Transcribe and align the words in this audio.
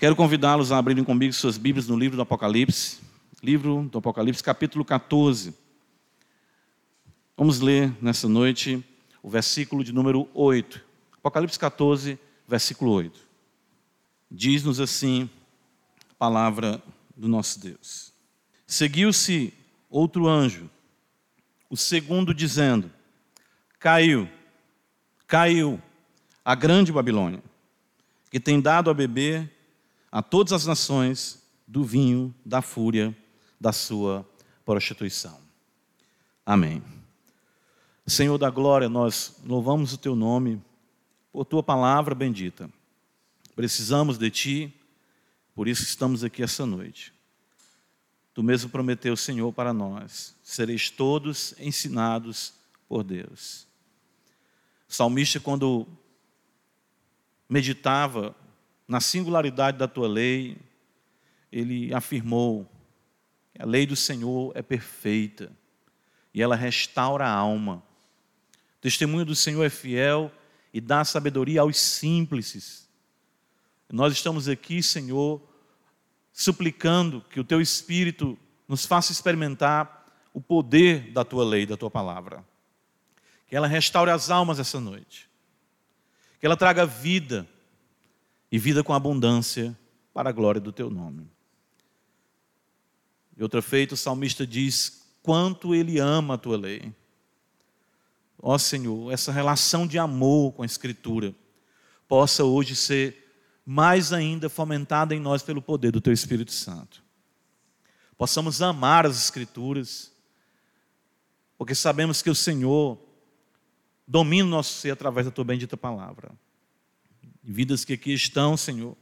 Quero 0.00 0.16
convidá-los 0.16 0.72
a 0.72 0.78
abrirem 0.78 1.04
comigo 1.04 1.30
suas 1.34 1.58
Bíblias 1.58 1.86
no 1.86 1.94
livro 1.94 2.16
do 2.16 2.22
Apocalipse, 2.22 3.02
livro 3.42 3.86
do 3.92 3.98
Apocalipse, 3.98 4.42
capítulo 4.42 4.82
14. 4.82 5.54
Vamos 7.36 7.60
ler 7.60 7.92
nessa 8.00 8.26
noite 8.26 8.82
o 9.22 9.28
versículo 9.28 9.84
de 9.84 9.92
número 9.92 10.26
8. 10.32 10.82
Apocalipse 11.18 11.58
14, 11.58 12.18
versículo 12.48 12.92
8. 12.92 13.20
Diz-nos 14.30 14.80
assim 14.80 15.28
a 16.10 16.14
palavra 16.14 16.82
do 17.14 17.28
nosso 17.28 17.60
Deus. 17.60 18.10
Seguiu-se 18.66 19.52
outro 19.90 20.26
anjo, 20.26 20.70
o 21.68 21.76
segundo, 21.76 22.32
dizendo: 22.32 22.90
Caiu, 23.78 24.26
caiu 25.26 25.78
a 26.42 26.54
grande 26.54 26.90
Babilônia, 26.90 27.42
que 28.30 28.40
tem 28.40 28.62
dado 28.62 28.88
a 28.88 28.94
beber 28.94 29.59
a 30.10 30.22
todas 30.22 30.52
as 30.52 30.66
nações 30.66 31.42
do 31.66 31.84
vinho 31.84 32.34
da 32.44 32.62
fúria 32.62 33.16
da 33.60 33.72
sua 33.72 34.28
prostituição. 34.64 35.38
Amém. 36.44 36.82
Senhor 38.10 38.36
da 38.38 38.50
glória, 38.50 38.88
nós 38.88 39.36
louvamos 39.46 39.92
o 39.92 39.98
teu 39.98 40.16
nome 40.16 40.60
por 41.32 41.44
tua 41.44 41.62
palavra 41.62 42.12
bendita. 42.12 42.68
Precisamos 43.54 44.18
de 44.18 44.28
ti, 44.30 44.74
por 45.54 45.68
isso 45.68 45.84
estamos 45.84 46.24
aqui 46.24 46.42
essa 46.42 46.66
noite. 46.66 47.14
Tu 48.34 48.42
mesmo 48.42 48.68
prometeu, 48.68 49.16
Senhor, 49.16 49.52
para 49.52 49.72
nós: 49.72 50.34
sereis 50.42 50.90
todos 50.90 51.54
ensinados 51.56 52.52
por 52.88 53.04
Deus. 53.04 53.64
O 54.88 54.92
salmista, 54.92 55.38
quando 55.38 55.86
meditava 57.48 58.34
na 58.90 59.00
singularidade 59.00 59.78
da 59.78 59.86
tua 59.86 60.08
lei, 60.08 60.56
ele 61.52 61.94
afirmou: 61.94 62.68
a 63.56 63.64
lei 63.64 63.86
do 63.86 63.94
Senhor 63.94 64.50
é 64.56 64.62
perfeita 64.62 65.52
e 66.34 66.42
ela 66.42 66.56
restaura 66.56 67.24
a 67.24 67.32
alma. 67.32 67.84
O 68.78 68.80
testemunho 68.80 69.24
do 69.24 69.36
Senhor 69.36 69.62
é 69.62 69.70
fiel 69.70 70.32
e 70.74 70.80
dá 70.80 71.04
sabedoria 71.04 71.60
aos 71.60 71.78
simples. 71.78 72.88
Nós 73.88 74.12
estamos 74.12 74.48
aqui, 74.48 74.82
Senhor, 74.82 75.40
suplicando 76.32 77.24
que 77.30 77.38
o 77.38 77.44
teu 77.44 77.60
Espírito 77.60 78.36
nos 78.66 78.86
faça 78.86 79.12
experimentar 79.12 80.04
o 80.34 80.40
poder 80.40 81.12
da 81.12 81.24
tua 81.24 81.44
lei, 81.44 81.64
da 81.64 81.76
tua 81.76 81.90
palavra. 81.90 82.44
Que 83.46 83.54
ela 83.54 83.68
restaure 83.68 84.10
as 84.10 84.30
almas 84.30 84.58
essa 84.58 84.80
noite. 84.80 85.30
Que 86.40 86.46
ela 86.46 86.56
traga 86.56 86.84
vida 86.84 87.48
e 88.50 88.58
vida 88.58 88.82
com 88.82 88.92
abundância 88.92 89.78
para 90.12 90.30
a 90.30 90.32
glória 90.32 90.60
do 90.60 90.72
teu 90.72 90.90
nome. 90.90 91.30
E 93.36 93.42
outra 93.42 93.62
feita, 93.62 93.94
o 93.94 93.96
salmista 93.96 94.46
diz: 94.46 95.06
quanto 95.22 95.74
ele 95.74 95.98
ama 95.98 96.34
a 96.34 96.38
tua 96.38 96.56
lei. 96.56 96.92
Ó 98.42 98.56
Senhor, 98.58 99.12
essa 99.12 99.30
relação 99.30 99.86
de 99.86 99.98
amor 99.98 100.52
com 100.52 100.62
a 100.62 100.66
Escritura 100.66 101.34
possa 102.08 102.42
hoje 102.44 102.74
ser 102.74 103.28
mais 103.64 104.12
ainda 104.12 104.48
fomentada 104.48 105.14
em 105.14 105.20
nós 105.20 105.42
pelo 105.42 105.62
poder 105.62 105.92
do 105.92 106.00
Teu 106.00 106.12
Espírito 106.12 106.50
Santo. 106.50 107.02
Possamos 108.16 108.60
amar 108.60 109.06
as 109.06 109.22
Escrituras, 109.22 110.10
porque 111.56 111.74
sabemos 111.74 112.20
que 112.20 112.30
o 112.30 112.34
Senhor 112.34 112.98
domina 114.08 114.48
o 114.48 114.50
nosso 114.50 114.72
ser 114.74 114.90
através 114.90 115.26
da 115.26 115.32
Tua 115.32 115.44
bendita 115.44 115.76
palavra 115.76 116.32
vidas 117.42 117.84
que 117.84 117.94
aqui 117.94 118.12
estão, 118.12 118.56
Senhor, 118.56 118.96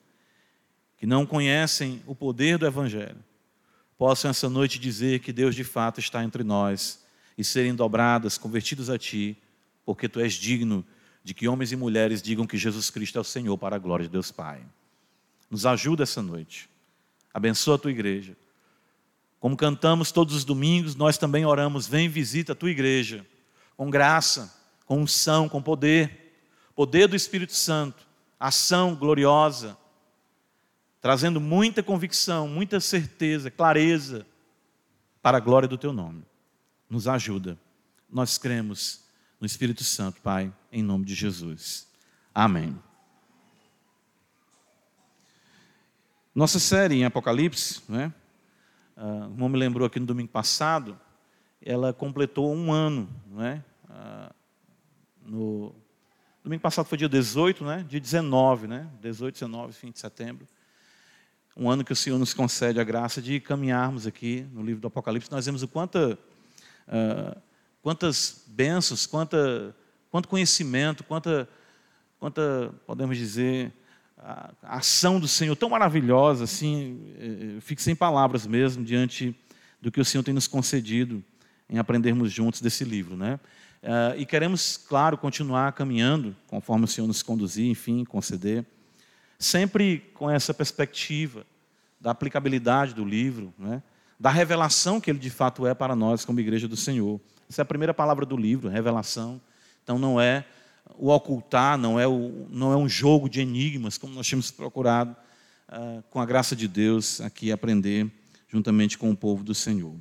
que 0.97 1.07
não 1.07 1.27
conhecem 1.27 2.03
o 2.07 2.15
poder 2.15 2.59
do 2.59 2.67
Evangelho, 2.67 3.23
possam 3.97 4.31
essa 4.31 4.49
noite 4.49 4.79
dizer 4.79 5.21
que 5.21 5.33
Deus 5.33 5.55
de 5.55 5.65
fato 5.65 6.01
está 6.01 6.23
entre 6.25 6.43
nós 6.43 7.05
e 7.37 7.45
serem 7.45 7.75
dobradas, 7.75 8.39
convertidas 8.39 8.91
a 8.91 8.99
Ti, 8.99 9.37
porque 9.85 10.09
Tu 10.09 10.21
és 10.21 10.35
digno 10.35 10.85
de 11.23 11.35
que 11.35 11.49
homens 11.49 11.73
e 11.73 11.77
mulheres 11.77 12.23
digam 12.23 12.47
que 12.47 12.57
Jesus 12.57 12.91
Cristo 12.91 13.19
é 13.19 13.21
o 13.21 13.25
Senhor 13.25 13.57
para 13.59 13.77
a 13.77 13.79
glória 13.79 14.07
de 14.07 14.11
Deus 14.11 14.31
Pai. 14.33 14.61
Nos 15.51 15.67
ajuda 15.67 16.03
essa 16.03 16.23
noite. 16.23 16.69
Abençoa 17.33 17.77
a 17.77 17.79
Tua 17.79 17.91
igreja. 17.91 18.37
Como 19.39 19.57
cantamos 19.57 20.11
todos 20.11 20.35
os 20.35 20.45
domingos, 20.45 20.97
nós 20.97 21.17
também 21.17 21.45
oramos: 21.45 21.87
vem 21.87 22.09
visita 22.09 22.53
a 22.53 22.57
Tua 22.57 22.71
igreja, 22.71 23.25
com 23.77 23.89
graça, 23.91 24.53
com 24.85 25.03
unção, 25.03 25.49
com 25.49 25.63
poder, 25.63 26.35
poder 26.75 27.07
do 27.07 27.15
Espírito 27.15 27.55
Santo 27.55 28.08
ação 28.39 28.95
gloriosa, 28.95 29.77
trazendo 31.01 31.41
muita 31.41 31.83
convicção, 31.83 32.49
muita 32.49 32.81
certeza, 32.81 33.51
clareza 33.51 34.27
para 35.23 35.39
a 35.39 35.41
glória 35.41 35.69
do 35.69 35.79
teu 35.79 35.93
nome. 35.93 36.25
Nos 36.89 37.09
ajuda. 37.09 37.59
Nós 38.11 38.39
cremos 38.39 39.05
no 39.41 39.47
Espírito 39.47 39.85
Santo, 39.85 40.21
Pai, 40.21 40.53
em 40.73 40.83
nome 40.83 41.05
de 41.05 41.15
Jesus. 41.15 41.87
Amém. 42.35 42.79
Nossa 46.35 46.59
série 46.59 46.95
em 46.95 47.05
Apocalipse, 47.05 47.83
né? 47.89 48.13
Uh, 48.97 49.29
como 49.31 49.49
me 49.49 49.59
lembrou 49.59 49.87
aqui 49.87 50.01
no 50.01 50.07
domingo 50.07 50.31
passado, 50.31 50.99
ela 51.61 51.93
completou 51.93 52.55
um 52.55 52.73
ano, 52.73 53.09
né? 53.27 53.65
Uh, 53.85 54.35
no 55.25 55.75
Domingo 56.49 56.63
passado 56.63 56.87
foi 56.87 56.97
dia 56.97 57.11
18, 57.11 57.63
né? 57.63 57.85
Dia 57.87 58.01
19, 58.01 58.69
né? 58.69 58.89
18, 59.03 59.35
19, 59.35 59.75
fim 59.75 59.91
de 59.91 59.99
setembro. 59.99 60.49
Um 61.55 61.69
ano 61.69 61.85
que 61.85 61.93
o 61.93 61.97
Senhor 61.97 62.19
nos 62.19 62.33
concede 62.33 62.81
a 62.81 62.85
graça 62.85 63.21
de 63.21 63.39
caminharmos 63.39 64.07
aqui 64.07 64.47
no 64.55 64.63
livro 64.63 64.81
do 64.81 64.87
Apocalipse. 64.87 65.31
Nós 65.31 65.45
vemos 65.45 65.63
o 65.63 65.69
quanta, 65.69 66.19
uh, 66.89 67.39
quantas 67.83 68.45
bênçãos, 68.47 69.05
quanta, 69.05 69.77
quanto 70.11 70.27
conhecimento, 70.27 71.05
quanta, 71.05 71.47
quanta, 72.19 72.75
podemos 72.87 73.19
dizer, 73.19 73.71
a, 74.17 74.51
ação 74.63 75.21
do 75.21 75.29
Senhor 75.29 75.55
tão 75.55 75.69
maravilhosa, 75.69 76.45
assim, 76.45 77.13
eh, 77.19 77.57
eu 77.57 77.61
fico 77.61 77.83
sem 77.83 77.95
palavras 77.95 78.47
mesmo 78.47 78.83
diante 78.83 79.37
do 79.83 79.93
que 79.93 80.01
o 80.01 80.05
Senhor 80.05 80.25
tem 80.25 80.33
nos 80.33 80.47
concedido 80.47 81.23
em 81.69 81.77
aprendermos 81.77 82.33
juntos 82.33 82.63
desse 82.63 82.85
livro, 82.85 83.19
né? 83.19 83.39
Uh, 83.83 84.19
e 84.19 84.27
queremos, 84.27 84.77
claro, 84.77 85.17
continuar 85.17 85.73
caminhando, 85.73 86.37
conforme 86.49 86.85
o 86.85 86.89
Senhor 86.89 87.07
nos 87.07 87.23
conduzir, 87.23 87.67
enfim, 87.67 88.05
conceder, 88.05 88.67
sempre 89.39 90.01
com 90.15 90.29
essa 90.29 90.53
perspectiva 90.53 91.47
da 92.01 92.11
aplicabilidade 92.11 92.95
do 92.95 93.05
livro, 93.05 93.55
né? 93.59 93.83
da 94.19 94.31
revelação 94.31 95.01
que 95.01 95.11
ele 95.11 95.19
de 95.19 95.31
fato 95.31 95.67
é 95.67 95.75
para 95.75 95.95
nós 95.95 96.25
como 96.25 96.41
igreja 96.41 96.67
do 96.67 96.77
Senhor. 96.77 97.21
Essa 97.49 97.61
é 97.61 97.65
a 97.65 97.67
primeira 97.67 97.95
palavra 97.95 98.27
do 98.27 98.37
livro, 98.37 98.69
revelação. 98.69 99.41
Então 99.85 99.99
não 99.99 100.21
é 100.21 100.45
o 100.97 101.11
ocultar, 101.11 101.79
não 101.79 102.01
é, 102.01 102.07
o, 102.07 102.47
não 102.51 102.73
é 102.73 102.77
um 102.77 102.89
jogo 102.89 103.29
de 103.29 103.41
enigmas, 103.41 103.97
como 103.97 104.15
nós 104.15 104.29
temos 104.29 104.51
procurado, 104.51 105.17
uh, 105.69 106.03
com 106.11 106.21
a 106.21 106.27
graça 106.27 106.57
de 106.57 106.67
Deus, 106.67 107.21
aqui 107.21 107.53
aprender 107.53 108.11
juntamente 108.49 108.99
com 108.99 109.11
o 109.11 109.17
povo 109.17 109.45
do 109.45 109.55
Senhor. 109.55 109.95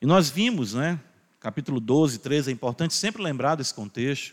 E 0.00 0.06
nós 0.06 0.28
vimos, 0.28 0.74
né, 0.74 1.00
capítulo 1.42 1.80
12, 1.80 2.20
13, 2.20 2.50
é 2.50 2.52
importante 2.52 2.94
sempre 2.94 3.20
lembrar 3.20 3.56
desse 3.56 3.74
contexto, 3.74 4.32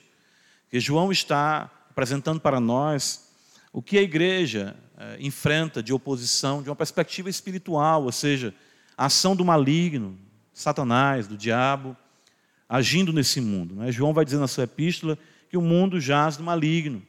que 0.70 0.80
João 0.80 1.12
está 1.12 1.68
apresentando 1.90 2.40
para 2.40 2.60
nós 2.60 3.32
o 3.74 3.82
que 3.82 3.98
a 3.98 4.02
igreja 4.04 4.76
é, 4.96 5.18
enfrenta 5.20 5.82
de 5.82 5.92
oposição, 5.92 6.62
de 6.62 6.70
uma 6.70 6.76
perspectiva 6.76 7.28
espiritual, 7.28 8.04
ou 8.04 8.12
seja, 8.12 8.54
a 8.96 9.08
ação 9.08 9.36
do 9.36 9.44
maligno, 9.44 10.20
Satanás, 10.54 11.28
do 11.28 11.36
diabo, 11.36 11.98
agindo 12.68 13.12
nesse 13.12 13.42
mundo. 13.42 13.74
Né? 13.74 13.92
João 13.92 14.14
vai 14.14 14.24
dizer 14.24 14.38
na 14.38 14.48
sua 14.48 14.66
epístola 14.66 15.18
que 15.50 15.58
o 15.58 15.62
mundo 15.62 16.00
jaz 16.00 16.38
do 16.38 16.44
maligno. 16.44 17.02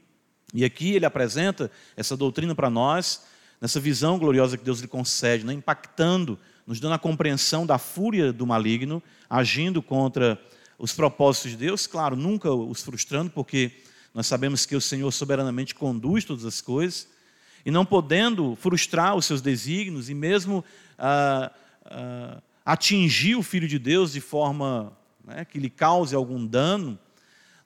E 0.55 0.65
aqui 0.65 0.95
ele 0.95 1.05
apresenta 1.05 1.71
essa 1.95 2.17
doutrina 2.17 2.55
para 2.55 2.71
nós, 2.71 3.27
nessa 3.61 3.79
visão 3.79 4.19
gloriosa 4.19 4.57
que 4.57 4.65
Deus 4.65 4.81
lhe 4.81 4.89
concede, 4.89 5.45
né? 5.45 5.53
impactando 5.53 6.39
nos 6.71 6.79
dando 6.79 6.95
a 6.95 6.99
compreensão 7.01 7.67
da 7.67 7.79
fúria 7.79 8.33
do 8.33 8.47
maligno, 8.47 9.03
agindo 9.29 9.83
contra 9.83 10.41
os 10.79 10.93
propósitos 10.93 11.51
de 11.51 11.57
Deus, 11.57 11.85
claro, 11.85 12.15
nunca 12.15 12.49
os 12.53 12.81
frustrando, 12.81 13.29
porque 13.29 13.73
nós 14.15 14.29
sabemos 14.29 14.65
que 14.65 14.77
o 14.77 14.81
Senhor 14.81 15.11
soberanamente 15.11 15.75
conduz 15.75 16.25
todas 16.25 16.45
as 16.45 16.61
coisas, 16.61 17.09
e 17.67 17.73
não 17.73 17.85
podendo 17.85 18.55
frustrar 18.55 19.17
os 19.17 19.27
seus 19.27 19.43
desígnios 19.43 20.09
e 20.09 20.15
mesmo 20.15 20.65
ah, 20.97 21.51
ah, 21.87 22.41
atingir 22.65 23.35
o 23.35 23.43
Filho 23.43 23.67
de 23.67 23.77
Deus 23.77 24.13
de 24.13 24.21
forma 24.21 24.97
né, 25.25 25.45
que 25.45 25.59
lhe 25.59 25.71
cause 25.71 26.15
algum 26.15 26.47
dano, 26.47 26.97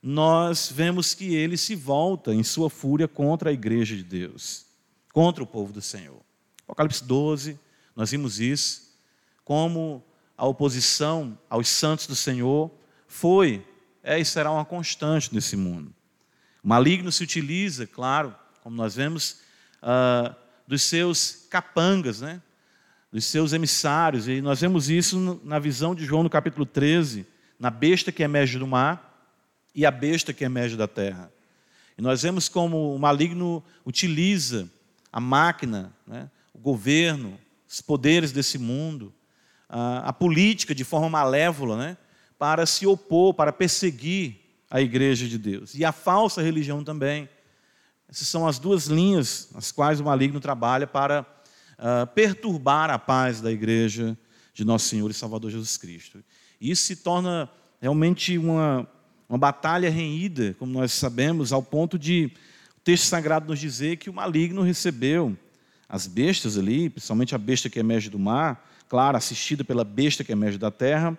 nós 0.02 0.72
vemos 0.74 1.12
que 1.12 1.34
ele 1.34 1.58
se 1.58 1.74
volta 1.74 2.32
em 2.32 2.42
sua 2.42 2.70
fúria 2.70 3.06
contra 3.06 3.50
a 3.50 3.52
igreja 3.52 3.94
de 3.94 4.02
Deus, 4.02 4.64
contra 5.12 5.42
o 5.42 5.46
povo 5.46 5.74
do 5.74 5.82
Senhor. 5.82 6.22
Apocalipse 6.62 7.04
12, 7.04 7.60
nós 7.94 8.10
vimos 8.10 8.40
isso 8.40 8.83
como 9.44 10.02
a 10.36 10.46
oposição 10.46 11.38
aos 11.48 11.68
santos 11.68 12.06
do 12.06 12.16
Senhor 12.16 12.70
foi, 13.06 13.64
é 14.02 14.18
e 14.18 14.24
será 14.24 14.50
uma 14.50 14.64
constante 14.64 15.34
nesse 15.34 15.56
mundo. 15.56 15.94
O 16.62 16.68
maligno 16.68 17.12
se 17.12 17.22
utiliza, 17.22 17.86
claro, 17.86 18.34
como 18.62 18.74
nós 18.74 18.94
vemos, 18.94 19.40
uh, 19.82 20.34
dos 20.66 20.82
seus 20.82 21.46
capangas, 21.50 22.20
né? 22.20 22.40
dos 23.12 23.26
seus 23.26 23.52
emissários. 23.52 24.26
E 24.26 24.40
nós 24.40 24.60
vemos 24.60 24.90
isso 24.90 25.40
na 25.44 25.58
visão 25.58 25.94
de 25.94 26.04
João 26.04 26.22
no 26.22 26.30
capítulo 26.30 26.66
13, 26.66 27.26
na 27.60 27.70
besta 27.70 28.10
que 28.10 28.22
emerge 28.22 28.58
do 28.58 28.66
mar 28.66 29.30
e 29.74 29.86
a 29.86 29.90
besta 29.90 30.32
que 30.32 30.44
emerge 30.44 30.76
da 30.76 30.88
terra. 30.88 31.30
E 31.96 32.02
nós 32.02 32.22
vemos 32.22 32.48
como 32.48 32.94
o 32.94 32.98
maligno 32.98 33.62
utiliza 33.84 34.68
a 35.12 35.20
máquina, 35.20 35.92
né? 36.06 36.28
o 36.52 36.58
governo, 36.58 37.38
os 37.68 37.80
poderes 37.80 38.32
desse 38.32 38.58
mundo, 38.58 39.12
a, 39.76 40.10
a 40.10 40.12
política 40.12 40.72
de 40.72 40.84
forma 40.84 41.10
malévola, 41.10 41.76
né? 41.76 41.96
para 42.38 42.64
se 42.64 42.86
opor, 42.86 43.34
para 43.34 43.52
perseguir 43.52 44.36
a 44.70 44.80
igreja 44.80 45.26
de 45.26 45.36
Deus. 45.36 45.74
E 45.74 45.84
a 45.84 45.90
falsa 45.90 46.40
religião 46.40 46.84
também. 46.84 47.28
Essas 48.08 48.28
são 48.28 48.46
as 48.46 48.58
duas 48.58 48.86
linhas 48.86 49.48
as 49.54 49.72
quais 49.72 49.98
o 49.98 50.04
maligno 50.04 50.38
trabalha 50.38 50.86
para 50.86 51.22
uh, 51.22 52.06
perturbar 52.14 52.88
a 52.88 52.98
paz 52.98 53.40
da 53.40 53.50
igreja 53.50 54.16
de 54.52 54.64
nosso 54.64 54.86
Senhor 54.88 55.10
e 55.10 55.14
Salvador 55.14 55.50
Jesus 55.50 55.76
Cristo. 55.76 56.22
E 56.60 56.70
isso 56.70 56.84
se 56.84 56.96
torna 56.96 57.50
realmente 57.80 58.38
uma, 58.38 58.88
uma 59.28 59.38
batalha 59.38 59.90
renhida, 59.90 60.54
como 60.56 60.72
nós 60.72 60.92
sabemos, 60.92 61.52
ao 61.52 61.62
ponto 61.62 61.98
de 61.98 62.30
o 62.76 62.80
texto 62.84 63.04
sagrado 63.04 63.48
nos 63.48 63.58
dizer 63.58 63.96
que 63.96 64.08
o 64.08 64.14
maligno 64.14 64.62
recebeu 64.62 65.36
as 65.88 66.06
bestas 66.06 66.56
ali, 66.56 66.88
principalmente 66.88 67.34
a 67.34 67.38
besta 67.38 67.68
que 67.68 67.80
emerge 67.80 68.08
do 68.08 68.18
mar, 68.20 68.70
claro, 68.88 69.16
assistida 69.16 69.64
pela 69.64 69.84
besta 69.84 70.24
que 70.24 70.32
emerge 70.32 70.58
da 70.58 70.70
terra, 70.70 71.16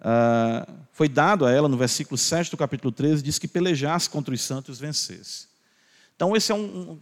uh, 0.00 0.72
foi 0.92 1.08
dado 1.08 1.46
a 1.46 1.52
ela, 1.52 1.68
no 1.68 1.76
versículo 1.76 2.18
7 2.18 2.50
do 2.50 2.56
capítulo 2.56 2.92
13, 2.92 3.22
diz 3.22 3.38
que 3.38 3.48
pelejasse 3.48 4.08
contra 4.08 4.34
os 4.34 4.40
santos 4.40 4.78
e 4.78 4.82
vencesse. 4.82 5.48
Então, 6.14 6.36
esse 6.36 6.52
é 6.52 6.54
um, 6.54 6.98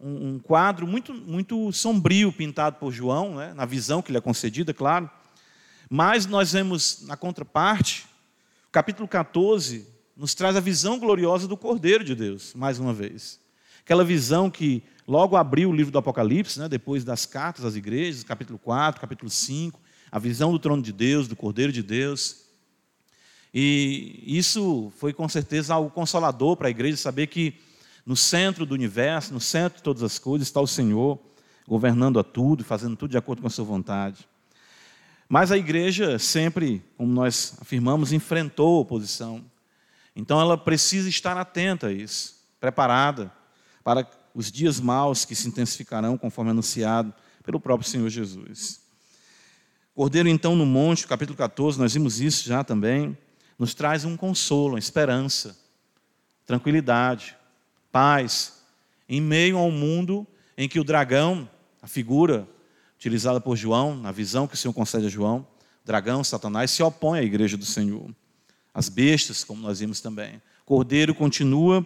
um, 0.00 0.28
um 0.28 0.38
quadro 0.38 0.86
muito, 0.86 1.14
muito 1.14 1.72
sombrio 1.72 2.32
pintado 2.32 2.76
por 2.76 2.92
João, 2.92 3.36
né, 3.36 3.54
na 3.54 3.64
visão 3.64 4.02
que 4.02 4.12
lhe 4.12 4.18
é 4.18 4.20
concedida, 4.20 4.74
claro. 4.74 5.10
Mas 5.88 6.26
nós 6.26 6.52
vemos 6.52 7.02
na 7.06 7.16
contraparte, 7.16 8.06
o 8.68 8.70
capítulo 8.70 9.08
14 9.08 9.86
nos 10.14 10.34
traz 10.34 10.56
a 10.56 10.60
visão 10.60 10.98
gloriosa 10.98 11.48
do 11.48 11.56
Cordeiro 11.56 12.04
de 12.04 12.14
Deus, 12.14 12.52
mais 12.54 12.78
uma 12.78 12.92
vez. 12.92 13.40
Aquela 13.80 14.04
visão 14.04 14.50
que 14.50 14.82
logo 15.08 15.36
abriu 15.36 15.70
o 15.70 15.74
livro 15.74 15.90
do 15.90 15.98
Apocalipse, 15.98 16.60
né, 16.60 16.68
depois 16.68 17.02
das 17.02 17.24
cartas 17.24 17.64
às 17.64 17.74
igrejas, 17.74 18.22
capítulo 18.22 18.58
4, 18.58 19.00
capítulo 19.00 19.30
5, 19.30 19.80
a 20.12 20.18
visão 20.18 20.52
do 20.52 20.58
trono 20.58 20.82
de 20.82 20.92
Deus, 20.92 21.26
do 21.26 21.34
Cordeiro 21.34 21.72
de 21.72 21.82
Deus. 21.82 22.44
E 23.52 24.22
isso 24.26 24.92
foi 24.98 25.14
com 25.14 25.26
certeza 25.26 25.72
algo 25.72 25.90
consolador 25.90 26.58
para 26.58 26.68
a 26.68 26.70
igreja 26.70 26.98
saber 26.98 27.26
que 27.28 27.54
no 28.04 28.14
centro 28.14 28.66
do 28.66 28.74
universo, 28.74 29.32
no 29.32 29.40
centro 29.40 29.78
de 29.78 29.82
todas 29.82 30.02
as 30.02 30.18
coisas, 30.18 30.46
está 30.46 30.60
o 30.60 30.66
Senhor, 30.66 31.18
governando 31.66 32.18
a 32.18 32.24
tudo, 32.24 32.62
fazendo 32.62 32.94
tudo 32.94 33.10
de 33.10 33.16
acordo 33.16 33.40
com 33.40 33.48
a 33.48 33.50
sua 33.50 33.64
vontade. 33.64 34.28
Mas 35.26 35.50
a 35.50 35.56
igreja 35.56 36.18
sempre, 36.18 36.82
como 36.98 37.10
nós 37.10 37.54
afirmamos, 37.60 38.12
enfrentou 38.12 38.80
oposição. 38.80 39.42
Então 40.14 40.38
ela 40.38 40.58
precisa 40.58 41.08
estar 41.08 41.36
atenta 41.38 41.86
a 41.86 41.92
isso, 41.92 42.36
preparada 42.60 43.32
para 43.82 44.06
os 44.38 44.52
dias 44.52 44.78
maus 44.78 45.24
que 45.24 45.34
se 45.34 45.48
intensificarão, 45.48 46.16
conforme 46.16 46.52
anunciado 46.52 47.12
pelo 47.42 47.58
próprio 47.58 47.90
Senhor 47.90 48.08
Jesus. 48.08 48.80
Cordeiro, 49.92 50.28
então, 50.28 50.54
no 50.54 50.64
monte, 50.64 51.08
capítulo 51.08 51.36
14, 51.36 51.76
nós 51.76 51.92
vimos 51.92 52.20
isso 52.20 52.46
já 52.46 52.62
também, 52.62 53.18
nos 53.58 53.74
traz 53.74 54.04
um 54.04 54.16
consolo, 54.16 54.74
uma 54.74 54.78
esperança, 54.78 55.58
tranquilidade 56.46 57.36
paz, 57.90 58.62
em 59.08 59.20
meio 59.20 59.58
a 59.58 59.62
um 59.64 59.72
mundo 59.72 60.24
em 60.56 60.68
que 60.68 60.78
o 60.78 60.84
dragão, 60.84 61.50
a 61.82 61.88
figura 61.88 62.48
utilizada 62.96 63.40
por 63.40 63.56
João, 63.56 63.96
na 63.96 64.12
visão 64.12 64.46
que 64.46 64.54
o 64.54 64.56
Senhor 64.56 64.72
concede 64.72 65.06
a 65.06 65.10
João, 65.10 65.44
dragão, 65.84 66.22
Satanás, 66.22 66.70
se 66.70 66.80
opõe 66.80 67.18
à 67.18 67.22
igreja 67.24 67.56
do 67.56 67.64
Senhor. 67.64 68.08
As 68.72 68.88
bestas, 68.88 69.42
como 69.42 69.62
nós 69.62 69.80
vimos 69.80 70.00
também. 70.00 70.40
Cordeiro 70.64 71.12
continua 71.12 71.84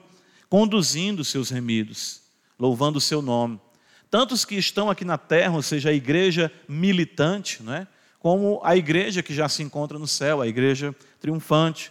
conduzindo 0.50 1.24
seus 1.24 1.48
remidos, 1.48 2.21
louvando 2.62 2.98
o 2.98 3.00
seu 3.00 3.20
nome. 3.20 3.60
Tantos 4.08 4.44
que 4.44 4.54
estão 4.54 4.88
aqui 4.88 5.04
na 5.04 5.18
terra, 5.18 5.56
ou 5.56 5.62
seja, 5.62 5.90
a 5.90 5.92
igreja 5.92 6.52
militante, 6.68 7.60
não 7.60 7.74
é? 7.74 7.88
como 8.20 8.60
a 8.62 8.76
igreja 8.76 9.20
que 9.20 9.34
já 9.34 9.48
se 9.48 9.64
encontra 9.64 9.98
no 9.98 10.06
céu, 10.06 10.40
a 10.40 10.46
igreja 10.46 10.94
triunfante. 11.18 11.90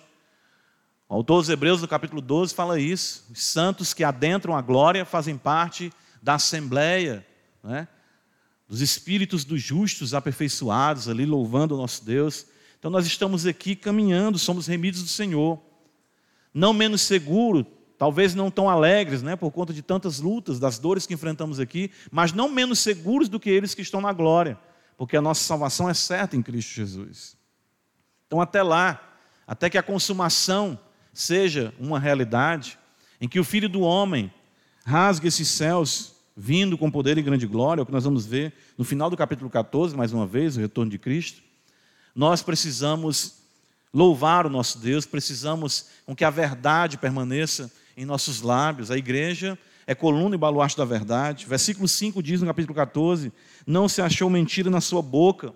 O 1.09 1.15
autor 1.15 1.41
dos 1.41 1.49
Hebreus, 1.49 1.81
no 1.81 1.89
capítulo 1.89 2.21
12, 2.21 2.55
fala 2.55 2.79
isso. 2.79 3.25
Os 3.29 3.43
santos 3.43 3.93
que 3.93 4.01
adentram 4.01 4.55
a 4.55 4.61
glória 4.61 5.03
fazem 5.03 5.37
parte 5.37 5.91
da 6.21 6.35
assembleia, 6.35 7.27
né? 7.61 7.85
dos 8.65 8.79
espíritos 8.79 9.43
dos 9.43 9.61
justos 9.61 10.13
aperfeiçoados, 10.13 11.09
ali 11.09 11.25
louvando 11.25 11.75
o 11.75 11.77
nosso 11.77 12.05
Deus. 12.05 12.45
Então 12.79 12.89
nós 12.89 13.05
estamos 13.05 13.45
aqui 13.45 13.75
caminhando, 13.75 14.39
somos 14.39 14.67
remidos 14.67 15.03
do 15.03 15.09
Senhor. 15.09 15.61
Não 16.53 16.71
menos 16.71 17.01
seguro, 17.01 17.67
talvez 18.01 18.33
não 18.33 18.49
tão 18.49 18.67
alegres, 18.67 19.21
né, 19.21 19.35
por 19.35 19.51
conta 19.51 19.71
de 19.71 19.83
tantas 19.83 20.19
lutas, 20.19 20.59
das 20.59 20.79
dores 20.79 21.05
que 21.05 21.13
enfrentamos 21.13 21.59
aqui, 21.59 21.91
mas 22.09 22.33
não 22.33 22.49
menos 22.49 22.79
seguros 22.79 23.29
do 23.29 23.39
que 23.39 23.47
eles 23.47 23.75
que 23.75 23.83
estão 23.83 24.01
na 24.01 24.11
glória, 24.11 24.57
porque 24.97 25.15
a 25.15 25.21
nossa 25.21 25.43
salvação 25.43 25.87
é 25.87 25.93
certa 25.93 26.35
em 26.35 26.41
Cristo 26.41 26.73
Jesus. 26.73 27.37
Então 28.25 28.41
até 28.41 28.63
lá, 28.63 28.99
até 29.45 29.69
que 29.69 29.77
a 29.77 29.83
consumação 29.83 30.79
seja 31.13 31.75
uma 31.79 31.99
realidade, 31.99 32.75
em 33.21 33.27
que 33.27 33.39
o 33.39 33.43
Filho 33.43 33.69
do 33.69 33.81
Homem 33.81 34.33
rasgue 34.83 35.27
esses 35.27 35.49
céus, 35.49 36.15
vindo 36.35 36.79
com 36.79 36.89
poder 36.89 37.19
e 37.19 37.21
grande 37.21 37.45
glória, 37.45 37.81
é 37.81 37.83
o 37.83 37.85
que 37.85 37.91
nós 37.91 38.05
vamos 38.05 38.25
ver 38.25 38.51
no 38.79 38.83
final 38.83 39.11
do 39.11 39.15
capítulo 39.15 39.47
14, 39.47 39.95
mais 39.95 40.11
uma 40.11 40.25
vez, 40.25 40.57
o 40.57 40.59
retorno 40.59 40.89
de 40.89 40.97
Cristo. 40.97 41.43
Nós 42.15 42.41
precisamos 42.41 43.43
louvar 43.93 44.47
o 44.47 44.49
nosso 44.49 44.79
Deus, 44.79 45.05
precisamos 45.05 45.89
com 46.03 46.15
que 46.15 46.25
a 46.25 46.31
verdade 46.31 46.97
permaneça 46.97 47.71
em 48.01 48.05
nossos 48.05 48.41
lábios. 48.41 48.91
A 48.91 48.97
igreja 48.97 49.57
é 49.87 49.95
coluna 49.95 50.35
e 50.35 50.37
baluarte 50.37 50.77
da 50.77 50.85
verdade. 50.85 51.45
Versículo 51.45 51.87
5 51.87 52.21
diz 52.21 52.41
no 52.41 52.47
capítulo 52.47 52.75
14: 52.75 53.31
Não 53.65 53.87
se 53.89 54.01
achou 54.01 54.29
mentira 54.29 54.69
na 54.69 54.81
sua 54.81 55.01
boca. 55.01 55.53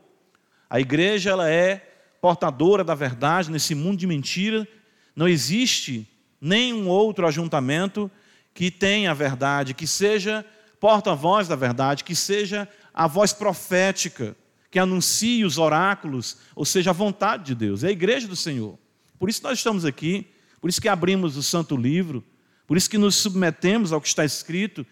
A 0.70 0.80
igreja 0.80 1.32
ela 1.32 1.50
é 1.50 1.92
portadora 2.22 2.84
da 2.84 2.96
verdade 2.96 3.52
nesse 3.52 3.76
mundo 3.76 3.98
de 3.98 4.08
mentira 4.08 4.68
não 5.16 5.28
existe 5.28 6.08
nenhum 6.42 6.90
outro 6.90 7.26
ajuntamento 7.26 8.12
que 8.54 8.70
tenha 8.70 9.12
a 9.12 9.14
verdade, 9.14 9.74
que 9.74 9.88
seja 9.88 10.46
porta-voz 10.80 11.48
da 11.48 11.56
verdade, 11.56 12.04
que 12.04 12.16
seja 12.16 12.68
a 12.94 13.08
voz 13.08 13.32
profética, 13.32 14.36
que 14.70 14.78
anuncie 14.78 15.46
os 15.46 15.58
oráculos, 15.58 16.38
ou 16.54 16.66
seja, 16.66 16.90
a 16.90 16.94
vontade 16.94 17.46
de 17.46 17.56
Deus. 17.56 17.84
É 17.84 17.88
a 17.88 17.92
igreja 17.92 18.28
do 18.28 18.36
Senhor. 18.36 18.78
Por 19.18 19.30
isso 19.30 19.42
nós 19.42 19.58
estamos 19.58 19.86
aqui, 19.86 20.28
por 20.60 20.70
isso 20.70 20.82
que 20.82 20.90
abrimos 20.90 21.38
o 21.38 21.44
Santo 21.44 21.78
Livro, 21.78 22.24
por 22.68 22.78
isso 22.78 22.90
que 22.90 22.98
nos 22.98 23.16
submetemos 23.16 23.92
ao 23.92 24.02
que 24.02 24.08
está 24.08 24.26
escrito 24.26 24.86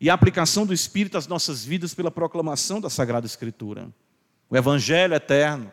e 0.00 0.10
a 0.10 0.14
aplicação 0.14 0.66
do 0.66 0.74
Espírito 0.74 1.16
às 1.16 1.26
nossas 1.26 1.64
vidas 1.64 1.94
pela 1.94 2.10
proclamação 2.10 2.80
da 2.80 2.90
Sagrada 2.90 3.26
Escritura. 3.26 3.88
O 4.50 4.56
Evangelho 4.56 5.14
eterno, 5.14 5.70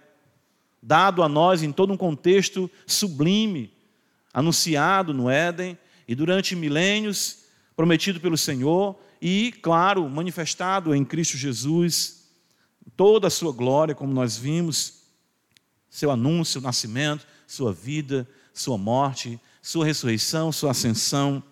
dado 0.81 1.23
a 1.23 1.27
nós 1.27 1.63
em 1.63 1.71
todo 1.71 1.91
um 1.91 1.97
contexto 1.97 2.69
sublime, 2.85 3.73
anunciado 4.33 5.13
no 5.13 5.29
Éden 5.29 5.77
e 6.07 6.13
durante 6.13 6.55
milênios 6.55 7.39
prometido 7.75 8.19
pelo 8.19 8.37
Senhor 8.37 8.99
e, 9.21 9.53
claro, 9.61 10.07
manifestado 10.09 10.93
em 10.93 11.03
Cristo 11.03 11.37
Jesus, 11.37 12.29
toda 12.95 13.27
a 13.27 13.31
sua 13.31 13.51
glória, 13.51 13.95
como 13.95 14.13
nós 14.13 14.37
vimos, 14.37 15.03
seu 15.89 16.11
anúncio, 16.11 16.61
nascimento, 16.61 17.25
sua 17.47 17.73
vida, 17.73 18.27
sua 18.53 18.77
morte, 18.77 19.39
sua 19.69 19.85
ressurreição, 19.85 20.51
sua 20.51 20.71
ascensão, 20.71 21.43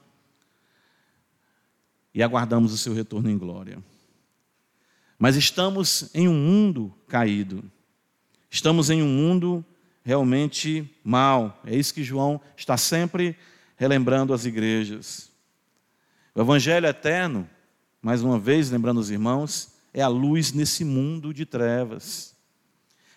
e 2.15 2.23
aguardamos 2.23 2.73
o 2.73 2.77
seu 2.77 2.91
retorno 2.91 3.29
em 3.29 3.37
glória. 3.37 3.77
Mas 5.19 5.35
estamos 5.35 6.09
em 6.15 6.27
um 6.27 6.33
mundo 6.33 6.91
caído, 7.07 7.63
estamos 8.49 8.89
em 8.89 9.03
um 9.03 9.07
mundo 9.07 9.63
realmente 10.03 10.91
mal. 11.03 11.61
É 11.63 11.75
isso 11.75 11.93
que 11.93 12.03
João 12.03 12.41
está 12.55 12.75
sempre 12.75 13.37
relembrando 13.75 14.33
as 14.33 14.45
igrejas. 14.45 15.29
O 16.33 16.41
Evangelho 16.41 16.87
eterno, 16.87 17.47
mais 18.01 18.23
uma 18.23 18.39
vez, 18.39 18.71
lembrando 18.71 18.99
os 18.99 19.11
irmãos, 19.11 19.75
é 19.93 20.01
a 20.01 20.07
luz 20.07 20.51
nesse 20.51 20.83
mundo 20.83 21.31
de 21.31 21.45
trevas, 21.45 22.35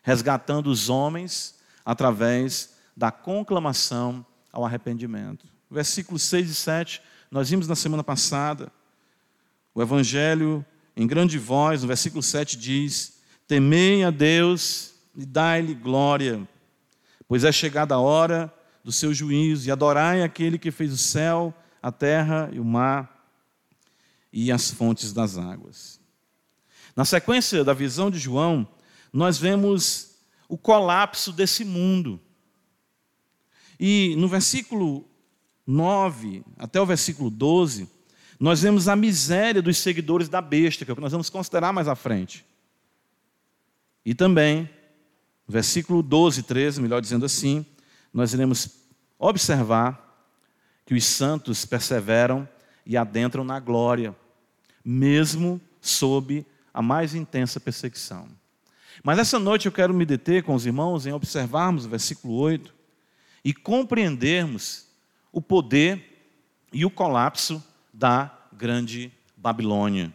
resgatando 0.03 0.67
os 0.67 0.91
homens 0.91 1.59
através 1.87 2.75
da 2.95 3.11
conclamação 3.11 4.27
ao 4.53 4.65
arrependimento. 4.65 5.47
Versículos 5.71 6.23
6 6.23 6.51
e 6.51 6.55
7, 6.55 7.03
nós 7.31 7.51
vimos 7.51 7.69
na 7.69 7.77
semana 7.77 8.03
passada, 8.03 8.73
o 9.75 9.81
Evangelho 9.81 10.65
em 10.97 11.07
grande 11.07 11.39
voz, 11.39 11.83
no 11.83 11.89
versículo 11.89 12.23
7 12.23 12.57
diz: 12.57 13.21
Temei 13.47 14.05
a 14.05 14.11
Deus 14.11 14.95
e 15.17 15.25
dai-lhe 15.25 15.75
glória 15.75 16.47
pois 17.31 17.45
é 17.45 17.53
chegada 17.53 17.95
a 17.95 18.01
hora 18.01 18.53
do 18.83 18.91
seu 18.91 19.15
juízo, 19.15 19.69
e 19.69 19.71
adorai 19.71 20.21
aquele 20.21 20.59
que 20.59 20.73
fez 20.73 20.93
o 20.93 20.99
céu, 20.99 21.55
a 21.81 21.93
terra 21.93 22.51
e 22.53 22.59
o 22.59 22.65
mar. 22.65 23.29
e 24.33 24.51
as 24.51 24.71
fontes 24.71 25.13
das 25.13 25.37
águas. 25.37 26.01
Na 26.95 27.05
sequência 27.05 27.65
da 27.65 27.73
visão 27.73 28.11
de 28.11 28.19
João, 28.19 28.67
nós 29.13 29.39
vemos 29.39 30.17
o 30.49 30.57
colapso 30.57 31.33
desse 31.33 31.65
mundo. 31.65 32.21
E 33.83 34.15
no 34.19 34.29
versículo 34.29 35.07
9 35.67 36.45
até 36.59 36.79
o 36.79 36.85
versículo 36.85 37.31
12, 37.31 37.89
nós 38.39 38.61
vemos 38.61 38.89
a 38.89 38.95
miséria 38.95 39.63
dos 39.63 39.79
seguidores 39.79 40.29
da 40.29 40.43
besta, 40.43 40.85
que 40.85 40.91
é 40.91 40.93
o 40.93 40.95
que 40.95 41.01
nós 41.01 41.13
vamos 41.13 41.31
considerar 41.31 41.73
mais 41.73 41.89
à 41.89 41.95
frente. 41.95 42.45
E 44.05 44.15
também, 44.15 44.69
versículo 45.49 46.03
12 46.03 46.41
e 46.41 46.43
13, 46.43 46.83
melhor 46.83 47.01
dizendo 47.01 47.25
assim, 47.25 47.65
nós 48.13 48.35
iremos 48.35 48.69
observar 49.19 50.29
que 50.85 50.93
os 50.93 51.05
santos 51.05 51.65
perseveram 51.65 52.47
e 52.85 52.99
adentram 52.99 53.45
na 53.45 53.59
glória, 53.59 54.15
mesmo 54.85 55.59
sob 55.81 56.45
a 56.75 56.83
mais 56.83 57.15
intensa 57.15 57.59
perseguição. 57.59 58.29
Mas 59.03 59.19
essa 59.19 59.39
noite 59.39 59.65
eu 59.65 59.73
quero 59.73 59.95
me 59.95 60.05
deter 60.05 60.43
com 60.43 60.55
os 60.55 60.67
irmãos 60.67 61.07
em 61.07 61.13
observarmos 61.13 61.87
o 61.87 61.89
versículo 61.89 62.35
8 62.35 62.80
e 63.45 63.55
compreendermos 63.55 64.87
o 65.33 65.41
poder 65.41 66.29
e 66.73 66.85
o 66.85 66.91
colapso 66.91 67.63
da 67.93 68.31
grande 68.53 69.13
Babilônia, 69.37 70.13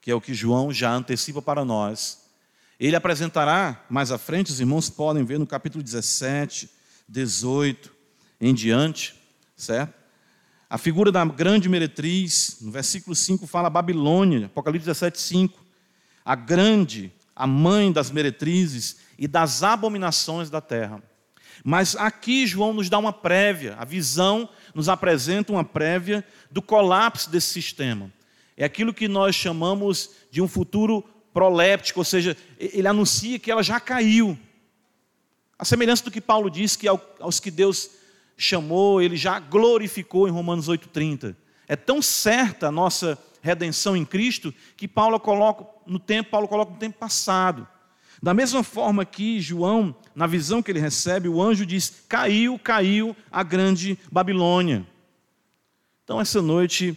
que 0.00 0.10
é 0.10 0.14
o 0.14 0.20
que 0.20 0.32
João 0.34 0.72
já 0.72 0.92
antecipa 0.92 1.42
para 1.42 1.64
nós. 1.64 2.26
Ele 2.78 2.94
apresentará 2.94 3.84
mais 3.90 4.12
à 4.12 4.18
frente, 4.18 4.52
os 4.52 4.60
irmãos 4.60 4.88
podem 4.88 5.24
ver 5.24 5.38
no 5.38 5.46
capítulo 5.46 5.82
17, 5.82 6.70
18 7.08 7.92
em 8.40 8.54
diante, 8.54 9.16
certo? 9.56 9.98
A 10.70 10.76
figura 10.76 11.10
da 11.10 11.24
grande 11.24 11.68
meretriz, 11.68 12.58
no 12.60 12.70
versículo 12.70 13.16
5 13.16 13.46
fala 13.46 13.70
Babilônia, 13.70 14.46
Apocalipse 14.46 14.86
17, 14.86 15.18
5. 15.18 15.64
A 16.22 16.34
grande, 16.34 17.10
a 17.34 17.46
mãe 17.46 17.90
das 17.90 18.10
meretrizes 18.10 18.98
e 19.18 19.26
das 19.26 19.62
abominações 19.62 20.50
da 20.50 20.60
terra. 20.60 21.02
Mas 21.64 21.96
aqui 21.96 22.46
João 22.46 22.72
nos 22.72 22.88
dá 22.88 22.98
uma 22.98 23.12
prévia, 23.12 23.74
a 23.78 23.84
visão 23.84 24.48
nos 24.74 24.88
apresenta 24.88 25.52
uma 25.52 25.64
prévia 25.64 26.24
do 26.50 26.62
colapso 26.62 27.30
desse 27.30 27.48
sistema. 27.48 28.12
É 28.56 28.64
aquilo 28.64 28.94
que 28.94 29.08
nós 29.08 29.34
chamamos 29.34 30.10
de 30.30 30.42
um 30.42 30.48
futuro 30.48 31.04
proléptico, 31.32 32.00
ou 32.00 32.04
seja, 32.04 32.36
ele 32.58 32.88
anuncia 32.88 33.38
que 33.38 33.50
ela 33.50 33.62
já 33.62 33.78
caiu. 33.78 34.38
A 35.58 35.64
semelhança 35.64 36.04
do 36.04 36.10
que 36.10 36.20
Paulo 36.20 36.50
diz 36.50 36.76
que 36.76 36.88
aos 36.88 37.40
que 37.40 37.50
Deus 37.50 37.90
chamou, 38.36 39.02
ele 39.02 39.16
já 39.16 39.38
glorificou 39.40 40.28
em 40.28 40.30
Romanos 40.30 40.68
8,30. 40.68 41.36
É 41.66 41.76
tão 41.76 42.00
certa 42.00 42.68
a 42.68 42.72
nossa 42.72 43.18
redenção 43.42 43.96
em 43.96 44.04
Cristo 44.04 44.54
que 44.76 44.88
Paulo 44.88 45.18
coloca 45.18 45.66
no 45.86 45.98
tempo, 45.98 46.30
Paulo 46.30 46.48
coloca 46.48 46.72
no 46.72 46.78
tempo 46.78 46.98
passado. 46.98 47.66
Da 48.22 48.34
mesma 48.34 48.62
forma 48.62 49.04
que 49.04 49.40
João, 49.40 49.94
na 50.14 50.26
visão 50.26 50.62
que 50.62 50.70
ele 50.70 50.80
recebe, 50.80 51.28
o 51.28 51.40
anjo 51.42 51.64
diz: 51.64 52.02
caiu, 52.08 52.58
caiu 52.58 53.16
a 53.30 53.42
grande 53.42 53.98
Babilônia. 54.10 54.86
Então, 56.02 56.20
essa 56.20 56.42
noite, 56.42 56.96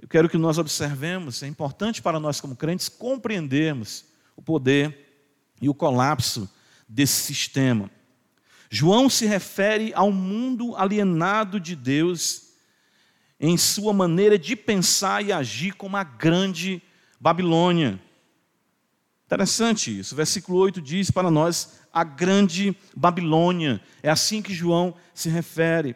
eu 0.00 0.06
quero 0.08 0.28
que 0.28 0.36
nós 0.36 0.58
observemos, 0.58 1.42
é 1.42 1.46
importante 1.46 2.02
para 2.02 2.20
nós, 2.20 2.40
como 2.40 2.56
crentes, 2.56 2.88
compreendermos 2.88 4.04
o 4.36 4.42
poder 4.42 5.24
e 5.60 5.68
o 5.68 5.74
colapso 5.74 6.48
desse 6.88 7.22
sistema. 7.22 7.90
João 8.70 9.08
se 9.08 9.24
refere 9.26 9.92
ao 9.94 10.12
mundo 10.12 10.76
alienado 10.76 11.58
de 11.58 11.74
Deus 11.74 12.48
em 13.40 13.56
sua 13.56 13.92
maneira 13.92 14.38
de 14.38 14.54
pensar 14.54 15.24
e 15.24 15.32
agir 15.32 15.72
como 15.72 15.96
a 15.96 16.04
grande 16.04 16.82
Babilônia. 17.20 17.98
Interessante 19.28 19.98
isso. 19.98 20.16
Versículo 20.16 20.56
8 20.56 20.80
diz 20.80 21.10
para 21.10 21.30
nós 21.30 21.80
a 21.92 22.02
grande 22.02 22.74
Babilônia. 22.96 23.78
É 24.02 24.08
assim 24.08 24.40
que 24.40 24.54
João 24.54 24.94
se 25.12 25.28
refere. 25.28 25.94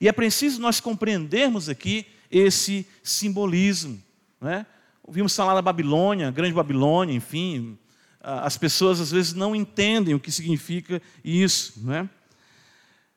E 0.00 0.08
é 0.08 0.12
preciso 0.12 0.60
nós 0.60 0.80
compreendermos 0.80 1.68
aqui 1.68 2.04
esse 2.28 2.84
simbolismo. 3.00 4.02
Não 4.40 4.50
é? 4.50 4.66
Ouvimos 5.04 5.36
falar 5.36 5.54
da 5.54 5.62
Babilônia, 5.62 6.32
grande 6.32 6.52
Babilônia, 6.52 7.14
enfim, 7.14 7.78
as 8.20 8.56
pessoas 8.56 9.00
às 9.00 9.12
vezes 9.12 9.34
não 9.34 9.54
entendem 9.54 10.12
o 10.12 10.18
que 10.18 10.32
significa 10.32 11.00
isso. 11.22 11.74
Não 11.76 11.94
é? 11.94 12.10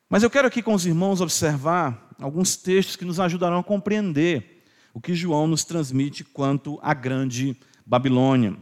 Mas 0.08 0.22
eu 0.22 0.30
quero 0.30 0.46
aqui 0.46 0.62
com 0.62 0.72
os 0.72 0.86
irmãos 0.86 1.20
observar 1.20 2.14
alguns 2.16 2.56
textos 2.56 2.94
que 2.94 3.04
nos 3.04 3.18
ajudarão 3.18 3.58
a 3.58 3.64
compreender 3.64 4.62
o 4.94 5.00
que 5.00 5.16
João 5.16 5.48
nos 5.48 5.64
transmite 5.64 6.22
quanto 6.22 6.78
à 6.80 6.94
grande 6.94 7.56
Babilônia. 7.84 8.56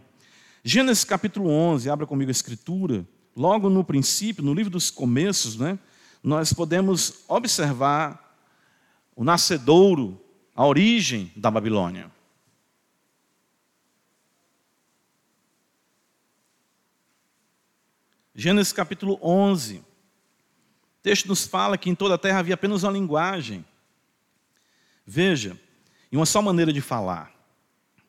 Gênesis 0.68 1.04
capítulo 1.04 1.49
11, 1.49 1.88
abra 1.88 2.08
comigo 2.08 2.28
a 2.28 2.32
escritura. 2.32 3.06
Logo 3.37 3.70
no 3.70 3.85
princípio, 3.85 4.42
no 4.42 4.52
livro 4.52 4.68
dos 4.68 4.90
começos, 4.90 5.56
né, 5.56 5.78
nós 6.20 6.52
podemos 6.52 7.23
observar 7.28 8.37
o 9.14 9.23
nascedouro, 9.23 10.20
a 10.56 10.66
origem 10.66 11.30
da 11.37 11.52
Babilônia. 11.52 12.11
Gênesis 18.35 18.73
capítulo 18.73 19.20
11. 19.23 19.76
O 19.76 19.85
texto 21.00 21.28
nos 21.28 21.46
fala 21.46 21.78
que 21.78 21.88
em 21.88 21.94
toda 21.94 22.16
a 22.16 22.18
terra 22.18 22.40
havia 22.40 22.54
apenas 22.54 22.82
uma 22.82 22.90
linguagem. 22.90 23.64
Veja, 25.06 25.56
e 26.11 26.16
uma 26.16 26.26
só 26.26 26.42
maneira 26.42 26.73
de 26.73 26.80
falar. 26.80 27.32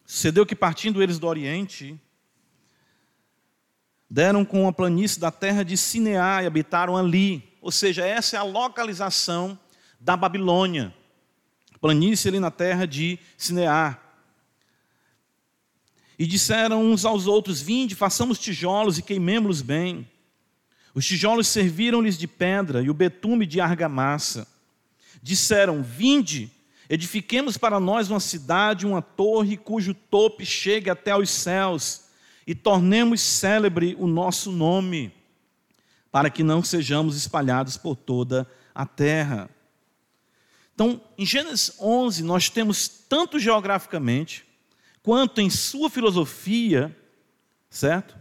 Sucedeu 0.08 0.44
que 0.44 0.56
partindo 0.56 1.04
eles 1.04 1.20
do 1.20 1.28
Oriente, 1.28 2.02
deram 4.10 4.46
com 4.46 4.68
a 4.68 4.74
planície 4.74 5.20
da 5.20 5.32
terra 5.32 5.64
de 5.64 5.76
Sineá 5.76 6.44
e 6.44 6.46
habitaram 6.46 6.96
ali. 6.96 7.44
Ou 7.62 7.72
seja, 7.72 8.06
essa 8.06 8.38
é 8.38 8.40
a 8.40 8.44
localização 8.44 9.58
da 10.00 10.16
Babilônia. 10.16 10.94
Planície 11.82 12.30
ali 12.30 12.40
na 12.40 12.52
terra 12.52 12.86
de 12.86 13.20
Sineá. 13.38 14.00
E 16.18 16.26
disseram 16.26 16.84
uns 16.84 17.06
aos 17.06 17.28
outros: 17.28 17.62
Vinde, 17.62 17.96
façamos 17.96 18.40
tijolos 18.40 18.98
e 18.98 19.04
queimemos-los 19.04 19.62
bem. 19.62 20.10
Os 20.96 21.06
tijolos 21.06 21.48
serviram-lhes 21.48 22.18
de 22.18 22.28
pedra 22.28 22.82
e 22.82 22.90
o 22.90 22.94
betume 22.94 23.46
de 23.46 23.62
argamassa. 23.62 24.48
Disseram: 25.22 25.84
Vinde, 25.84 26.50
edifiquemos 26.90 27.58
para 27.58 27.80
nós 27.80 28.10
uma 28.10 28.20
cidade, 28.20 28.88
uma 28.88 29.02
torre 29.02 29.58
cujo 29.58 29.94
tope 29.94 30.44
chegue 30.44 30.90
até 30.90 31.12
aos 31.12 31.30
céus, 31.30 32.07
e 32.48 32.56
tornemos 32.56 33.20
célebre 33.20 33.94
o 34.00 34.08
nosso 34.08 34.54
nome, 34.54 35.14
para 36.10 36.30
que 36.30 36.44
não 36.44 36.64
sejamos 36.64 37.18
espalhados 37.18 37.76
por 37.76 37.98
toda 37.98 38.50
a 38.74 38.86
terra. 38.86 39.50
Então, 40.74 41.02
em 41.18 41.26
Gênesis 41.26 41.76
11, 41.78 42.24
nós 42.24 42.50
temos 42.50 42.88
tanto 42.88 43.38
geograficamente, 43.38 44.46
quanto 45.04 45.42
em 45.42 45.50
sua 45.50 45.90
filosofia, 45.90 46.96
certo? 47.70 48.16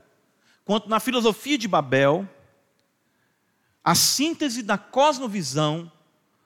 Quanto 0.64 0.88
na 0.88 0.99
filosofia 0.99 1.56
de 1.56 1.68
Babel, 1.68 2.28
a 3.85 3.95
síntese 3.95 4.61
da 4.61 4.76
cosmovisão 4.76 5.90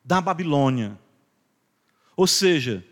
da 0.05 0.21
Babilônia. 0.21 0.99
Ou 2.15 2.27
seja, 2.27 2.85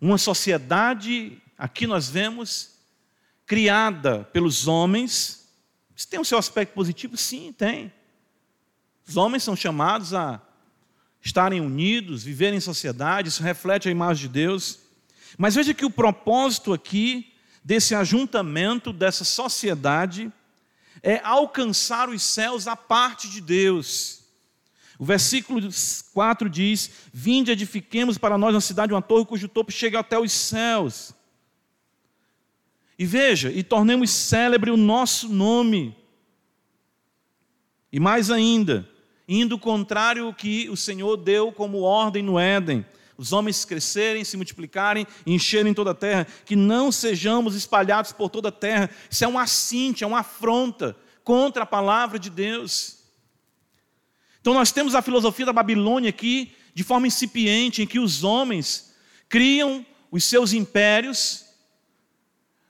uma 0.00 0.18
sociedade, 0.18 1.40
aqui 1.56 1.86
nós 1.86 2.08
vemos, 2.08 2.71
criada 3.52 4.26
pelos 4.32 4.66
homens. 4.66 5.46
Isso 5.94 6.08
tem 6.08 6.18
o 6.18 6.24
seu 6.24 6.38
aspecto 6.38 6.72
positivo? 6.72 7.18
Sim, 7.18 7.52
tem. 7.52 7.92
Os 9.06 9.18
homens 9.18 9.42
são 9.42 9.54
chamados 9.54 10.14
a 10.14 10.40
estarem 11.22 11.60
unidos, 11.60 12.24
viverem 12.24 12.56
em 12.56 12.62
sociedade, 12.62 13.28
isso 13.28 13.42
reflete 13.42 13.88
a 13.88 13.90
imagem 13.90 14.22
de 14.22 14.32
Deus. 14.32 14.78
Mas 15.36 15.54
veja 15.54 15.74
que 15.74 15.84
o 15.84 15.90
propósito 15.90 16.72
aqui 16.72 17.30
desse 17.62 17.94
ajuntamento, 17.94 18.90
dessa 18.90 19.22
sociedade, 19.22 20.32
é 21.02 21.20
alcançar 21.22 22.08
os 22.08 22.22
céus 22.22 22.66
à 22.66 22.74
parte 22.74 23.28
de 23.28 23.42
Deus. 23.42 24.22
O 24.98 25.04
versículo 25.04 25.60
4 26.14 26.48
diz: 26.48 26.90
Vinde, 27.12 27.50
edifiquemos 27.50 28.16
para 28.16 28.38
nós 28.38 28.54
uma 28.54 28.62
cidade, 28.62 28.94
uma 28.94 29.02
torre 29.02 29.26
cujo 29.26 29.46
topo 29.46 29.70
chega 29.70 29.98
até 30.00 30.18
os 30.18 30.32
céus. 30.32 31.14
E 33.02 33.04
veja, 33.04 33.50
e 33.50 33.64
tornemos 33.64 34.12
célebre 34.12 34.70
o 34.70 34.76
nosso 34.76 35.28
nome. 35.28 35.92
E 37.92 37.98
mais 37.98 38.30
ainda, 38.30 38.88
indo 39.26 39.58
contrário 39.58 40.26
ao 40.26 40.32
que 40.32 40.70
o 40.70 40.76
Senhor 40.76 41.16
deu 41.16 41.50
como 41.50 41.80
ordem 41.80 42.22
no 42.22 42.38
Éden, 42.38 42.86
os 43.18 43.32
homens 43.32 43.64
crescerem, 43.64 44.22
se 44.22 44.36
multiplicarem 44.36 45.04
e 45.26 45.34
encherem 45.34 45.74
toda 45.74 45.90
a 45.90 45.94
terra, 45.96 46.28
que 46.46 46.54
não 46.54 46.92
sejamos 46.92 47.56
espalhados 47.56 48.12
por 48.12 48.30
toda 48.30 48.50
a 48.50 48.52
terra. 48.52 48.88
Isso 49.10 49.24
é 49.24 49.26
um 49.26 49.36
assinte, 49.36 50.04
é 50.04 50.06
uma 50.06 50.20
afronta 50.20 50.96
contra 51.24 51.64
a 51.64 51.66
palavra 51.66 52.20
de 52.20 52.30
Deus. 52.30 52.98
Então 54.40 54.54
nós 54.54 54.70
temos 54.70 54.94
a 54.94 55.02
filosofia 55.02 55.46
da 55.46 55.52
Babilônia 55.52 56.10
aqui, 56.10 56.52
de 56.72 56.84
forma 56.84 57.08
incipiente, 57.08 57.82
em 57.82 57.86
que 57.86 57.98
os 57.98 58.22
homens 58.22 58.94
criam 59.28 59.84
os 60.08 60.22
seus 60.22 60.52
impérios, 60.52 61.50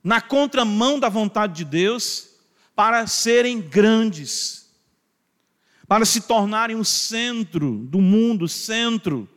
na 0.02 0.21
contramão 0.21 0.99
da 0.99 1.09
vontade 1.09 1.54
de 1.54 1.64
Deus, 1.64 2.30
para 2.75 3.06
serem 3.06 3.61
grandes, 3.61 4.71
para 5.87 6.04
se 6.04 6.23
tornarem 6.23 6.76
o 6.76 6.85
centro 6.85 7.78
do 7.85 8.00
mundo, 8.00 8.49
centro 8.49 9.28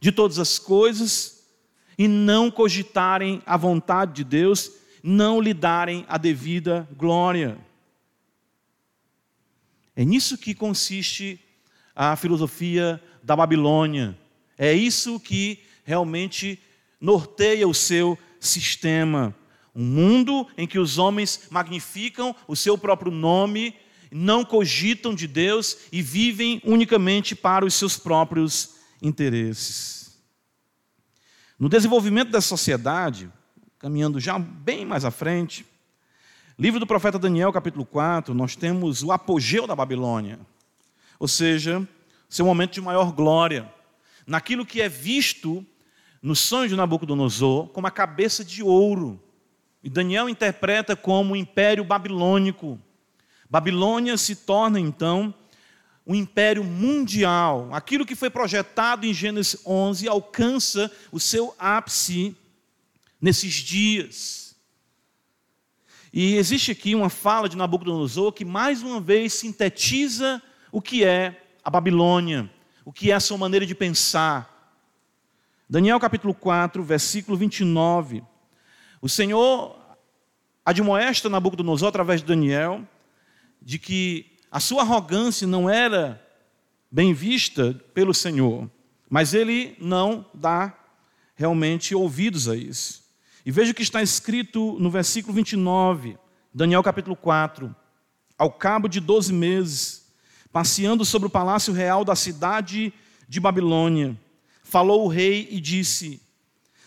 de 0.00 0.12
todas 0.12 0.38
as 0.38 0.58
coisas, 0.58 1.44
e 1.96 2.08
não 2.08 2.50
cogitarem 2.50 3.40
a 3.46 3.56
vontade 3.56 4.14
de 4.14 4.24
Deus, 4.24 4.70
não 5.02 5.40
lhe 5.40 5.54
darem 5.54 6.04
a 6.08 6.18
devida 6.18 6.88
glória. 6.96 7.56
É 9.94 10.04
nisso 10.04 10.36
que 10.36 10.54
consiste 10.54 11.38
a 11.94 12.16
filosofia 12.16 13.00
da 13.22 13.36
Babilônia. 13.36 14.18
É 14.58 14.72
isso 14.72 15.20
que 15.20 15.60
realmente 15.84 16.60
norteia 17.00 17.68
o 17.68 17.74
seu 17.74 18.18
sistema. 18.40 19.34
Um 19.74 19.84
mundo 19.84 20.46
em 20.56 20.66
que 20.66 20.78
os 20.78 20.98
homens 20.98 21.48
magnificam 21.50 22.34
o 22.46 22.54
seu 22.54 22.78
próprio 22.78 23.10
nome, 23.10 23.74
não 24.10 24.44
cogitam 24.44 25.14
de 25.14 25.26
Deus 25.26 25.78
e 25.90 26.00
vivem 26.00 26.62
unicamente 26.64 27.34
para 27.34 27.64
os 27.64 27.74
seus 27.74 27.96
próprios 27.96 28.76
interesses. 29.02 30.16
No 31.58 31.68
desenvolvimento 31.68 32.30
da 32.30 32.40
sociedade, 32.40 33.30
caminhando 33.78 34.20
já 34.20 34.38
bem 34.38 34.84
mais 34.84 35.04
à 35.04 35.10
frente, 35.10 35.66
livro 36.58 36.78
do 36.78 36.86
profeta 36.86 37.18
Daniel, 37.18 37.52
capítulo 37.52 37.84
4, 37.84 38.32
nós 38.34 38.54
temos 38.54 39.02
o 39.02 39.10
apogeu 39.10 39.66
da 39.66 39.74
Babilônia, 39.74 40.38
ou 41.18 41.26
seja, 41.26 41.86
seu 42.28 42.44
momento 42.44 42.74
de 42.74 42.80
maior 42.80 43.12
glória, 43.12 43.72
naquilo 44.26 44.66
que 44.66 44.80
é 44.80 44.88
visto 44.88 45.64
no 46.22 46.34
sonho 46.34 46.68
de 46.68 46.76
Nabucodonosor 46.76 47.68
como 47.68 47.86
a 47.86 47.90
cabeça 47.90 48.44
de 48.44 48.62
ouro. 48.62 49.22
E 49.84 49.90
Daniel 49.90 50.30
interpreta 50.30 50.96
como 50.96 51.34
o 51.34 51.36
império 51.36 51.84
babilônico. 51.84 52.80
Babilônia 53.50 54.16
se 54.16 54.34
torna 54.34 54.80
então 54.80 55.34
um 56.06 56.14
império 56.14 56.64
mundial. 56.64 57.68
Aquilo 57.70 58.06
que 58.06 58.16
foi 58.16 58.30
projetado 58.30 59.04
em 59.04 59.12
Gênesis 59.12 59.60
11 59.66 60.08
alcança 60.08 60.90
o 61.12 61.20
seu 61.20 61.54
ápice 61.58 62.34
nesses 63.20 63.52
dias. 63.52 64.56
E 66.10 66.36
existe 66.36 66.70
aqui 66.72 66.94
uma 66.94 67.10
fala 67.10 67.46
de 67.46 67.56
Nabucodonosor 67.56 68.32
que 68.32 68.44
mais 68.44 68.82
uma 68.82 69.02
vez 69.02 69.34
sintetiza 69.34 70.42
o 70.72 70.80
que 70.80 71.04
é 71.04 71.42
a 71.62 71.68
Babilônia, 71.68 72.50
o 72.86 72.92
que 72.92 73.10
é 73.10 73.14
a 73.14 73.20
sua 73.20 73.36
maneira 73.36 73.66
de 73.66 73.74
pensar, 73.74 74.54
Daniel 75.68 75.98
capítulo 75.98 76.34
4, 76.34 76.82
versículo 76.84 77.36
29. 77.36 78.22
O 79.04 79.08
Senhor 79.10 79.76
admoesta 80.64 81.28
Nabucodonosor 81.28 81.88
através 81.90 82.22
de 82.22 82.26
Daniel 82.26 82.88
de 83.60 83.78
que 83.78 84.32
a 84.50 84.58
sua 84.58 84.80
arrogância 84.80 85.46
não 85.46 85.68
era 85.68 86.26
bem 86.90 87.12
vista 87.12 87.74
pelo 87.92 88.14
Senhor, 88.14 88.66
mas 89.10 89.34
ele 89.34 89.76
não 89.78 90.24
dá 90.32 90.74
realmente 91.34 91.94
ouvidos 91.94 92.48
a 92.48 92.56
isso. 92.56 93.04
E 93.44 93.50
veja 93.50 93.72
o 93.72 93.74
que 93.74 93.82
está 93.82 94.00
escrito 94.02 94.78
no 94.80 94.90
versículo 94.90 95.34
29, 95.34 96.16
Daniel 96.54 96.82
capítulo 96.82 97.14
4. 97.14 97.76
Ao 98.38 98.50
cabo 98.50 98.88
de 98.88 99.00
doze 99.00 99.34
meses, 99.34 100.10
passeando 100.50 101.04
sobre 101.04 101.28
o 101.28 101.30
palácio 101.30 101.74
real 101.74 102.06
da 102.06 102.16
cidade 102.16 102.90
de 103.28 103.38
Babilônia, 103.38 104.18
falou 104.62 105.04
o 105.04 105.08
rei 105.08 105.46
e 105.50 105.60
disse: 105.60 106.22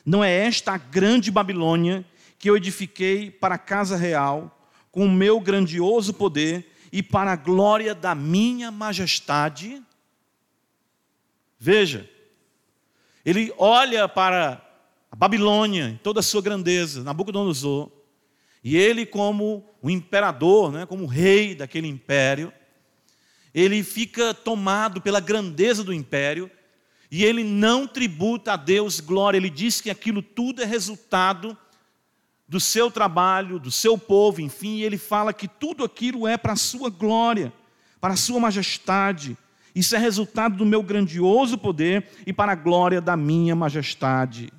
Não 0.07 0.23
é 0.23 0.31
esta 0.31 0.71
a 0.71 0.77
grande 0.77 1.29
Babilônia 1.29 2.05
que 2.39 2.49
eu 2.49 2.55
edifiquei 2.55 3.29
para 3.29 3.55
a 3.55 3.57
casa 3.57 3.97
real, 3.97 4.57
com 4.89 5.05
o 5.05 5.11
meu 5.11 5.37
grandioso 5.37 6.13
poder 6.13 6.71
e 6.93 7.03
para 7.03 7.33
a 7.33 7.35
glória 7.35 7.93
da 7.93 8.15
minha 8.15 8.71
majestade? 8.71 9.84
Veja, 11.60 12.10
ele 13.25 13.53
olha 13.58 14.08
para 14.08 14.65
a 15.12 15.15
Babilônia, 15.17 15.89
em 15.89 15.97
toda 15.97 16.21
a 16.21 16.23
sua 16.23 16.41
grandeza, 16.41 17.03
Nabucodonosor, 17.03 17.91
e 18.63 18.77
ele, 18.77 19.05
como 19.05 19.69
o 19.82 19.89
imperador, 19.89 20.71
né, 20.71 20.86
como 20.86 21.03
o 21.03 21.08
rei 21.08 21.53
daquele 21.53 21.89
império, 21.89 22.53
ele 23.53 23.84
fica 23.84 24.34
tomado 24.34 25.01
pela 25.01 25.19
grandeza 25.19 25.84
do 25.84 25.93
império 25.93 26.49
e 27.10 27.24
ele 27.24 27.43
não 27.43 27.88
tributa 27.88 28.54
a 28.54 28.56
Deus 28.56 29.00
glória, 29.00 29.38
ele 29.38 29.50
diz 29.50 29.80
que 29.80 29.89
aquilo 29.89 30.22
tudo 30.22 30.62
é 30.62 30.65
resultado 30.65 31.58
do 32.48 32.60
seu 32.60 32.89
trabalho, 32.89 33.60
do 33.60 33.72
seu 33.72 33.98
povo, 33.98 34.41
enfim, 34.41 34.82
ele 34.82 34.98
fala 34.98 35.34
que 35.34 35.48
tudo 35.48 35.84
aquilo 35.84 36.28
é 36.28 36.38
para 36.38 36.54
a 36.54 36.58
sua 36.58 36.89
glória, 36.89 37.52
para 38.00 38.13
a 38.13 38.17
sua 38.17 38.39
majestade. 38.39 39.38
Isso 39.76 39.96
é 39.96 40.00
resultado 40.00 40.56
do 40.56 40.65
meu 40.65 40.82
grandioso 40.82 41.58
poder 41.58 42.08
e 42.26 42.32
para 42.32 42.54
a 42.54 42.56
glória 42.56 43.02
da 43.02 43.17
minha 43.17 43.56
majestade. 43.56 44.52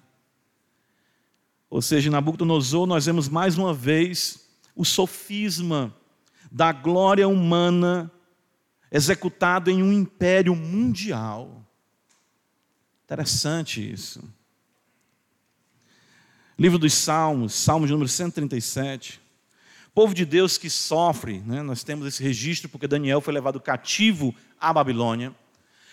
Ou 1.71 1.83
seja, 1.83 2.09
em 2.09 2.13
Nabucodonosor 2.13 2.87
nós 2.87 3.07
vemos 3.07 3.29
mais 3.29 3.59
uma 3.59 3.75
vez 3.75 4.49
o 4.75 4.85
sofisma 4.85 5.95
da 6.51 6.73
glória 6.73 7.29
humana 7.29 8.11
executado 8.91 9.71
em 9.71 9.83
um 9.83 9.93
império 9.93 10.55
mundial. 10.55 11.68
Interessante 13.09 13.91
isso. 13.91 14.23
Livro 16.59 16.79
dos 16.79 16.93
Salmos, 16.93 17.55
Salmo 17.55 17.87
de 17.87 17.93
número 17.93 18.07
137. 18.07 19.19
Povo 19.95 20.13
de 20.13 20.27
Deus 20.27 20.59
que 20.59 20.69
sofre, 20.69 21.39
né? 21.39 21.63
nós 21.63 21.83
temos 21.83 22.07
esse 22.07 22.23
registro 22.23 22.69
porque 22.69 22.87
Daniel 22.87 23.23
foi 23.23 23.33
levado 23.33 23.59
cativo 23.61 24.35
à 24.61 24.75
Babilônia. 24.75 25.35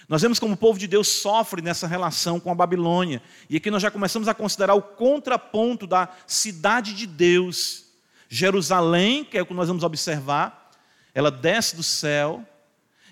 Nós 0.10 0.24
vemos 0.24 0.40
como 0.40 0.56
o 0.56 0.58
povo 0.58 0.78
de 0.78 0.88
Deus 0.88 1.08
sofre 1.08 1.62
nessa 1.62 1.88
relação 1.88 2.38
com 2.38 2.52
a 2.52 2.56
Babilônia. 2.56 3.22
E 3.50 3.56
aqui 3.56 3.72
nós 3.72 3.82
já 3.82 3.90
começamos 3.90 4.28
a 4.28 4.34
considerar 4.34 4.74
o 4.74 4.82
contraponto 4.82 5.88
da 5.88 6.10
cidade 6.28 6.94
de 6.94 7.08
Deus. 7.08 7.86
Jerusalém, 8.28 9.24
que 9.24 9.38
é 9.38 9.42
o 9.42 9.46
que 9.46 9.54
nós 9.54 9.70
vamos 9.70 9.86
observar, 9.86 10.70
ela 11.14 11.32
desce 11.32 11.78
do 11.78 11.84
céu 11.84 12.46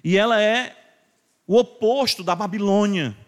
e 0.03 0.17
ela 0.17 0.41
é 0.41 0.75
o 1.47 1.57
oposto 1.57 2.21
da 2.21 2.35
Babilônia. 2.35 3.22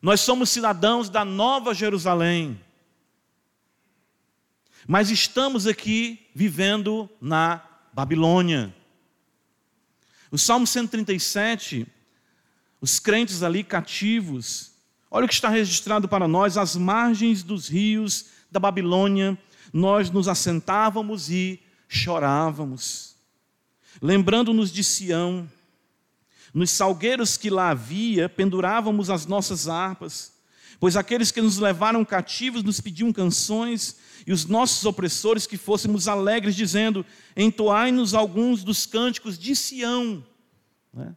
Nós 0.00 0.20
somos 0.20 0.50
cidadãos 0.50 1.10
da 1.10 1.24
Nova 1.24 1.74
Jerusalém. 1.74 2.60
Mas 4.86 5.10
estamos 5.10 5.66
aqui 5.66 6.26
vivendo 6.34 7.10
na 7.20 7.62
Babilônia. 7.92 8.74
O 10.30 10.38
Salmo 10.38 10.66
137, 10.66 11.86
os 12.80 12.98
crentes 12.98 13.42
ali 13.42 13.64
cativos, 13.64 14.72
olha 15.10 15.24
o 15.24 15.28
que 15.28 15.34
está 15.34 15.48
registrado 15.48 16.08
para 16.08 16.28
nós: 16.28 16.56
às 16.56 16.76
margens 16.76 17.42
dos 17.42 17.68
rios 17.68 18.26
da 18.50 18.60
Babilônia, 18.60 19.36
nós 19.72 20.10
nos 20.10 20.28
assentávamos 20.28 21.28
e 21.28 21.60
chorávamos, 21.88 23.16
lembrando-nos 24.00 24.70
de 24.72 24.84
Sião 24.84 25.48
nos 26.52 26.70
salgueiros 26.70 27.36
que 27.36 27.50
lá 27.50 27.70
havia, 27.70 28.28
pendurávamos 28.28 29.10
as 29.10 29.26
nossas 29.26 29.68
harpas, 29.68 30.32
pois 30.80 30.96
aqueles 30.96 31.30
que 31.30 31.40
nos 31.40 31.58
levaram 31.58 32.04
cativos 32.04 32.62
nos 32.62 32.80
pediam 32.80 33.12
canções, 33.12 33.96
e 34.26 34.32
os 34.32 34.44
nossos 34.44 34.84
opressores 34.84 35.46
que 35.46 35.56
fôssemos 35.56 36.06
alegres, 36.06 36.54
dizendo: 36.54 37.04
Entoai-nos 37.36 38.14
alguns 38.14 38.62
dos 38.62 38.84
cânticos 38.84 39.38
de 39.38 39.56
Sião. 39.56 40.24
Né? 40.92 41.14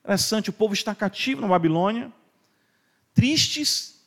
Interessante, 0.00 0.50
o 0.50 0.52
povo 0.52 0.74
está 0.74 0.94
cativo 0.94 1.40
na 1.40 1.48
Babilônia, 1.48 2.12
tristes, 3.14 4.02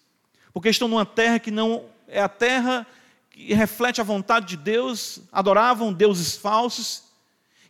porque 0.53 0.69
estão 0.69 0.87
numa 0.87 1.05
terra 1.05 1.39
que 1.39 1.49
não 1.49 1.85
é 2.07 2.21
a 2.21 2.29
terra 2.29 2.85
que 3.31 3.53
reflete 3.53 3.99
a 3.99 4.03
vontade 4.03 4.45
de 4.45 4.57
Deus, 4.57 5.19
adoravam 5.31 5.91
deuses 5.91 6.35
falsos, 6.35 7.06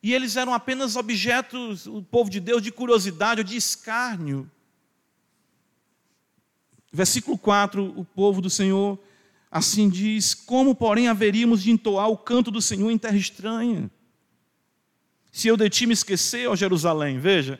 e 0.02 0.14
eles 0.14 0.36
eram 0.36 0.54
apenas 0.54 0.96
objetos, 0.96 1.88
o 1.88 2.02
povo 2.02 2.30
de 2.30 2.40
Deus, 2.40 2.62
de 2.62 2.72
curiosidade 2.72 3.42
ou 3.42 3.44
de 3.44 3.58
escárnio. 3.58 4.50
Versículo 6.92 7.38
4, 7.38 7.94
o 7.98 8.06
povo 8.06 8.42
do 8.42 8.50
Senhor 8.50 9.00
assim 9.52 9.90
diz: 9.90 10.34
Como, 10.34 10.76
porém, 10.76 11.08
haveríamos 11.08 11.64
de 11.64 11.72
entoar 11.72 12.10
o 12.10 12.18
canto 12.18 12.52
do 12.52 12.62
Senhor 12.62 12.90
em 12.92 12.98
terra 12.98 13.18
estranha? 13.18 13.90
Se 15.32 15.48
eu 15.48 15.58
de 15.58 15.70
ti 15.70 15.86
me 15.86 15.94
esquecer, 15.94 16.48
ó 16.48 16.56
Jerusalém, 16.56 17.20
veja, 17.20 17.60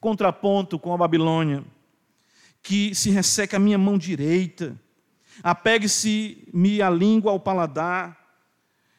contraponto 0.00 0.78
com 0.78 0.92
a 0.92 0.96
Babilônia, 0.96 1.64
que 2.62 2.94
se 2.94 3.10
resseca 3.10 3.56
a 3.56 3.60
minha 3.60 3.78
mão 3.78 3.96
direita, 3.96 4.76
apegue-se-me 5.42 6.82
a 6.82 6.90
língua 6.90 7.30
ao 7.30 7.38
paladar, 7.38 8.25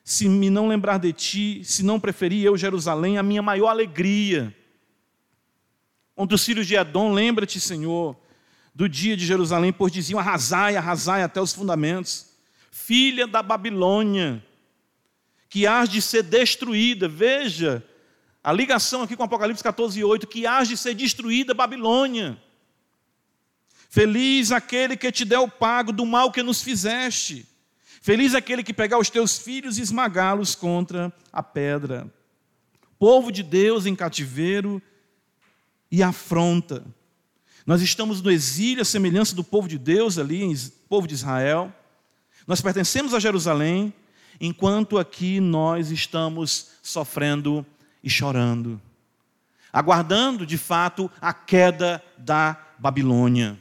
se 0.07 0.29
me 0.29 0.49
não 0.49 0.69
lembrar 0.69 0.99
de 0.99 1.11
ti, 1.11 1.61
se 1.65 1.83
não 1.83 1.99
preferir 1.99 2.45
eu 2.45 2.55
Jerusalém, 2.55 3.17
a 3.17 3.23
minha 3.23 3.41
maior 3.41 3.67
alegria. 3.67 4.55
Contra 6.15 6.33
os 6.33 6.45
filhos 6.45 6.65
de 6.65 6.75
Edom, 6.75 7.11
lembra-te, 7.11 7.59
Senhor, 7.59 8.15
do 8.73 8.87
dia 8.87 9.17
de 9.17 9.25
Jerusalém, 9.25 9.73
pois 9.73 9.91
diziam: 9.91 10.17
arrasai, 10.17 10.77
arrasai 10.77 11.23
até 11.23 11.41
os 11.41 11.51
fundamentos. 11.51 12.27
filha 12.71 13.27
da 13.27 13.43
Babilônia, 13.43 14.41
que 15.49 15.67
há 15.67 15.83
de 15.83 16.01
ser 16.01 16.23
destruída. 16.23 17.09
Veja 17.09 17.85
a 18.41 18.53
ligação 18.53 19.01
aqui 19.01 19.13
com 19.13 19.23
Apocalipse 19.23 19.61
14, 19.61 20.01
8, 20.01 20.25
que 20.25 20.47
há 20.47 20.63
de 20.63 20.77
ser 20.77 20.93
destruída 20.93 21.53
Babilônia. 21.53 22.41
Feliz 23.89 24.53
aquele 24.53 24.95
que 24.95 25.11
te 25.11 25.25
der 25.25 25.39
o 25.39 25.49
pago 25.49 25.91
do 25.91 26.05
mal 26.05 26.31
que 26.31 26.41
nos 26.41 26.61
fizeste. 26.61 27.45
Feliz 28.07 28.33
aquele 28.33 28.63
que 28.63 28.73
pegar 28.73 28.97
os 28.97 29.09
teus 29.09 29.37
filhos 29.37 29.77
e 29.77 29.81
esmagá-los 29.81 30.55
contra 30.55 31.11
a 31.29 31.43
pedra. 31.43 32.09
Povo 32.97 33.33
de 33.33 33.43
Deus 33.43 33.85
em 33.85 33.93
cativeiro 33.93 34.81
e 35.91 36.01
afronta. 36.01 36.85
Nós 37.65 37.81
estamos 37.81 38.21
no 38.21 38.31
exílio, 38.31 38.81
a 38.81 38.85
semelhança 38.85 39.35
do 39.35 39.43
povo 39.43 39.67
de 39.67 39.77
Deus 39.77 40.17
ali, 40.17 40.55
povo 40.87 41.05
de 41.05 41.15
Israel. 41.15 41.69
Nós 42.47 42.61
pertencemos 42.61 43.13
a 43.13 43.19
Jerusalém, 43.19 43.93
enquanto 44.39 44.97
aqui 44.97 45.41
nós 45.41 45.91
estamos 45.91 46.69
sofrendo 46.81 47.65
e 48.01 48.09
chorando, 48.09 48.81
aguardando 49.73 50.45
de 50.45 50.57
fato 50.57 51.11
a 51.19 51.33
queda 51.33 52.01
da 52.17 52.57
Babilônia. 52.79 53.59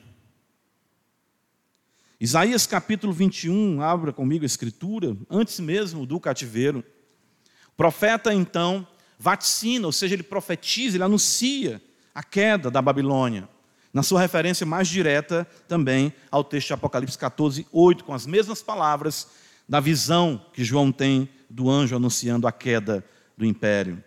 Isaías 2.21 2.67
capítulo 2.67 3.13
21, 3.13 3.83
abra 3.83 4.13
comigo 4.13 4.45
a 4.45 4.47
escritura, 4.47 5.17
antes 5.29 5.61
mesmo 5.61 6.07
do 6.07 6.19
cativeiro. 6.19 6.83
O 7.69 7.77
profeta 7.77 8.33
então 8.33 8.87
vaticina, 9.19 9.87
ou 9.87 9.93
seja, 9.93 10.15
ele 10.15 10.23
profetiza, 10.23 10.97
ele 10.97 11.05
anuncia 11.05 11.83
a 12.15 12.23
queda 12.23 12.71
da 12.71 12.81
Babilônia 12.81 13.49
na 13.97 14.03
sua 14.03 14.21
referência 14.21 14.67
mais 14.67 14.89
direta 14.89 15.47
também 15.67 16.13
ao 16.31 16.45
texto 16.45 16.67
de 16.67 16.73
Apocalipse 16.75 17.17
14, 17.17 17.67
8, 17.73 18.05
com 18.05 18.13
as 18.13 18.27
mesmas 18.27 18.63
palavras 18.63 19.27
da 19.67 19.81
visão 19.81 20.45
que 20.53 20.63
João 20.63 20.93
tem 20.93 21.27
do 21.49 21.71
anjo 21.71 21.97
anunciando 21.97 22.47
a 22.47 22.53
queda 22.53 23.03
do 23.39 23.47
império. 23.47 24.05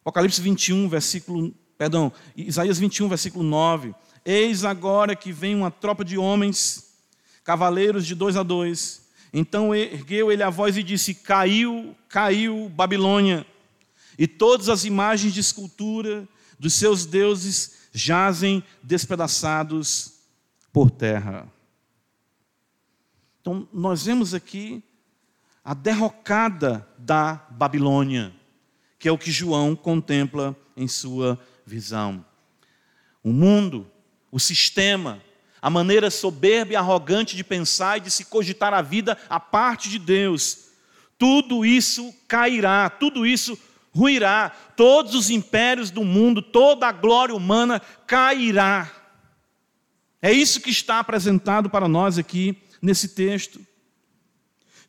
Apocalipse 0.00 0.40
21, 0.40 0.88
versículo, 0.88 1.54
perdão, 1.78 2.12
Isaías 2.36 2.78
21, 2.78 3.08
versículo 3.08 3.44
9. 3.44 3.94
Eis 4.28 4.64
agora 4.64 5.14
que 5.14 5.30
vem 5.30 5.54
uma 5.54 5.70
tropa 5.70 6.04
de 6.04 6.18
homens, 6.18 6.92
cavaleiros 7.44 8.04
de 8.04 8.12
dois 8.12 8.36
a 8.36 8.42
dois. 8.42 9.06
Então 9.32 9.72
ergueu 9.72 10.32
ele 10.32 10.42
a 10.42 10.50
voz 10.50 10.76
e 10.76 10.82
disse: 10.82 11.14
Caiu, 11.14 11.96
caiu 12.08 12.68
Babilônia, 12.68 13.46
e 14.18 14.26
todas 14.26 14.68
as 14.68 14.84
imagens 14.84 15.32
de 15.32 15.38
escultura 15.38 16.28
dos 16.58 16.74
seus 16.74 17.06
deuses 17.06 17.88
jazem 17.92 18.64
despedaçados 18.82 20.14
por 20.72 20.90
terra. 20.90 21.46
Então, 23.40 23.68
nós 23.72 24.06
vemos 24.06 24.34
aqui 24.34 24.82
a 25.64 25.72
derrocada 25.72 26.84
da 26.98 27.46
Babilônia, 27.50 28.34
que 28.98 29.08
é 29.08 29.12
o 29.12 29.18
que 29.18 29.30
João 29.30 29.76
contempla 29.76 30.56
em 30.76 30.88
sua 30.88 31.38
visão. 31.64 32.24
O 33.22 33.32
mundo, 33.32 33.88
o 34.30 34.38
sistema, 34.40 35.22
a 35.60 35.70
maneira 35.70 36.10
soberba 36.10 36.72
e 36.72 36.76
arrogante 36.76 37.36
de 37.36 37.44
pensar 37.44 37.98
e 37.98 38.02
de 38.02 38.10
se 38.10 38.26
cogitar 38.26 38.74
a 38.74 38.82
vida 38.82 39.18
a 39.28 39.40
parte 39.40 39.88
de 39.88 39.98
Deus, 39.98 40.66
tudo 41.18 41.64
isso 41.64 42.14
cairá, 42.28 42.90
tudo 42.90 43.26
isso 43.26 43.58
ruirá, 43.94 44.50
todos 44.76 45.14
os 45.14 45.30
impérios 45.30 45.90
do 45.90 46.04
mundo, 46.04 46.42
toda 46.42 46.86
a 46.86 46.92
glória 46.92 47.34
humana 47.34 47.80
cairá. 48.06 48.90
É 50.20 50.30
isso 50.30 50.60
que 50.60 50.70
está 50.70 50.98
apresentado 50.98 51.70
para 51.70 51.88
nós 51.88 52.18
aqui 52.18 52.58
nesse 52.82 53.08
texto. 53.08 53.60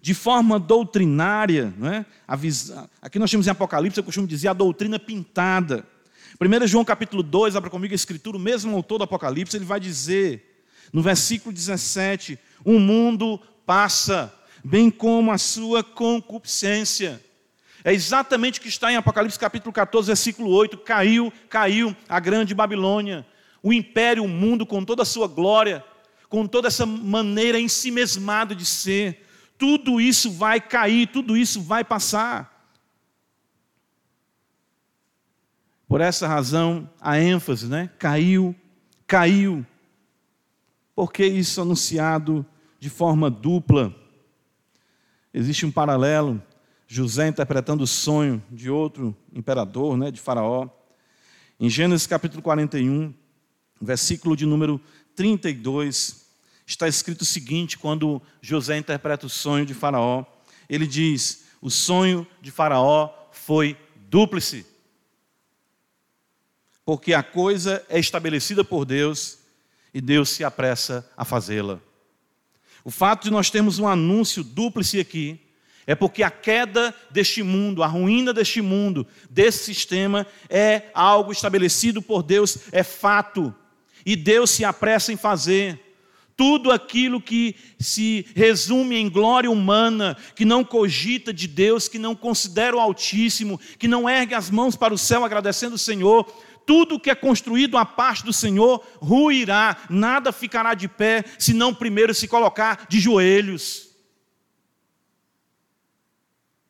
De 0.02 0.14
forma 0.14 0.60
doutrinária, 0.60 1.74
né? 1.78 2.06
aqui 3.02 3.18
nós 3.18 3.32
temos 3.32 3.48
em 3.48 3.50
Apocalipse, 3.50 3.98
eu 3.98 4.04
costumo 4.04 4.28
dizer, 4.28 4.50
a 4.50 4.54
doutrina 4.54 5.00
pintada. 5.00 5.86
1 6.40 6.68
João 6.68 6.86
capítulo 6.86 7.24
2, 7.24 7.56
abra 7.56 7.70
comigo 7.70 7.94
a 7.94 7.96
escritura, 7.96 8.38
o 8.38 8.40
mesmo 8.40 8.76
autor 8.76 9.00
do 9.00 9.04
Apocalipse, 9.06 9.56
ele 9.56 9.66
vai 9.66 9.80
dizer, 9.80 10.64
no 10.92 11.02
versículo 11.02 11.54
17: 11.54 12.38
O 12.64 12.80
mundo 12.80 13.40
passa, 13.66 14.34
bem 14.64 14.90
como 14.90 15.32
a 15.32 15.38
sua 15.38 15.84
concupiscência. 15.84 17.22
É 17.84 17.94
exatamente 17.94 18.60
o 18.60 18.62
que 18.62 18.68
está 18.68 18.92
em 18.92 18.98
Apocalipse 18.98 19.40
capítulo 19.40 19.72
14, 19.72 20.08
versículo 20.08 20.50
8. 20.50 20.78
Caiu, 20.80 21.32
caiu 21.50 21.96
a 22.10 22.20
grande 22.20 22.54
Babilônia, 22.54 23.26
o 23.64 23.72
império, 23.72 24.24
o 24.24 24.28
mundo 24.28 24.66
com 24.66 24.84
toda 24.84 25.04
a 25.04 25.06
sua 25.06 25.28
glória, 25.28 25.84
com 26.30 26.46
toda 26.46 26.68
essa 26.68 26.86
maneira 26.86 27.60
em 27.60 27.68
si 27.68 27.90
mesmada 27.92 28.54
de 28.54 28.66
ser. 28.66 29.26
Tudo 29.58 30.02
isso 30.02 30.32
vai 30.32 30.60
cair, 30.60 31.08
tudo 31.08 31.38
isso 31.38 31.62
vai 31.62 31.84
passar. 31.84 32.57
Por 35.88 36.02
essa 36.02 36.28
razão, 36.28 36.90
a 37.00 37.20
ênfase, 37.20 37.68
né? 37.68 37.90
Caiu, 37.98 38.56
caiu. 39.06 39.66
Por 40.94 41.14
que 41.14 41.26
isso 41.26 41.62
anunciado 41.62 42.46
de 42.80 42.90
forma 42.90 43.30
dupla? 43.30 43.96
Existe 45.34 45.66
um 45.66 45.72
paralelo 45.72 46.42
José 46.88 47.28
interpretando 47.28 47.84
o 47.84 47.88
sonho 47.88 48.42
de 48.50 48.70
outro 48.70 49.16
imperador, 49.34 49.98
né, 49.98 50.10
de 50.10 50.20
Faraó. 50.22 50.70
Em 51.60 51.70
Gênesis 51.70 52.08
capítulo 52.08 52.42
41, 52.42 53.14
versículo 53.82 54.36
de 54.36 54.46
número 54.46 54.82
32, 55.16 56.26
está 56.66 56.88
escrito 56.88 57.22
o 57.22 57.26
seguinte: 57.26 57.78
quando 57.78 58.22
José 58.42 58.78
interpreta 58.78 59.26
o 59.26 59.30
sonho 59.30 59.66
de 59.66 59.74
Faraó, 59.74 60.26
ele 60.70 60.88
diz: 60.88 61.46
O 61.62 61.70
sonho 61.70 62.26
de 62.42 62.52
Faraó 62.52 63.10
foi 63.32 63.78
dúplice, 64.10 64.66
porque 66.88 67.14
a 67.14 67.22
coisa 67.22 67.86
é 67.90 68.00
estabelecida 68.00 68.64
por 68.64 68.86
Deus 68.86 69.40
e 69.94 70.00
Deus 70.00 70.30
se 70.30 70.42
apressa 70.42 71.06
a 71.18 71.26
fazê-la. 71.26 71.82
O 72.82 72.90
fato 72.90 73.26
de 73.26 73.30
nós 73.30 73.50
termos 73.50 73.78
um 73.78 73.86
anúncio 73.86 74.42
dúplice 74.42 74.98
aqui 74.98 75.38
é 75.86 75.94
porque 75.94 76.24
a 76.24 76.32
queda 76.32 76.96
deste 77.12 77.44
mundo, 77.44 77.84
a 77.84 77.88
ruína 77.88 78.34
deste 78.34 78.62
mundo, 78.62 79.06
desse 79.30 79.66
sistema, 79.66 80.26
é 80.50 80.84
algo 80.94 81.34
estabelecido 81.34 82.02
por 82.02 82.24
Deus, 82.24 82.58
é 82.72 82.84
fato. 82.84 83.54
E 84.06 84.16
Deus 84.16 84.52
se 84.52 84.64
apressa 84.64 85.12
em 85.12 85.18
fazer. 85.18 85.84
Tudo 86.38 86.72
aquilo 86.72 87.20
que 87.20 87.56
se 87.78 88.28
resume 88.34 88.96
em 88.96 89.10
glória 89.10 89.52
humana, 89.52 90.16
que 90.36 90.46
não 90.46 90.64
cogita 90.64 91.34
de 91.34 91.50
Deus, 91.50 91.90
que 91.90 92.00
não 92.00 92.16
considera 92.16 92.78
o 92.78 92.80
Altíssimo, 92.80 93.60
que 93.78 93.90
não 93.90 94.08
ergue 94.08 94.36
as 94.36 94.50
mãos 94.50 94.76
para 94.78 94.94
o 94.94 94.98
céu 94.98 95.26
agradecendo 95.26 95.76
o 95.76 95.80
Senhor, 95.80 96.26
tudo 96.68 97.00
que 97.00 97.10
é 97.10 97.16
construído 97.16 97.78
à 97.78 97.86
parte 97.86 98.26
do 98.26 98.34
Senhor 98.34 98.86
ruirá, 98.98 99.78
nada 99.90 100.34
ficará 100.34 100.74
de 100.74 100.90
pé, 100.90 101.24
se 101.40 101.54
não 101.54 101.74
primeiro 101.74 102.14
se 102.14 102.28
colocar 102.28 102.86
de 102.90 103.00
joelhos. 103.00 103.88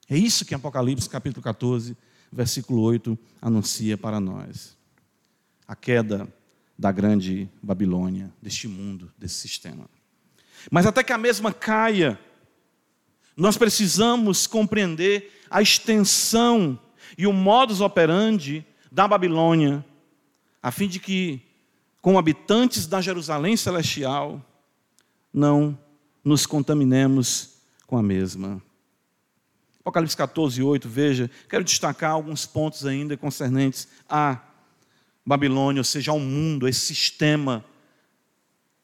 É 0.08 0.16
isso 0.16 0.46
que 0.46 0.54
Apocalipse 0.54 1.10
capítulo 1.10 1.44
14, 1.44 1.98
versículo 2.32 2.82
8 2.84 3.18
anuncia 3.42 3.98
para 3.98 4.20
nós. 4.20 4.78
A 5.68 5.76
queda 5.76 6.32
da 6.78 6.92
grande 6.92 7.50
Babilônia, 7.62 8.32
deste 8.40 8.68
mundo, 8.68 9.12
desse 9.18 9.36
sistema. 9.36 9.90
Mas 10.70 10.86
até 10.86 11.04
que 11.04 11.12
a 11.12 11.18
mesma 11.18 11.52
caia, 11.52 12.20
nós 13.36 13.58
precisamos 13.58 14.46
compreender 14.46 15.42
a 15.50 15.60
extensão 15.60 16.80
e 17.18 17.26
o 17.26 17.34
modus 17.34 17.82
operandi 17.82 18.64
da 18.92 19.08
Babilônia, 19.08 19.86
a 20.68 20.72
fim 20.72 20.90
de 20.90 21.00
que, 21.00 21.40
como 22.02 22.20
habitantes 22.20 22.88
da 22.88 23.00
Jerusalém 23.00 23.56
celestial, 23.56 24.46
não 25.34 25.80
nos 26.22 26.46
contaminemos 26.46 27.62
com 27.86 27.98
a 27.98 28.04
mesma. 28.04 28.62
Apocalipse 29.80 30.18
14, 30.18 30.62
8, 30.62 30.90
veja, 30.90 31.32
quero 31.48 31.64
destacar 31.64 32.12
alguns 32.12 32.46
pontos 32.46 32.86
ainda 32.86 33.16
concernentes 33.16 33.88
a 34.10 34.42
Babilônia, 35.26 35.80
ou 35.80 35.86
seja, 35.86 36.12
ao 36.12 36.20
mundo, 36.20 36.66
a 36.66 36.70
esse 36.70 36.82
sistema 36.82 37.64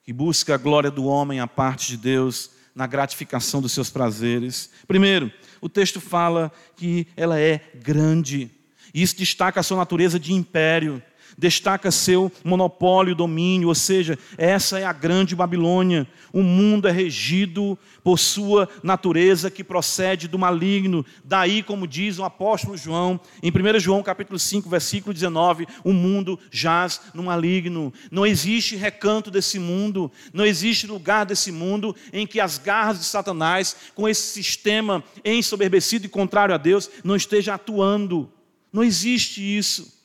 que 0.05 0.13
busca 0.13 0.55
a 0.55 0.57
glória 0.57 0.89
do 0.89 1.03
homem 1.03 1.41
à 1.41 1.47
parte 1.47 1.89
de 1.89 1.97
Deus, 1.97 2.51
na 2.73 2.87
gratificação 2.87 3.61
dos 3.61 3.73
seus 3.73 3.89
prazeres. 3.89 4.69
Primeiro, 4.87 5.29
o 5.59 5.67
texto 5.67 5.99
fala 5.99 6.49
que 6.77 7.07
ela 7.17 7.37
é 7.37 7.59
grande, 7.75 8.49
e 8.93 9.01
isso 9.01 9.17
destaca 9.17 9.59
a 9.59 9.63
sua 9.63 9.75
natureza 9.75 10.17
de 10.17 10.31
império. 10.31 11.03
Destaca 11.37 11.91
seu 11.91 12.31
monopólio, 12.43 13.15
domínio, 13.15 13.67
ou 13.67 13.75
seja, 13.75 14.17
essa 14.37 14.79
é 14.79 14.85
a 14.85 14.93
grande 14.93 15.35
Babilônia. 15.35 16.07
O 16.31 16.41
mundo 16.41 16.87
é 16.87 16.91
regido 16.91 17.77
por 18.03 18.19
sua 18.19 18.67
natureza 18.81 19.51
que 19.51 19.63
procede 19.63 20.27
do 20.27 20.37
maligno. 20.37 21.05
Daí, 21.23 21.63
como 21.63 21.87
diz 21.87 22.19
o 22.19 22.23
apóstolo 22.23 22.77
João, 22.77 23.19
em 23.41 23.51
1 23.51 23.79
João 23.79 24.03
capítulo 24.03 24.37
5, 24.37 24.69
versículo 24.69 25.13
19, 25.13 25.67
o 25.83 25.93
mundo 25.93 26.39
jaz 26.51 27.01
no 27.13 27.23
maligno. 27.23 27.93
Não 28.11 28.25
existe 28.25 28.75
recanto 28.75 29.31
desse 29.31 29.59
mundo, 29.59 30.11
não 30.33 30.45
existe 30.45 30.87
lugar 30.87 31.25
desse 31.25 31.51
mundo 31.51 31.95
em 32.11 32.27
que 32.27 32.39
as 32.39 32.57
garras 32.57 32.99
de 32.99 33.05
Satanás, 33.05 33.75
com 33.95 34.09
esse 34.09 34.33
sistema 34.33 35.03
ensoberbecido 35.23 36.05
e 36.05 36.09
contrário 36.09 36.53
a 36.53 36.57
Deus, 36.57 36.89
não 37.03 37.15
esteja 37.15 37.53
atuando. 37.53 38.31
Não 38.71 38.83
existe 38.83 39.41
isso. 39.41 40.02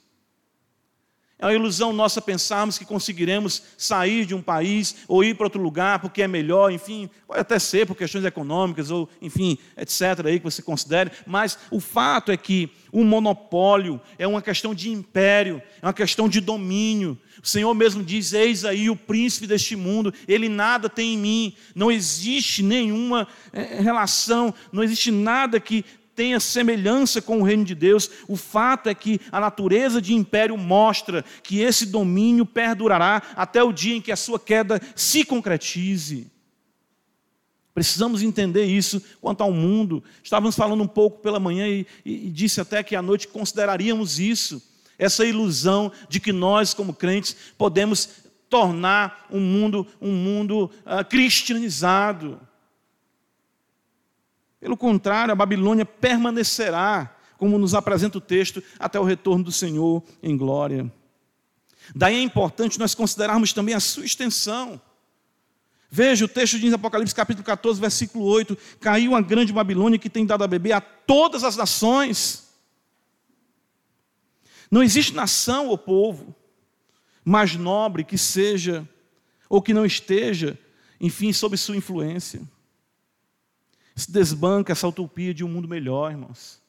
É 1.38 1.46
uma 1.46 1.54
ilusão 1.54 1.92
nossa 1.92 2.20
pensarmos 2.20 2.76
que 2.78 2.84
conseguiremos 2.84 3.62
sair 3.76 4.26
de 4.26 4.34
um 4.34 4.42
país 4.42 4.96
ou 5.06 5.22
ir 5.22 5.36
para 5.36 5.46
outro 5.46 5.62
lugar 5.62 6.00
porque 6.00 6.22
é 6.22 6.26
melhor, 6.26 6.72
enfim, 6.72 7.08
pode 7.28 7.40
até 7.40 7.60
ser 7.60 7.86
por 7.86 7.96
questões 7.96 8.24
econômicas 8.24 8.90
ou, 8.90 9.08
enfim, 9.22 9.56
etc. 9.76 10.26
aí 10.26 10.38
que 10.40 10.44
você 10.44 10.60
considere, 10.62 11.12
mas 11.24 11.56
o 11.70 11.78
fato 11.78 12.32
é 12.32 12.36
que 12.36 12.68
o 12.90 13.04
monopólio 13.04 14.00
é 14.18 14.26
uma 14.26 14.42
questão 14.42 14.74
de 14.74 14.90
império, 14.90 15.62
é 15.80 15.86
uma 15.86 15.92
questão 15.92 16.28
de 16.28 16.40
domínio. 16.40 17.16
O 17.42 17.46
Senhor 17.46 17.72
mesmo 17.72 18.02
diz: 18.02 18.32
Eis 18.32 18.64
aí 18.64 18.90
o 18.90 18.96
príncipe 18.96 19.46
deste 19.46 19.76
mundo, 19.76 20.12
ele 20.26 20.48
nada 20.48 20.88
tem 20.88 21.14
em 21.14 21.18
mim, 21.18 21.54
não 21.74 21.90
existe 21.90 22.62
nenhuma 22.62 23.28
eh, 23.52 23.80
relação, 23.80 24.52
não 24.72 24.82
existe 24.82 25.12
nada 25.12 25.60
que 25.60 25.84
tenha 26.18 26.40
semelhança 26.40 27.22
com 27.22 27.38
o 27.38 27.44
reino 27.44 27.64
de 27.64 27.76
Deus, 27.76 28.10
o 28.26 28.34
fato 28.34 28.88
é 28.88 28.94
que 28.94 29.20
a 29.30 29.38
natureza 29.38 30.02
de 30.02 30.14
império 30.14 30.58
mostra 30.58 31.24
que 31.44 31.60
esse 31.60 31.86
domínio 31.86 32.44
perdurará 32.44 33.22
até 33.36 33.62
o 33.62 33.72
dia 33.72 33.94
em 33.94 34.00
que 34.00 34.10
a 34.10 34.16
sua 34.16 34.36
queda 34.36 34.82
se 34.96 35.24
concretize. 35.24 36.28
Precisamos 37.72 38.20
entender 38.20 38.64
isso 38.64 39.00
quanto 39.20 39.44
ao 39.44 39.52
mundo. 39.52 40.02
Estávamos 40.20 40.56
falando 40.56 40.82
um 40.82 40.88
pouco 40.88 41.20
pela 41.20 41.38
manhã 41.38 41.68
e, 41.68 41.86
e, 42.04 42.26
e 42.26 42.30
disse 42.32 42.60
até 42.60 42.82
que 42.82 42.96
à 42.96 43.00
noite 43.00 43.28
consideraríamos 43.28 44.18
isso, 44.18 44.60
essa 44.98 45.24
ilusão 45.24 45.92
de 46.08 46.18
que 46.18 46.32
nós, 46.32 46.74
como 46.74 46.92
crentes, 46.92 47.36
podemos 47.56 48.08
tornar 48.50 49.28
um 49.30 49.38
mundo 49.38 49.86
um 50.00 50.10
mundo 50.10 50.68
uh, 50.84 51.04
cristianizado. 51.08 52.40
Pelo 54.60 54.76
contrário, 54.76 55.32
a 55.32 55.36
Babilônia 55.36 55.84
permanecerá, 55.84 57.16
como 57.36 57.58
nos 57.58 57.74
apresenta 57.74 58.18
o 58.18 58.20
texto, 58.20 58.62
até 58.78 58.98
o 58.98 59.04
retorno 59.04 59.44
do 59.44 59.52
Senhor 59.52 60.02
em 60.22 60.36
glória. 60.36 60.92
Daí 61.94 62.16
é 62.16 62.22
importante 62.22 62.78
nós 62.78 62.94
considerarmos 62.94 63.52
também 63.52 63.74
a 63.74 63.80
sua 63.80 64.04
extensão. 64.04 64.80
Veja, 65.88 66.24
o 66.24 66.28
texto 66.28 66.58
diz 66.58 66.72
Apocalipse 66.72 67.14
capítulo 67.14 67.44
14, 67.44 67.80
versículo 67.80 68.24
8: 68.24 68.58
Caiu 68.80 69.14
a 69.14 69.20
grande 69.20 69.52
Babilônia 69.52 69.98
que 69.98 70.10
tem 70.10 70.26
dado 70.26 70.44
a 70.44 70.48
beber 70.48 70.72
a 70.72 70.80
todas 70.80 71.44
as 71.44 71.56
nações. 71.56 72.48
Não 74.70 74.82
existe 74.82 75.14
nação 75.14 75.68
ou 75.68 75.78
povo 75.78 76.34
mais 77.24 77.54
nobre 77.54 78.04
que 78.04 78.18
seja, 78.18 78.86
ou 79.48 79.62
que 79.62 79.72
não 79.72 79.86
esteja, 79.86 80.58
enfim, 81.00 81.32
sob 81.32 81.56
sua 81.56 81.76
influência 81.76 82.42
se 83.98 84.12
desbanca 84.12 84.72
essa 84.72 84.86
utopia 84.86 85.34
de 85.34 85.44
um 85.44 85.48
mundo 85.48 85.66
melhor, 85.66 86.12
irmãos. 86.12 86.62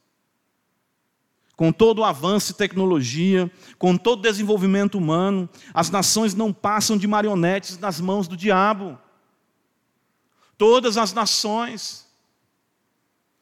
Com 1.56 1.72
todo 1.72 2.00
o 2.00 2.04
avanço 2.06 2.54
de 2.54 2.58
tecnologia, 2.58 3.52
com 3.78 3.96
todo 3.98 4.20
o 4.20 4.24
desenvolvimento 4.24 4.98
humano, 4.98 5.48
as 5.74 5.90
nações 5.90 6.34
não 6.34 6.52
passam 6.52 6.98
de 6.98 7.06
marionetes 7.06 7.78
nas 7.78 8.00
mãos 8.00 8.28
do 8.28 8.36
diabo. 8.36 8.98
Todas 10.58 10.98
as 10.98 11.14
nações. 11.14 12.08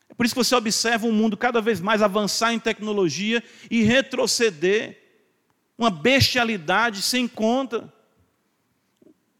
É 0.09 0.13
por 0.13 0.25
isso 0.25 0.35
que 0.35 0.43
você 0.43 0.55
observa 0.55 1.05
um 1.05 1.11
mundo 1.11 1.37
cada 1.37 1.61
vez 1.61 1.79
mais 1.79 2.01
avançar 2.01 2.53
em 2.53 2.59
tecnologia 2.59 3.43
e 3.69 3.83
retroceder. 3.83 5.01
Uma 5.77 5.91
bestialidade 5.91 7.03
sem 7.03 7.27
conta. 7.27 7.93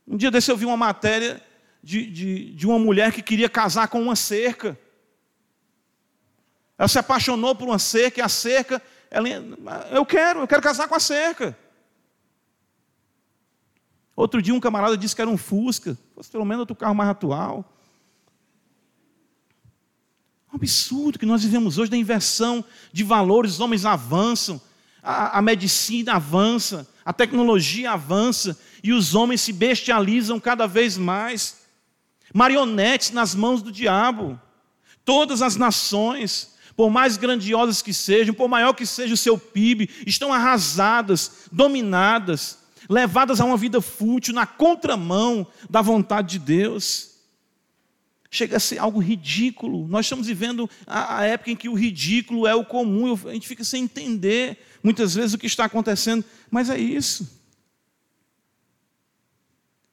Um 0.07 0.15
dia 0.15 0.31
desse 0.31 0.51
eu 0.51 0.55
vi 0.55 0.65
uma 0.65 0.77
matéria 0.77 1.43
de, 1.88 2.06
de, 2.06 2.54
de 2.54 2.67
uma 2.67 2.78
mulher 2.78 3.13
que 3.13 3.21
queria 3.21 3.47
casar 3.47 3.88
com 3.88 4.02
uma 4.02 4.15
cerca. 4.17 4.78
Ela 6.78 6.89
se 6.89 7.00
apaixonou 7.00 7.56
por 7.56 7.65
uma 7.65 7.80
cerca, 7.80 8.19
e 8.19 8.21
a 8.21 8.28
cerca, 8.28 8.84
ela, 9.10 9.30
eu 9.91 10.06
quero, 10.06 10.41
eu 10.41 10.47
quero 10.50 10.62
casar 10.62 10.89
com 10.89 10.95
a 10.95 11.00
cerca. 11.00 11.58
Outro 14.17 14.41
dia 14.41 14.54
um 14.54 14.60
camarada 14.60 14.97
disse 14.97 15.15
que 15.15 15.21
era 15.21 15.32
um 15.32 15.38
Fusca, 15.38 15.97
fosse 16.13 16.30
pelo 16.30 16.43
menos 16.43 16.60
outro 16.60 16.76
carro 16.76 16.93
mais 16.93 17.10
atual. 17.10 17.73
Um 20.52 20.58
absurdo 20.58 21.17
que 21.17 21.26
nós 21.26 21.41
vivemos 21.41 21.78
hoje 21.78 21.89
da 21.89 21.95
inversão 21.95 22.65
de 22.91 23.06
valores, 23.06 23.54
os 23.54 23.60
homens 23.62 23.86
avançam, 23.86 24.60
a, 25.02 25.38
a 25.38 25.41
medicina 25.41 26.15
avança, 26.15 26.86
a 27.06 27.13
tecnologia 27.13 27.91
avança, 27.91 28.60
e 28.84 28.91
os 28.91 29.15
homens 29.15 29.39
se 29.39 29.54
bestializam 29.54 30.38
cada 30.38 30.67
vez 30.67 30.97
mais 30.97 31.56
marionetes 32.33 33.11
nas 33.11 33.33
mãos 33.35 33.61
do 33.61 33.71
diabo. 33.71 34.39
Todas 35.03 35.41
as 35.41 35.55
nações, 35.55 36.55
por 36.75 36.89
mais 36.89 37.17
grandiosas 37.17 37.81
que 37.81 37.93
sejam, 37.93 38.33
por 38.33 38.47
maior 38.47 38.73
que 38.73 38.85
seja 38.85 39.13
o 39.13 39.17
seu 39.17 39.37
PIB, 39.37 39.89
estão 40.05 40.33
arrasadas, 40.33 41.47
dominadas, 41.51 42.59
levadas 42.89 43.41
a 43.41 43.45
uma 43.45 43.57
vida 43.57 43.81
fútil 43.81 44.33
na 44.33 44.45
contramão 44.45 45.47
da 45.69 45.81
vontade 45.81 46.37
de 46.37 46.39
Deus. 46.39 47.15
Chega 48.29 48.57
a 48.57 48.59
ser 48.59 48.77
algo 48.79 48.99
ridículo. 48.99 49.87
Nós 49.87 50.05
estamos 50.05 50.27
vivendo 50.27 50.69
a, 50.85 51.23
época 51.23 51.51
em 51.51 51.55
que 51.55 51.69
o 51.69 51.73
ridículo 51.73 52.45
é 52.45 52.53
o 52.53 52.65
comum. 52.65 53.17
A 53.25 53.33
gente 53.33 53.47
fica 53.47 53.63
sem 53.63 53.83
entender 53.83 54.57
muitas 54.83 55.15
vezes 55.15 55.33
o 55.33 55.37
que 55.37 55.47
está 55.47 55.65
acontecendo, 55.65 56.23
mas 56.51 56.69
é 56.69 56.77
isso. 56.77 57.37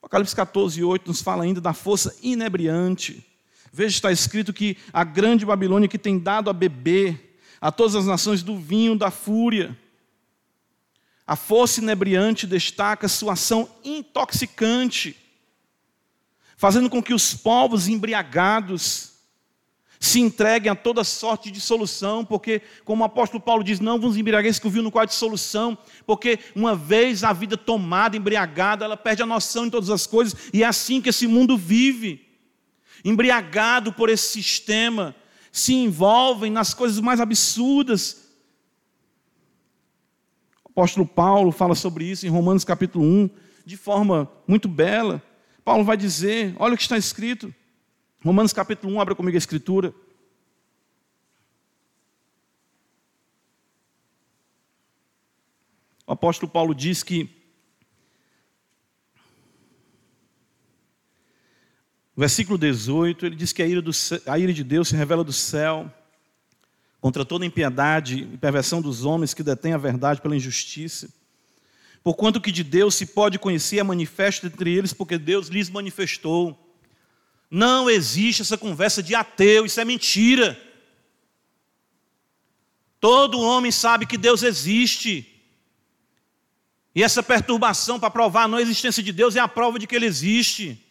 Apocalipse 0.04 0.36
14, 0.36 0.84
8 0.84 1.08
nos 1.08 1.22
fala 1.22 1.44
ainda 1.44 1.62
da 1.62 1.72
força 1.72 2.14
inebriante. 2.22 3.26
Veja, 3.72 3.96
está 3.96 4.12
escrito 4.12 4.52
que 4.52 4.76
a 4.92 5.02
grande 5.02 5.46
Babilônia 5.46 5.88
que 5.88 5.98
tem 5.98 6.18
dado 6.18 6.50
a 6.50 6.52
beber 6.52 7.38
a 7.58 7.72
todas 7.72 7.94
as 7.94 8.04
nações 8.04 8.42
do 8.42 8.58
vinho 8.58 8.98
da 8.98 9.10
fúria. 9.10 9.74
A 11.26 11.36
força 11.36 11.80
inebriante 11.80 12.46
destaca 12.46 13.08
sua 13.08 13.32
ação 13.32 13.66
intoxicante, 13.82 15.16
fazendo 16.54 16.90
com 16.90 17.02
que 17.02 17.14
os 17.14 17.32
povos 17.32 17.88
embriagados 17.88 19.13
se 20.06 20.20
entreguem 20.20 20.70
a 20.70 20.74
toda 20.74 21.02
sorte 21.02 21.50
de 21.50 21.60
solução, 21.60 22.24
porque, 22.24 22.60
como 22.84 23.02
o 23.02 23.06
apóstolo 23.06 23.42
Paulo 23.42 23.64
diz, 23.64 23.80
não 23.80 23.98
vos 23.98 24.16
embriagueis 24.16 24.58
que 24.58 24.66
o 24.66 24.70
vinho 24.70 24.84
no 24.84 24.90
quadro 24.90 25.08
de 25.08 25.18
solução, 25.18 25.78
porque 26.06 26.38
uma 26.54 26.74
vez 26.74 27.24
a 27.24 27.32
vida 27.32 27.56
tomada, 27.56 28.16
embriagada, 28.16 28.84
ela 28.84 28.96
perde 28.96 29.22
a 29.22 29.26
noção 29.26 29.66
em 29.66 29.70
todas 29.70 29.90
as 29.90 30.06
coisas, 30.06 30.50
e 30.52 30.62
é 30.62 30.66
assim 30.66 31.00
que 31.00 31.08
esse 31.08 31.26
mundo 31.26 31.56
vive, 31.56 32.26
embriagado 33.04 33.92
por 33.92 34.08
esse 34.08 34.28
sistema, 34.28 35.14
se 35.50 35.72
envolvem 35.72 36.50
nas 36.50 36.74
coisas 36.74 37.00
mais 37.00 37.20
absurdas. 37.20 38.28
O 40.64 40.70
apóstolo 40.70 41.06
Paulo 41.06 41.52
fala 41.52 41.74
sobre 41.74 42.04
isso 42.04 42.26
em 42.26 42.30
Romanos 42.30 42.64
capítulo 42.64 43.04
1, 43.04 43.30
de 43.64 43.76
forma 43.76 44.30
muito 44.46 44.68
bela. 44.68 45.22
Paulo 45.64 45.84
vai 45.84 45.96
dizer: 45.96 46.54
olha 46.58 46.74
o 46.74 46.76
que 46.76 46.82
está 46.82 46.98
escrito. 46.98 47.54
Romanos 48.24 48.54
capítulo 48.54 48.94
1, 48.94 49.00
abra 49.02 49.14
comigo 49.14 49.36
a 49.36 49.38
escritura. 49.38 49.94
O 56.06 56.12
apóstolo 56.12 56.50
Paulo 56.50 56.74
diz 56.74 57.02
que 57.02 57.28
Versículo 62.16 62.56
18, 62.56 63.26
ele 63.26 63.36
diz 63.36 63.52
que 63.52 63.60
a 63.60 63.66
ira, 63.66 63.82
do, 63.82 63.90
a 64.26 64.38
ira 64.38 64.54
de 64.54 64.64
Deus 64.64 64.88
se 64.88 64.96
revela 64.96 65.24
do 65.24 65.32
céu 65.32 65.92
contra 67.00 67.26
toda 67.26 67.44
impiedade 67.44 68.22
e 68.32 68.38
perversão 68.38 68.80
dos 68.80 69.04
homens 69.04 69.34
que 69.34 69.42
detêm 69.42 69.74
a 69.74 69.78
verdade 69.78 70.22
pela 70.22 70.36
injustiça. 70.36 71.12
Porquanto 72.02 72.40
que 72.40 72.52
de 72.52 72.64
Deus 72.64 72.94
se 72.94 73.04
pode 73.04 73.38
conhecer 73.38 73.80
é 73.80 73.82
manifesto 73.82 74.46
entre 74.46 74.72
eles, 74.72 74.94
porque 74.94 75.18
Deus 75.18 75.48
lhes 75.48 75.68
manifestou. 75.68 76.63
Não 77.54 77.88
existe 77.88 78.42
essa 78.42 78.58
conversa 78.58 79.00
de 79.00 79.14
ateu, 79.14 79.64
isso 79.64 79.80
é 79.80 79.84
mentira. 79.84 80.60
Todo 82.98 83.40
homem 83.40 83.70
sabe 83.70 84.06
que 84.06 84.18
Deus 84.18 84.42
existe. 84.42 85.24
E 86.92 87.00
essa 87.00 87.22
perturbação 87.22 88.00
para 88.00 88.10
provar 88.10 88.42
a 88.42 88.48
não 88.48 88.58
existência 88.58 89.00
de 89.00 89.12
Deus 89.12 89.36
é 89.36 89.38
a 89.38 89.46
prova 89.46 89.78
de 89.78 89.86
que 89.86 89.94
Ele 89.94 90.04
existe. 90.04 90.84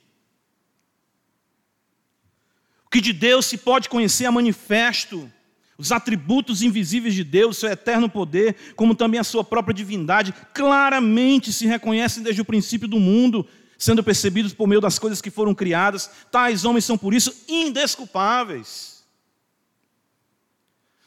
O 2.85 2.89
que 2.89 3.01
de 3.01 3.11
Deus 3.11 3.45
se 3.45 3.57
pode 3.57 3.89
conhecer 3.89 4.23
é 4.23 4.29
manifesto. 4.29 5.29
Os 5.77 5.91
atributos 5.91 6.61
invisíveis 6.61 7.13
de 7.13 7.25
Deus, 7.25 7.57
seu 7.57 7.69
eterno 7.71 8.07
poder, 8.07 8.73
como 8.77 8.95
também 8.95 9.19
a 9.19 9.25
sua 9.25 9.43
própria 9.43 9.73
divindade, 9.73 10.33
claramente 10.53 11.51
se 11.51 11.67
reconhecem 11.67 12.23
desde 12.23 12.41
o 12.41 12.45
princípio 12.45 12.87
do 12.87 13.01
mundo, 13.01 13.45
sendo 13.83 14.01
percebidos 14.01 14.53
por 14.53 14.65
meio 14.65 14.79
das 14.79 14.97
coisas 14.97 15.21
que 15.21 15.29
foram 15.29 15.53
criadas. 15.53 16.09
Tais 16.31 16.63
homens 16.63 16.85
são, 16.85 16.97
por 16.97 17.13
isso, 17.13 17.35
indesculpáveis. 17.49 19.03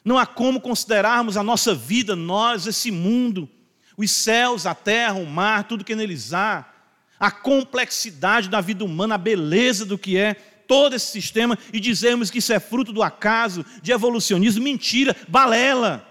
Não 0.04 0.18
há 0.18 0.26
como 0.26 0.60
considerarmos 0.60 1.38
a 1.38 1.42
nossa 1.42 1.74
vida, 1.74 2.14
nós, 2.14 2.66
esse 2.66 2.90
mundo, 2.90 3.48
os 3.96 4.10
céus, 4.10 4.66
a 4.66 4.74
terra, 4.74 5.14
o 5.14 5.24
mar, 5.24 5.64
tudo 5.64 5.84
que 5.84 5.94
neles 5.94 6.34
há, 6.34 6.70
a 7.18 7.30
complexidade 7.30 8.50
da 8.50 8.60
vida 8.60 8.84
humana, 8.84 9.14
a 9.14 9.18
beleza 9.18 9.86
do 9.86 9.96
que 9.96 10.18
é 10.18 10.34
todo 10.68 10.94
esse 10.94 11.10
sistema 11.10 11.58
e 11.72 11.80
dizermos 11.80 12.30
que 12.30 12.40
isso 12.40 12.52
é 12.52 12.60
fruto 12.60 12.92
do 12.92 13.02
acaso, 13.02 13.64
de 13.80 13.90
evolucionismo, 13.90 14.62
mentira, 14.62 15.16
balela. 15.26 16.06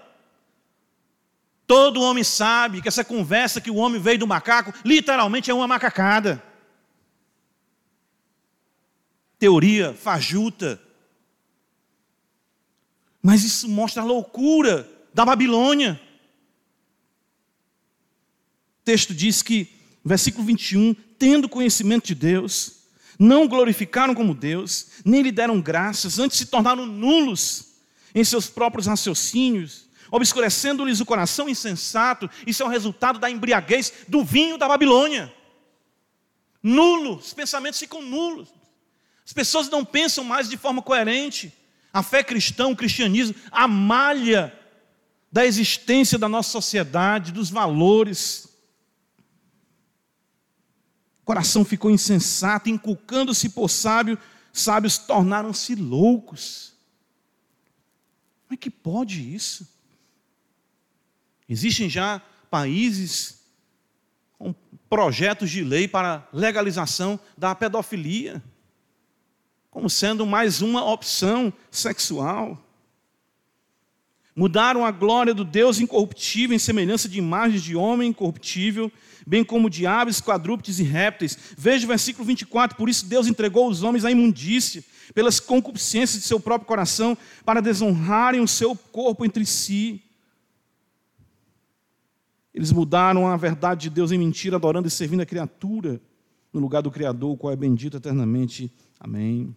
Todo 1.64 2.02
homem 2.02 2.24
sabe 2.24 2.82
que 2.82 2.88
essa 2.88 3.04
conversa 3.04 3.60
que 3.60 3.70
o 3.70 3.76
homem 3.76 4.00
veio 4.00 4.18
do 4.18 4.26
macaco, 4.26 4.74
literalmente 4.84 5.48
é 5.48 5.54
uma 5.54 5.68
macacada. 5.68 6.42
Teoria 9.38 9.94
fajuta. 9.94 10.80
Mas 13.22 13.44
isso 13.44 13.68
mostra 13.68 14.02
a 14.02 14.06
loucura 14.06 14.88
da 15.12 15.24
Babilônia. 15.24 16.00
O 18.80 18.84
texto 18.84 19.14
diz 19.14 19.42
que, 19.42 19.68
versículo 20.04 20.44
21, 20.44 20.94
tendo 21.18 21.48
conhecimento 21.48 22.06
de 22.06 22.14
Deus, 22.14 22.76
não 23.18 23.48
glorificaram 23.48 24.14
como 24.14 24.34
Deus, 24.34 24.88
nem 25.04 25.22
lhe 25.22 25.32
deram 25.32 25.60
graças, 25.60 26.18
antes 26.18 26.38
se 26.38 26.46
tornaram 26.46 26.86
nulos 26.86 27.74
em 28.14 28.22
seus 28.24 28.48
próprios 28.48 28.86
raciocínios, 28.86 29.86
obscurecendo-lhes 30.10 31.00
o 31.00 31.06
coração 31.06 31.48
insensato. 31.48 32.30
Isso 32.46 32.62
é 32.62 32.66
o 32.66 32.68
resultado 32.68 33.18
da 33.18 33.30
embriaguez 33.30 33.92
do 34.08 34.24
vinho 34.24 34.56
da 34.56 34.68
Babilônia. 34.68 35.32
Nulo, 36.62 37.16
os 37.16 37.34
pensamentos 37.34 37.78
ficam 37.78 38.02
nulos. 38.02 38.52
As 39.26 39.32
pessoas 39.32 39.68
não 39.68 39.84
pensam 39.84 40.22
mais 40.22 40.48
de 40.48 40.56
forma 40.56 40.80
coerente. 40.80 41.52
A 41.92 42.00
fé 42.00 42.22
cristã, 42.22 42.68
o 42.68 42.76
cristianismo, 42.76 43.34
a 43.50 43.66
malha 43.66 44.56
da 45.32 45.44
existência 45.44 46.16
da 46.16 46.28
nossa 46.28 46.50
sociedade, 46.50 47.32
dos 47.32 47.50
valores, 47.50 48.48
coração 51.24 51.64
ficou 51.64 51.90
insensato, 51.90 52.70
inculcando-se 52.70 53.48
por 53.48 53.68
sábio, 53.68 54.16
sábios 54.52 54.96
tornaram-se 54.96 55.74
loucos. 55.74 56.72
Como 58.46 58.54
é 58.54 58.56
que 58.56 58.70
pode 58.70 59.34
isso? 59.34 59.68
Existem 61.48 61.90
já 61.90 62.22
países 62.48 63.40
com 64.38 64.54
projetos 64.88 65.50
de 65.50 65.64
lei 65.64 65.88
para 65.88 66.28
legalização 66.32 67.18
da 67.36 67.56
pedofilia, 67.56 68.40
como 69.76 69.90
sendo 69.90 70.24
mais 70.24 70.62
uma 70.62 70.82
opção 70.90 71.52
sexual. 71.70 72.58
Mudaram 74.34 74.86
a 74.86 74.90
glória 74.90 75.34
do 75.34 75.44
Deus 75.44 75.78
incorruptível 75.78 76.56
em 76.56 76.58
semelhança 76.58 77.06
de 77.10 77.18
imagens 77.18 77.62
de 77.62 77.76
homem 77.76 78.08
incorruptível, 78.08 78.90
bem 79.26 79.44
como 79.44 79.68
de 79.68 79.86
aves, 79.86 80.18
quadrúpedes 80.18 80.78
e 80.78 80.82
répteis. 80.82 81.36
Veja 81.58 81.84
o 81.84 81.88
versículo 81.88 82.24
24: 82.24 82.74
Por 82.74 82.88
isso 82.88 83.04
Deus 83.04 83.26
entregou 83.26 83.68
os 83.68 83.82
homens 83.82 84.06
à 84.06 84.10
imundícia, 84.10 84.82
pelas 85.14 85.38
concupiscências 85.38 86.22
de 86.22 86.26
seu 86.26 86.40
próprio 86.40 86.66
coração, 86.66 87.14
para 87.44 87.60
desonrarem 87.60 88.40
o 88.40 88.48
seu 88.48 88.74
corpo 88.74 89.26
entre 89.26 89.44
si. 89.44 90.02
Eles 92.54 92.72
mudaram 92.72 93.28
a 93.28 93.36
verdade 93.36 93.82
de 93.82 93.90
Deus 93.90 94.10
em 94.10 94.16
mentira, 94.16 94.56
adorando 94.56 94.88
e 94.88 94.90
servindo 94.90 95.20
a 95.20 95.26
criatura, 95.26 96.00
no 96.50 96.60
lugar 96.60 96.80
do 96.80 96.90
Criador, 96.90 97.32
o 97.32 97.36
qual 97.36 97.52
é 97.52 97.56
bendito 97.56 97.98
eternamente. 97.98 98.72
Amém. 98.98 99.54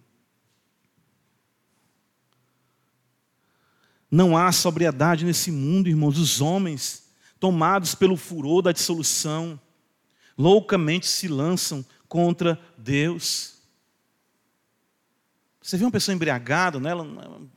Não 4.11 4.35
há 4.37 4.51
sobriedade 4.51 5.25
nesse 5.25 5.51
mundo, 5.51 5.87
irmãos. 5.87 6.17
Os 6.17 6.41
homens, 6.41 7.09
tomados 7.39 7.93
pelo 7.93 8.17
furor 8.17 8.61
da 8.61 8.71
dissolução, 8.71 9.59
loucamente 10.37 11.07
se 11.07 11.27
lançam 11.27 11.85
contra 12.07 12.59
Deus. 12.77 13.59
Você 15.61 15.77
vê 15.77 15.83
uma 15.83 15.91
pessoa 15.91 16.15
embriagada, 16.15 16.79
né? 16.79 16.89
ela 16.89 17.03
não 17.03 17.49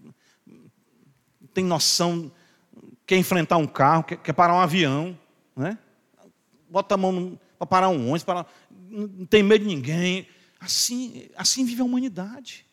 tem 1.54 1.64
noção, 1.64 2.30
quer 3.06 3.16
enfrentar 3.16 3.56
um 3.56 3.66
carro, 3.66 4.04
quer, 4.04 4.16
quer 4.16 4.32
parar 4.32 4.54
um 4.54 4.60
avião, 4.60 5.18
né? 5.56 5.78
bota 6.68 6.94
a 6.94 6.98
mão 6.98 7.38
para 7.58 7.66
parar 7.66 7.88
um 7.90 8.08
ônibus, 8.08 8.24
para, 8.24 8.46
não 8.70 9.26
tem 9.26 9.42
medo 9.42 9.64
de 9.64 9.74
ninguém. 9.74 10.26
Assim, 10.58 11.28
assim 11.36 11.64
vive 11.64 11.82
a 11.82 11.84
humanidade. 11.84 12.66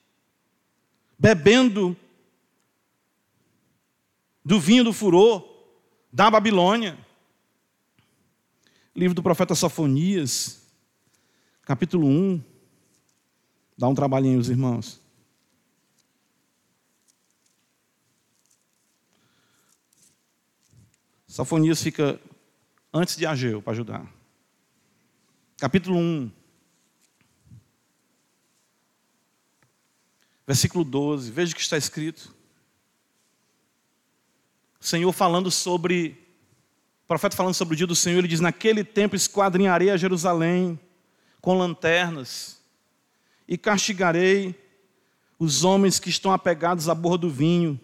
Bebendo 1.18 1.96
do 4.50 4.60
vinho 4.60 4.84
do 4.84 4.92
furor 4.92 5.48
da 6.12 6.28
Babilônia. 6.32 6.98
Livro 8.96 9.14
do 9.14 9.22
profeta 9.22 9.54
Sofonias, 9.54 10.64
capítulo 11.62 12.08
1. 12.08 12.44
Dá 13.78 13.88
um 13.88 13.94
trabalhinho, 13.94 14.40
os 14.40 14.50
irmãos. 14.50 15.00
Sofonias 21.28 21.84
fica 21.84 22.20
antes 22.92 23.18
de 23.18 23.28
Ageu 23.28 23.62
para 23.62 23.74
ajudar. 23.74 24.12
Capítulo 25.60 25.96
1. 25.96 26.32
Versículo 30.48 30.84
12. 30.84 31.30
Veja 31.30 31.52
o 31.54 31.56
que 31.56 31.62
está 31.62 31.78
escrito. 31.78 32.39
O 34.80 34.86
Senhor 34.86 35.12
falando 35.12 35.52
sobre, 35.52 36.18
o 37.04 37.08
profeta 37.08 37.36
falando 37.36 37.54
sobre 37.54 37.74
o 37.74 37.78
dia 37.78 37.88
do 37.88 37.96
Senhor, 37.96 38.20
ele 38.20 38.28
diz: 38.28 38.40
Naquele 38.40 38.84
tempo 38.84 39.16
esquadrinharei 39.16 39.90
a 39.90 39.98
Jerusalém 39.98 40.80
com 41.42 41.58
lanternas 41.58 42.62
e 43.48 43.58
castigarei 43.58 44.56
os 45.38 45.64
homens 45.64 46.00
que 46.00 46.10
estão 46.10 46.32
apegados 46.32 46.88
à 46.88 46.96
borra 46.96 47.18
do 47.18 47.30
vinho 47.30 47.80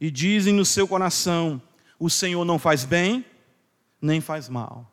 e 0.00 0.10
dizem 0.10 0.54
no 0.54 0.64
seu 0.64 0.88
coração: 0.88 1.60
O 1.98 2.08
Senhor 2.08 2.44
não 2.44 2.58
faz 2.58 2.84
bem, 2.84 3.24
nem 4.00 4.20
faz 4.20 4.48
mal. 4.48 4.90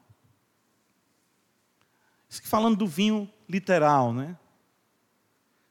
Isso 2.30 2.42
falando 2.44 2.76
do 2.76 2.88
vinho 2.88 3.30
literal, 3.48 4.14
né? 4.14 4.38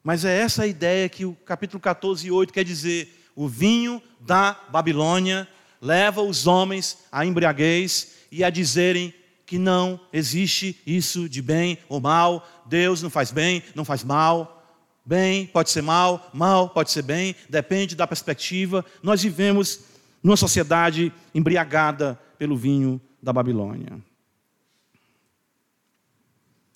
Mas 0.03 0.25
é 0.25 0.41
essa 0.41 0.63
a 0.63 0.67
ideia 0.67 1.09
que 1.09 1.25
o 1.27 1.35
capítulo 1.35 1.81
14, 1.81 2.31
8 2.31 2.53
quer 2.53 2.65
dizer: 2.65 3.31
o 3.37 3.47
vinho 3.47 4.03
da 4.19 4.59
Babilônia 4.71 5.47
leva 5.81 6.23
os 6.23 6.47
homens 6.47 6.99
à 7.11 7.25
embriaguez 7.25 8.17
e 8.31 8.45
a 8.45 8.51
dizerem 8.51 9.15
que 9.47 9.59
não 9.59 9.99
existe 10.13 10.79
isso 10.87 11.29
de 11.29 11.41
bem 11.41 11.79
ou 11.89 12.01
mal, 12.01 12.47
Deus 12.67 13.03
não 13.03 13.09
faz 13.09 13.31
bem, 13.31 13.63
não 13.75 13.85
faz 13.85 14.05
mal. 14.05 14.57
Bem 15.05 15.47
pode 15.47 15.71
ser 15.71 15.83
mal, 15.83 16.29
mal 16.35 16.69
pode 16.69 16.91
ser 16.91 17.01
bem, 17.01 17.35
depende 17.49 17.97
da 17.97 18.07
perspectiva. 18.07 18.85
Nós 19.03 19.23
vivemos 19.23 19.81
numa 20.23 20.37
sociedade 20.37 21.11
embriagada 21.35 22.21
pelo 22.39 22.59
vinho 22.59 23.01
da 23.23 23.33
Babilônia. 23.33 23.99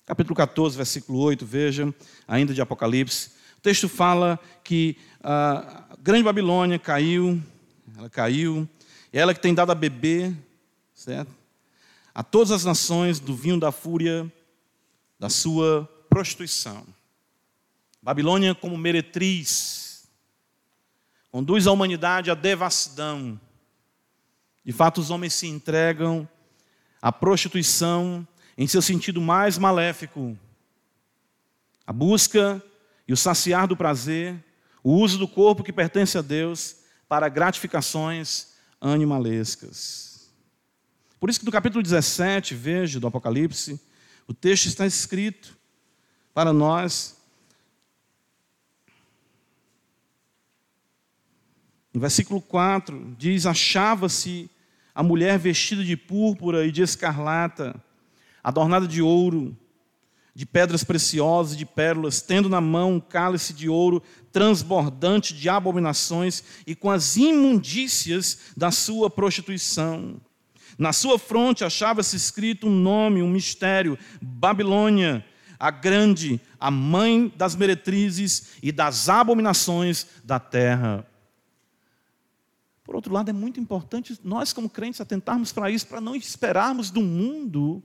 Capítulo 0.05 0.35
14, 0.35 0.75
versículo 0.75 1.19
8, 1.19 1.45
veja, 1.45 1.93
ainda 2.27 2.53
de 2.53 2.61
Apocalipse. 2.61 3.29
O 3.59 3.61
texto 3.61 3.87
fala 3.87 4.39
que 4.63 4.97
a 5.23 5.85
grande 6.01 6.23
Babilônia 6.23 6.77
caiu, 6.77 7.41
ela 7.97 8.09
caiu, 8.09 8.67
ela 9.13 9.33
que 9.33 9.39
tem 9.39 9.53
dado 9.53 9.71
a 9.71 9.75
beber, 9.75 10.35
certo? 10.93 11.31
A 12.15 12.23
todas 12.23 12.51
as 12.51 12.65
nações 12.65 13.19
do 13.19 13.35
vinho 13.35 13.59
da 13.59 13.71
fúria 13.71 14.31
da 15.19 15.29
sua 15.29 15.87
prostituição. 16.09 16.83
Babilônia 18.01 18.53
como 18.53 18.77
meretriz 18.77 20.09
conduz 21.31 21.65
a 21.65 21.71
humanidade 21.71 22.29
à 22.29 22.35
devassidão. 22.35 23.39
De 24.65 24.71
fato, 24.71 24.99
os 24.99 25.09
homens 25.09 25.33
se 25.33 25.47
entregam 25.47 26.27
à 27.01 27.11
prostituição 27.11 28.27
em 28.57 28.67
seu 28.67 28.81
sentido 28.81 29.21
mais 29.21 29.57
maléfico. 29.57 30.37
A 31.85 31.93
busca 31.93 32.61
e 33.07 33.13
o 33.13 33.17
saciar 33.17 33.67
do 33.67 33.77
prazer, 33.77 34.43
o 34.83 34.93
uso 34.93 35.17
do 35.17 35.27
corpo 35.27 35.63
que 35.63 35.73
pertence 35.73 36.17
a 36.17 36.21
Deus 36.21 36.77
para 37.07 37.29
gratificações 37.29 38.52
animalescas. 38.83 40.29
Por 41.19 41.29
isso 41.29 41.39
que 41.39 41.45
no 41.45 41.51
capítulo 41.51 41.81
17, 41.81 42.53
veja, 42.53 42.99
do 42.99 43.07
Apocalipse, 43.07 43.79
o 44.27 44.33
texto 44.33 44.65
está 44.65 44.85
escrito 44.85 45.57
para 46.33 46.51
nós. 46.51 47.17
No 51.93 52.01
versículo 52.01 52.41
4 52.41 53.15
diz: 53.17 53.45
Achava-se 53.45 54.49
a 54.93 55.01
mulher 55.01 55.39
vestida 55.39 55.83
de 55.83 55.95
púrpura 55.95 56.65
e 56.65 56.71
de 56.71 56.81
escarlata, 56.81 57.81
adornada 58.43 58.85
de 58.85 59.01
ouro, 59.01 59.57
de 60.35 60.45
pedras 60.45 60.83
preciosas 60.83 61.55
de 61.55 61.65
pérolas, 61.65 62.21
tendo 62.21 62.49
na 62.49 62.59
mão 62.59 62.95
um 62.95 62.99
cálice 62.99 63.53
de 63.53 63.69
ouro 63.69 64.03
transbordante 64.33 65.33
de 65.33 65.47
abominações 65.47 66.43
e 66.65 66.75
com 66.75 66.89
as 66.89 67.15
imundícias 67.15 68.39
da 68.57 68.71
sua 68.71 69.09
prostituição. 69.09 70.19
Na 70.77 70.91
sua 70.91 71.19
fronte 71.19 71.63
achava-se 71.63 72.15
escrito 72.17 72.67
um 72.67 72.75
nome, 72.75 73.21
um 73.21 73.29
mistério: 73.29 73.97
Babilônia, 74.19 75.23
a 75.59 75.69
grande, 75.69 76.41
a 76.59 76.71
mãe 76.71 77.31
das 77.37 77.55
meretrizes 77.55 78.53
e 78.61 78.71
das 78.71 79.07
abominações 79.07 80.07
da 80.23 80.39
terra. 80.39 81.07
Por 82.83 82.95
outro 82.95 83.13
lado, 83.13 83.29
é 83.29 83.33
muito 83.33 83.59
importante 83.59 84.19
nós, 84.23 84.51
como 84.51 84.69
crentes, 84.69 84.99
atentarmos 84.99 85.53
para 85.53 85.69
isso, 85.69 85.87
para 85.87 86.01
não 86.01 86.15
esperarmos 86.15 86.89
do 86.89 87.01
mundo. 87.01 87.81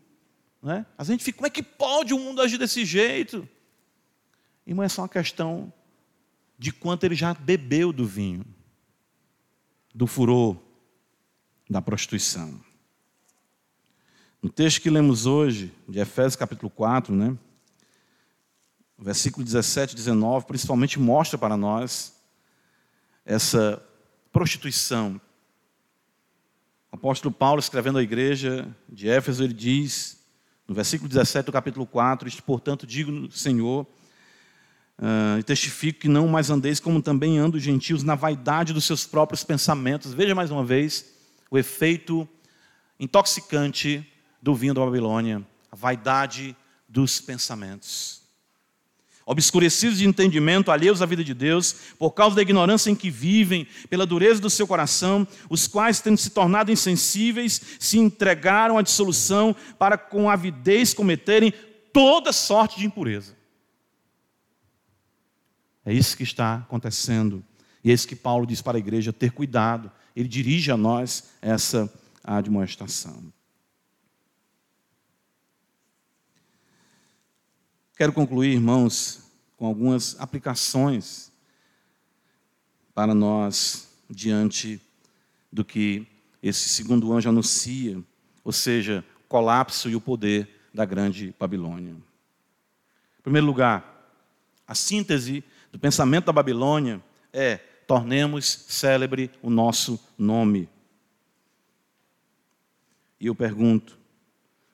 Né? 0.62 0.84
A 0.96 1.04
gente 1.04 1.22
fica, 1.22 1.36
como 1.36 1.46
é 1.46 1.50
que 1.50 1.62
pode 1.62 2.12
o 2.14 2.18
mundo 2.18 2.40
agir 2.40 2.58
desse 2.58 2.84
jeito? 2.84 3.48
E 4.66 4.74
não 4.74 4.82
é 4.82 4.88
só 4.88 5.02
uma 5.02 5.08
questão 5.08 5.72
de 6.58 6.72
quanto 6.72 7.04
ele 7.04 7.14
já 7.14 7.32
bebeu 7.32 7.92
do 7.92 8.04
vinho, 8.04 8.44
do 9.94 10.06
furor, 10.06 10.56
da 11.70 11.80
prostituição. 11.80 12.60
No 14.42 14.50
texto 14.50 14.80
que 14.80 14.90
lemos 14.90 15.26
hoje, 15.26 15.72
de 15.88 15.98
Efésios 16.00 16.36
capítulo 16.36 16.70
4, 16.70 17.14
né? 17.14 17.36
versículo 18.98 19.44
17 19.44 19.92
e 19.92 19.96
19, 19.96 20.46
principalmente 20.46 20.98
mostra 20.98 21.38
para 21.38 21.56
nós 21.56 22.14
essa 23.24 23.80
prostituição. 24.32 25.20
O 26.90 26.96
apóstolo 26.96 27.32
Paulo, 27.32 27.60
escrevendo 27.60 27.98
à 27.98 28.02
igreja 28.02 28.74
de 28.88 29.08
Éfeso, 29.08 29.44
ele 29.44 29.52
diz, 29.52 30.18
no 30.66 30.74
versículo 30.74 31.08
17 31.08 31.46
do 31.46 31.52
capítulo 31.52 31.86
4, 31.86 32.28
isto, 32.28 32.42
portanto, 32.42 32.86
digo 32.86 33.30
Senhor, 33.30 33.86
uh, 34.98 35.38
e 35.38 35.42
testifico 35.42 36.00
que 36.00 36.08
não 36.08 36.28
mais 36.28 36.50
andeis 36.50 36.80
como 36.80 37.00
também 37.02 37.38
andam 37.38 37.58
os 37.58 37.62
gentios 37.62 38.02
na 38.02 38.14
vaidade 38.14 38.72
dos 38.72 38.84
seus 38.84 39.06
próprios 39.06 39.44
pensamentos. 39.44 40.12
Veja 40.12 40.34
mais 40.34 40.50
uma 40.50 40.64
vez 40.64 41.14
o 41.50 41.58
efeito 41.58 42.28
intoxicante 42.98 44.06
do 44.42 44.54
vinho 44.54 44.74
da 44.74 44.84
Babilônia, 44.84 45.42
a 45.70 45.76
vaidade 45.76 46.56
dos 46.88 47.20
pensamentos 47.20 48.18
obscurecidos 49.28 49.98
de 49.98 50.08
entendimento, 50.08 50.70
alheios 50.70 51.02
à 51.02 51.06
vida 51.06 51.22
de 51.22 51.34
Deus, 51.34 51.76
por 51.98 52.12
causa 52.12 52.34
da 52.34 52.40
ignorância 52.40 52.90
em 52.90 52.94
que 52.94 53.10
vivem, 53.10 53.66
pela 53.90 54.06
dureza 54.06 54.40
do 54.40 54.48
seu 54.48 54.66
coração, 54.66 55.28
os 55.50 55.66
quais, 55.66 56.00
tendo 56.00 56.16
se 56.16 56.30
tornado 56.30 56.72
insensíveis, 56.72 57.60
se 57.78 57.98
entregaram 57.98 58.78
à 58.78 58.82
dissolução 58.82 59.54
para 59.78 59.98
com 59.98 60.30
avidez 60.30 60.94
cometerem 60.94 61.52
toda 61.92 62.32
sorte 62.32 62.78
de 62.78 62.86
impureza. 62.86 63.36
É 65.88 65.92
isso 65.94 66.18
que 66.18 66.22
está 66.22 66.56
acontecendo. 66.56 67.42
E 67.82 67.90
é 67.90 67.94
isso 67.94 68.06
que 68.06 68.14
Paulo 68.14 68.46
diz 68.46 68.60
para 68.60 68.76
a 68.76 68.78
igreja 68.78 69.10
ter 69.10 69.32
cuidado. 69.32 69.90
Ele 70.14 70.28
dirige 70.28 70.70
a 70.70 70.76
nós 70.76 71.30
essa 71.40 71.90
admoestação. 72.22 73.32
Quero 77.96 78.12
concluir, 78.12 78.52
irmãos, 78.52 79.22
com 79.56 79.64
algumas 79.64 80.14
aplicações 80.20 81.32
para 82.94 83.14
nós 83.14 83.88
diante 84.10 84.78
do 85.50 85.64
que 85.64 86.06
esse 86.42 86.68
segundo 86.68 87.14
anjo 87.14 87.30
anuncia, 87.30 87.98
ou 88.44 88.52
seja, 88.52 89.02
o 89.24 89.26
colapso 89.26 89.88
e 89.88 89.96
o 89.96 90.02
poder 90.02 90.68
da 90.74 90.84
grande 90.84 91.34
Babilônia. 91.40 91.92
Em 91.92 93.22
primeiro 93.22 93.46
lugar, 93.46 94.12
a 94.66 94.74
síntese 94.74 95.42
do 95.72 95.78
pensamento 95.78 96.26
da 96.26 96.32
Babilônia 96.32 97.02
é: 97.32 97.56
tornemos 97.86 98.66
célebre 98.68 99.30
o 99.42 99.50
nosso 99.50 100.00
nome. 100.16 100.68
E 103.20 103.26
eu 103.26 103.34
pergunto: 103.34 103.98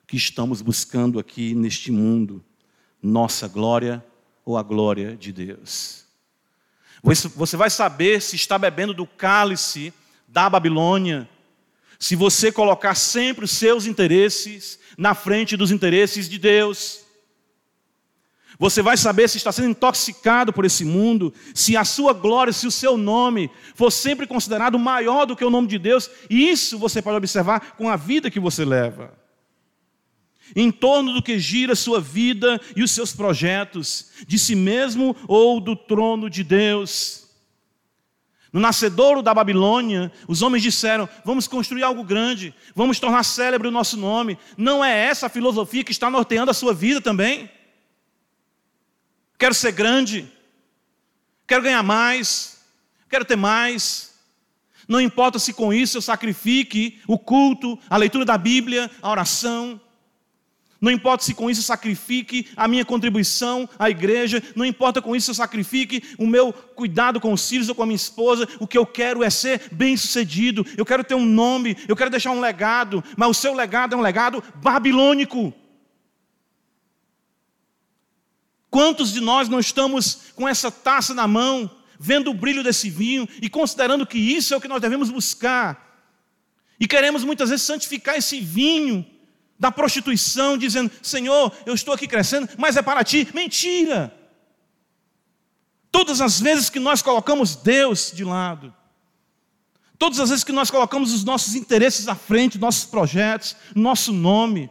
o 0.03 0.07
que 0.07 0.17
estamos 0.17 0.61
buscando 0.61 1.19
aqui 1.19 1.55
neste 1.55 1.91
mundo? 1.91 2.43
nossa 3.05 3.47
glória 3.47 4.03
ou 4.43 4.57
a 4.57 4.63
glória 4.63 5.15
de 5.15 5.31
Deus. 5.31 6.03
Você 7.03 7.55
vai 7.55 7.69
saber 7.69 8.19
se 8.19 8.35
está 8.35 8.57
bebendo 8.57 8.93
do 8.93 9.05
cálice 9.05 9.93
da 10.27 10.49
Babilônia, 10.49 11.29
se 11.99 12.15
você 12.15 12.51
colocar 12.51 12.95
sempre 12.95 13.45
os 13.45 13.51
seus 13.51 13.85
interesses 13.85 14.79
na 14.97 15.13
frente 15.13 15.55
dos 15.55 15.71
interesses 15.71 16.27
de 16.27 16.39
Deus. 16.39 17.04
Você 18.57 18.81
vai 18.81 18.95
saber 18.95 19.27
se 19.27 19.37
está 19.37 19.51
sendo 19.51 19.69
intoxicado 19.69 20.53
por 20.53 20.65
esse 20.65 20.85
mundo, 20.85 21.33
se 21.53 21.75
a 21.75 21.83
sua 21.83 22.13
glória, 22.13 22.53
se 22.53 22.65
o 22.65 22.71
seu 22.71 22.97
nome 22.97 23.49
for 23.75 23.91
sempre 23.91 24.25
considerado 24.25 24.79
maior 24.79 25.25
do 25.25 25.35
que 25.35 25.43
o 25.43 25.49
nome 25.49 25.67
de 25.67 25.77
Deus, 25.77 26.09
e 26.29 26.49
isso 26.49 26.77
você 26.77 27.01
pode 27.01 27.17
observar 27.17 27.75
com 27.77 27.89
a 27.89 27.95
vida 27.95 28.31
que 28.31 28.39
você 28.39 28.63
leva 28.63 29.25
em 30.55 30.69
torno 30.71 31.13
do 31.13 31.21
que 31.21 31.39
gira 31.39 31.75
sua 31.75 32.01
vida 32.01 32.59
e 32.75 32.83
os 32.83 32.91
seus 32.91 33.13
projetos, 33.13 34.11
de 34.27 34.37
si 34.37 34.55
mesmo 34.55 35.15
ou 35.27 35.61
do 35.61 35.75
trono 35.75 36.29
de 36.29 36.43
Deus. 36.43 37.25
No 38.51 38.59
nascedouro 38.61 39.21
da 39.21 39.33
Babilônia, 39.33 40.11
os 40.27 40.41
homens 40.41 40.63
disseram: 40.63 41.09
vamos 41.23 41.47
construir 41.47 41.83
algo 41.83 42.03
grande, 42.03 42.53
vamos 42.73 42.99
tornar 42.99 43.23
célebre 43.23 43.67
o 43.67 43.71
nosso 43.71 43.97
nome. 43.97 44.37
Não 44.57 44.83
é 44.83 45.07
essa 45.07 45.25
a 45.25 45.29
filosofia 45.29 45.83
que 45.83 45.91
está 45.91 46.09
norteando 46.09 46.51
a 46.51 46.53
sua 46.53 46.73
vida 46.73 47.01
também? 47.01 47.49
Quero 49.37 49.53
ser 49.53 49.71
grande, 49.71 50.31
quero 51.47 51.63
ganhar 51.63 51.83
mais, 51.83 52.59
quero 53.09 53.25
ter 53.25 53.35
mais. 53.35 54.13
Não 54.87 55.01
importa 55.01 55.39
se 55.39 55.53
com 55.53 55.73
isso 55.73 55.97
eu 55.97 56.01
sacrifique 56.01 57.01
o 57.07 57.17
culto, 57.17 57.79
a 57.89 57.97
leitura 57.97 58.23
da 58.23 58.37
Bíblia, 58.37 58.89
a 59.01 59.09
oração, 59.09 59.81
não 60.85 60.91
importa 60.91 61.23
se 61.23 61.33
com 61.33 61.49
isso 61.49 61.61
eu 61.61 61.65
sacrifique 61.65 62.47
a 62.55 62.67
minha 62.67 62.85
contribuição 62.85 63.67
à 63.79 63.89
igreja, 63.89 64.43
não 64.55 64.63
importa 64.63 65.01
com 65.01 65.15
isso 65.15 65.31
eu 65.31 65.35
sacrifique 65.35 66.03
o 66.17 66.27
meu 66.27 66.53
cuidado 66.53 67.19
com 67.19 67.33
os 67.33 67.49
filhos 67.49 67.69
ou 67.69 67.73
com 67.73 67.81
a 67.81 67.85
minha 67.87 67.95
esposa, 67.95 68.47
o 68.59 68.67
que 68.67 68.77
eu 68.77 68.85
quero 68.85 69.23
é 69.23 69.29
ser 69.31 69.63
bem-sucedido, 69.71 70.63
eu 70.77 70.85
quero 70.85 71.03
ter 71.03 71.15
um 71.15 71.25
nome, 71.25 71.75
eu 71.87 71.95
quero 71.95 72.11
deixar 72.11 72.29
um 72.29 72.39
legado, 72.39 73.03
mas 73.17 73.29
o 73.29 73.33
seu 73.33 73.55
legado 73.55 73.95
é 73.95 73.97
um 73.97 74.01
legado 74.01 74.43
babilônico. 74.57 75.51
Quantos 78.75 79.13
de 79.13 79.21
nós 79.21 79.47
não 79.47 79.57
estamos 79.57 80.33
com 80.35 80.45
essa 80.45 80.69
taça 80.69 81.13
na 81.13 81.25
mão, 81.25 81.71
vendo 81.97 82.29
o 82.29 82.33
brilho 82.33 82.61
desse 82.61 82.89
vinho 82.89 83.25
e 83.41 83.49
considerando 83.49 84.05
que 84.05 84.17
isso 84.17 84.53
é 84.53 84.57
o 84.57 84.59
que 84.59 84.67
nós 84.67 84.81
devemos 84.81 85.09
buscar? 85.09 86.03
E 86.77 86.85
queremos 86.85 87.23
muitas 87.23 87.51
vezes 87.51 87.65
santificar 87.65 88.17
esse 88.17 88.41
vinho 88.41 89.09
da 89.57 89.71
prostituição, 89.71 90.57
dizendo: 90.57 90.91
Senhor, 91.01 91.53
eu 91.65 91.73
estou 91.73 91.93
aqui 91.93 92.05
crescendo, 92.05 92.49
mas 92.57 92.75
é 92.75 92.81
para 92.81 93.01
ti. 93.01 93.25
Mentira! 93.33 94.13
Todas 95.89 96.19
as 96.19 96.41
vezes 96.41 96.69
que 96.69 96.77
nós 96.77 97.01
colocamos 97.01 97.55
Deus 97.55 98.11
de 98.13 98.25
lado, 98.25 98.75
todas 99.97 100.19
as 100.19 100.31
vezes 100.31 100.43
que 100.43 100.51
nós 100.51 100.69
colocamos 100.69 101.13
os 101.13 101.23
nossos 101.23 101.55
interesses 101.55 102.09
à 102.09 102.15
frente, 102.15 102.59
nossos 102.59 102.83
projetos, 102.83 103.55
nosso 103.73 104.11
nome, 104.11 104.69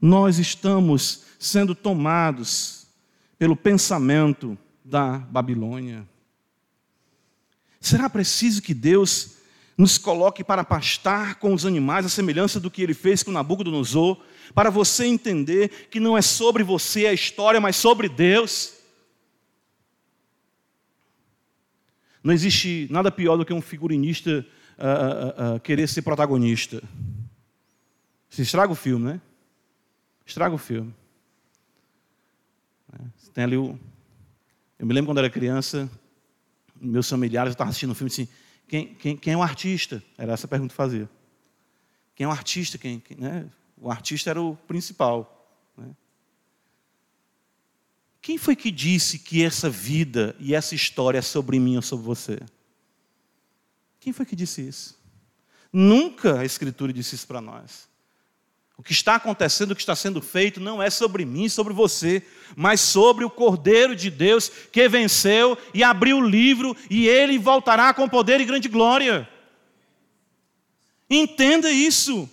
nós 0.00 0.38
estamos 0.38 1.31
sendo 1.42 1.74
tomados 1.74 2.86
pelo 3.36 3.56
pensamento 3.56 4.56
da 4.84 5.18
Babilônia. 5.18 6.08
Será 7.80 8.08
preciso 8.08 8.62
que 8.62 8.72
Deus 8.72 9.38
nos 9.76 9.98
coloque 9.98 10.44
para 10.44 10.62
pastar 10.62 11.40
com 11.40 11.52
os 11.52 11.66
animais, 11.66 12.06
a 12.06 12.08
semelhança 12.08 12.60
do 12.60 12.70
que 12.70 12.80
ele 12.80 12.94
fez 12.94 13.24
com 13.24 13.32
Nabucodonosor, 13.32 14.22
para 14.54 14.70
você 14.70 15.04
entender 15.04 15.88
que 15.90 15.98
não 15.98 16.16
é 16.16 16.22
sobre 16.22 16.62
você 16.62 17.06
a 17.06 17.12
história, 17.12 17.60
mas 17.60 17.74
sobre 17.74 18.08
Deus. 18.08 18.74
Não 22.22 22.32
existe 22.32 22.86
nada 22.88 23.10
pior 23.10 23.36
do 23.36 23.44
que 23.44 23.52
um 23.52 23.60
figurinista 23.60 24.46
uh, 24.78 25.52
uh, 25.52 25.56
uh, 25.56 25.60
querer 25.60 25.88
ser 25.88 26.02
protagonista. 26.02 26.80
Se 28.30 28.42
estraga 28.42 28.70
o 28.70 28.76
filme, 28.76 29.06
né? 29.06 29.20
Estraga 30.24 30.54
o 30.54 30.58
filme. 30.58 30.94
Tem 33.32 33.44
ali 33.44 33.56
o. 33.56 33.78
Eu 34.78 34.86
me 34.86 34.92
lembro 34.92 35.10
quando 35.10 35.18
era 35.18 35.30
criança, 35.30 35.90
meus 36.80 37.08
familiares 37.08 37.52
estavam 37.52 37.70
assistindo 37.70 37.90
um 37.90 37.94
filme 37.94 38.10
assim 38.10 38.28
quem, 38.72 38.94
quem, 38.94 39.16
quem 39.18 39.34
é 39.34 39.36
o 39.36 39.42
artista? 39.42 40.02
Era 40.16 40.32
essa 40.32 40.46
a 40.46 40.48
pergunta 40.48 40.70
que 40.70 40.76
fazia. 40.76 41.06
Quem 42.14 42.24
é 42.24 42.28
o 42.28 42.32
artista? 42.32 42.78
Quem, 42.78 42.98
quem 43.00 43.18
né? 43.18 43.46
O 43.76 43.90
artista 43.90 44.30
era 44.30 44.40
o 44.40 44.56
principal. 44.56 45.60
Né? 45.76 45.94
Quem 48.22 48.38
foi 48.38 48.56
que 48.56 48.70
disse 48.70 49.18
que 49.18 49.44
essa 49.44 49.68
vida 49.68 50.34
e 50.38 50.54
essa 50.54 50.74
história 50.74 51.18
é 51.18 51.22
sobre 51.22 51.58
mim 51.60 51.76
ou 51.76 51.82
sobre 51.82 52.06
você? 52.06 52.38
Quem 54.00 54.10
foi 54.10 54.24
que 54.24 54.34
disse 54.34 54.66
isso? 54.66 54.98
Nunca 55.70 56.40
a 56.40 56.44
Escritura 56.46 56.94
disse 56.94 57.14
isso 57.14 57.26
para 57.26 57.42
nós. 57.42 57.86
O 58.76 58.82
que 58.82 58.92
está 58.92 59.16
acontecendo, 59.16 59.72
o 59.72 59.74
que 59.74 59.82
está 59.82 59.94
sendo 59.94 60.20
feito, 60.20 60.58
não 60.58 60.82
é 60.82 60.90
sobre 60.90 61.24
mim, 61.24 61.48
sobre 61.48 61.72
você, 61.72 62.26
mas 62.56 62.80
sobre 62.80 63.24
o 63.24 63.30
Cordeiro 63.30 63.94
de 63.94 64.10
Deus 64.10 64.50
que 64.72 64.88
venceu 64.88 65.56
e 65.74 65.84
abriu 65.84 66.18
o 66.18 66.26
livro 66.26 66.76
e 66.90 67.06
ele 67.06 67.38
voltará 67.38 67.92
com 67.92 68.08
poder 68.08 68.40
e 68.40 68.44
grande 68.44 68.68
glória. 68.68 69.28
Entenda 71.08 71.70
isso. 71.70 72.28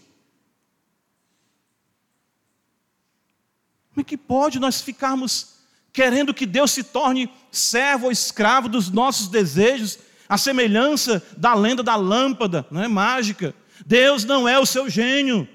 Como 3.90 4.02
é 4.02 4.04
que 4.04 4.18
pode 4.18 4.60
nós 4.60 4.82
ficarmos 4.82 5.58
querendo 5.92 6.34
que 6.34 6.46
Deus 6.46 6.72
se 6.72 6.84
torne 6.84 7.30
servo 7.52 8.06
ou 8.06 8.12
escravo 8.12 8.70
dos 8.70 8.90
nossos 8.90 9.28
desejos, 9.28 10.00
a 10.30 10.38
semelhança 10.38 11.22
da 11.36 11.54
lenda 11.54 11.84
da 11.84 11.98
lâmpada, 11.98 12.66
não 12.72 12.82
é 12.82 12.88
mágica? 12.88 13.54
Deus 13.86 14.24
não 14.24 14.48
é 14.48 14.58
o 14.58 14.66
seu 14.66 14.90
gênio. 14.90 15.48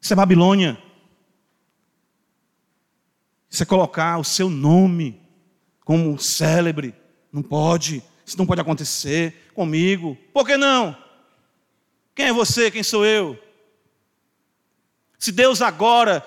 Isso 0.00 0.12
é 0.12 0.16
Babilônia. 0.16 0.80
Isso 3.50 3.62
é 3.62 3.66
colocar 3.66 4.18
o 4.18 4.24
seu 4.24 4.48
nome 4.48 5.20
como 5.84 6.18
célebre. 6.18 6.94
Não 7.32 7.42
pode. 7.42 8.02
Isso 8.24 8.38
não 8.38 8.46
pode 8.46 8.60
acontecer 8.60 9.50
comigo. 9.54 10.16
Por 10.32 10.46
que 10.46 10.56
não? 10.56 10.96
Quem 12.14 12.26
é 12.26 12.32
você? 12.32 12.70
Quem 12.70 12.82
sou 12.82 13.04
eu? 13.04 13.38
Se 15.18 15.32
Deus 15.32 15.60
agora 15.60 16.24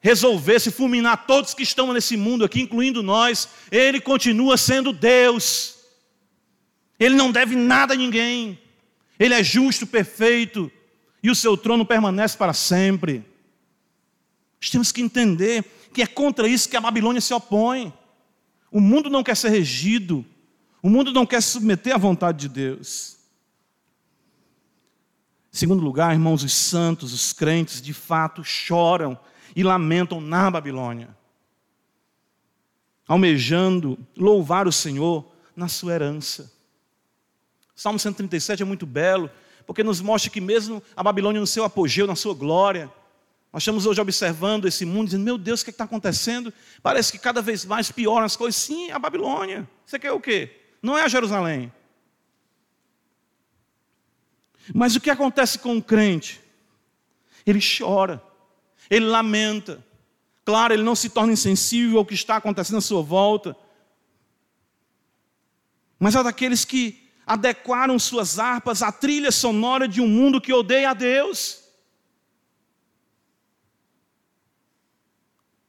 resolvesse 0.00 0.70
fulminar 0.70 1.26
todos 1.26 1.54
que 1.54 1.62
estão 1.62 1.92
nesse 1.92 2.16
mundo 2.16 2.44
aqui, 2.44 2.60
incluindo 2.62 3.02
nós, 3.02 3.48
Ele 3.70 4.00
continua 4.00 4.56
sendo 4.56 4.92
Deus. 4.92 5.78
Ele 6.98 7.14
não 7.14 7.30
deve 7.30 7.54
nada 7.56 7.94
a 7.94 7.96
ninguém. 7.96 8.58
Ele 9.18 9.34
é 9.34 9.42
justo, 9.44 9.86
perfeito, 9.86 10.70
e 11.22 11.30
o 11.30 11.34
seu 11.34 11.56
trono 11.56 11.86
permanece 11.86 12.36
para 12.36 12.52
sempre. 12.52 13.24
Nós 14.60 14.70
temos 14.70 14.92
que 14.92 15.02
entender 15.02 15.64
que 15.92 16.02
é 16.02 16.06
contra 16.06 16.48
isso 16.48 16.68
que 16.68 16.76
a 16.76 16.80
Babilônia 16.80 17.20
se 17.20 17.32
opõe. 17.32 17.92
O 18.70 18.80
mundo 18.80 19.08
não 19.08 19.22
quer 19.22 19.36
ser 19.36 19.50
regido 19.50 20.24
o 20.82 20.90
mundo 20.90 21.12
não 21.12 21.24
quer 21.24 21.40
se 21.40 21.50
submeter 21.50 21.94
à 21.94 21.98
vontade 21.98 22.40
de 22.40 22.48
Deus. 22.48 23.16
Em 25.52 25.56
segundo 25.56 25.82
lugar, 25.82 26.12
irmãos, 26.12 26.42
os 26.42 26.52
santos, 26.52 27.12
os 27.12 27.32
crentes, 27.32 27.80
de 27.80 27.92
fato 27.92 28.42
choram 28.42 29.18
e 29.54 29.62
lamentam 29.62 30.20
na 30.20 30.50
Babilônia, 30.50 31.16
almejando 33.06 33.98
louvar 34.16 34.66
o 34.66 34.72
Senhor 34.72 35.30
na 35.54 35.68
sua 35.68 35.92
herança. 35.92 36.50
Salmo 37.76 37.98
137 37.98 38.62
é 38.62 38.64
muito 38.66 38.86
belo, 38.86 39.30
porque 39.66 39.82
nos 39.82 40.00
mostra 40.00 40.30
que 40.30 40.40
mesmo 40.40 40.82
a 40.96 41.02
Babilônia 41.02 41.40
no 41.40 41.46
seu 41.46 41.64
apogeu, 41.64 42.06
na 42.06 42.16
sua 42.16 42.34
glória, 42.34 42.90
nós 43.52 43.62
estamos 43.62 43.86
hoje 43.86 44.00
observando 44.00 44.66
esse 44.66 44.84
mundo, 44.84 45.06
dizendo, 45.06 45.24
meu 45.24 45.36
Deus, 45.36 45.60
o 45.60 45.64
que 45.64 45.70
é 45.70 45.72
está 45.72 45.84
acontecendo? 45.84 46.52
Parece 46.82 47.12
que 47.12 47.18
cada 47.18 47.42
vez 47.42 47.64
mais 47.64 47.90
pioram 47.90 48.24
as 48.24 48.34
coisas. 48.34 48.56
Sim, 48.60 48.90
a 48.90 48.98
Babilônia. 48.98 49.68
Você 49.84 49.98
quer 49.98 50.12
o 50.12 50.20
quê? 50.20 50.62
não 50.82 50.98
é 50.98 51.04
a 51.04 51.08
Jerusalém. 51.08 51.72
Mas 54.74 54.96
o 54.96 55.00
que 55.00 55.10
acontece 55.10 55.58
com 55.58 55.76
o 55.76 55.82
crente? 55.82 56.40
Ele 57.46 57.60
chora, 57.60 58.22
ele 58.90 59.06
lamenta. 59.06 59.84
Claro, 60.44 60.74
ele 60.74 60.82
não 60.82 60.96
se 60.96 61.08
torna 61.08 61.32
insensível 61.32 61.98
ao 61.98 62.04
que 62.04 62.14
está 62.14 62.36
acontecendo 62.36 62.78
à 62.78 62.80
sua 62.80 63.00
volta. 63.00 63.56
Mas 65.98 66.16
é 66.16 66.22
daqueles 66.22 66.64
que 66.64 67.01
adequaram 67.32 67.98
suas 67.98 68.38
harpas 68.38 68.82
à 68.82 68.92
trilha 68.92 69.32
sonora 69.32 69.88
de 69.88 70.02
um 70.02 70.06
mundo 70.06 70.38
que 70.38 70.52
odeia 70.52 70.90
a 70.90 70.94
Deus. 70.94 71.62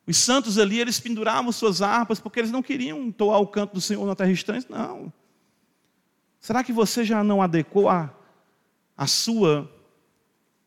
Os 0.05 0.17
santos 0.17 0.57
ali, 0.57 0.77
eles 0.77 0.99
penduravam 0.99 1.53
suas 1.53 1.81
harpas 1.81 2.19
porque 2.19 2.41
eles 2.41 2.51
não 2.51 2.61
queriam 2.61 2.99
entoar 2.99 3.39
o 3.39 3.47
canto 3.47 3.75
do 3.75 3.79
Senhor 3.79 4.05
na 4.05 4.13
terra 4.13 4.31
estranha. 4.31 4.65
Não. 4.69 5.13
Será 6.41 6.65
que 6.65 6.73
você 6.73 7.05
já 7.05 7.23
não 7.23 7.41
adequou 7.41 7.87
a, 7.87 8.13
a 8.97 9.07
sua 9.07 9.71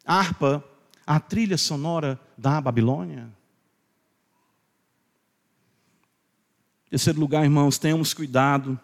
harpa 0.02 0.64
à 1.06 1.20
trilha 1.20 1.58
sonora 1.58 2.18
da 2.38 2.58
Babilônia? 2.58 3.30
Terceiro 6.88 7.20
lugar, 7.20 7.44
irmãos, 7.44 7.76
tenhamos 7.76 8.14
cuidado 8.14 8.80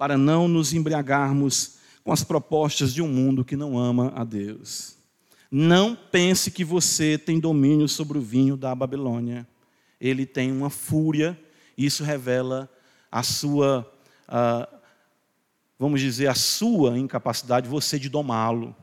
para 0.00 0.16
não 0.16 0.48
nos 0.48 0.72
embriagarmos 0.72 1.76
com 2.02 2.10
as 2.10 2.24
propostas 2.24 2.94
de 2.94 3.02
um 3.02 3.08
mundo 3.08 3.44
que 3.44 3.54
não 3.54 3.78
ama 3.78 4.10
a 4.16 4.24
Deus. 4.24 4.96
Não 5.52 5.94
pense 5.94 6.50
que 6.50 6.64
você 6.64 7.18
tem 7.18 7.38
domínio 7.38 7.86
sobre 7.86 8.16
o 8.16 8.22
vinho 8.22 8.56
da 8.56 8.74
Babilônia 8.74 9.46
ele 10.00 10.24
tem 10.24 10.50
uma 10.50 10.70
fúria, 10.70 11.38
e 11.76 11.84
isso 11.84 12.02
revela 12.02 12.70
a 13.12 13.22
sua, 13.22 13.86
uh, 14.28 14.78
vamos 15.78 16.00
dizer, 16.00 16.28
a 16.28 16.34
sua 16.34 16.98
incapacidade, 16.98 17.68
você 17.68 17.98
de 17.98 18.08
domá-lo. 18.08 18.74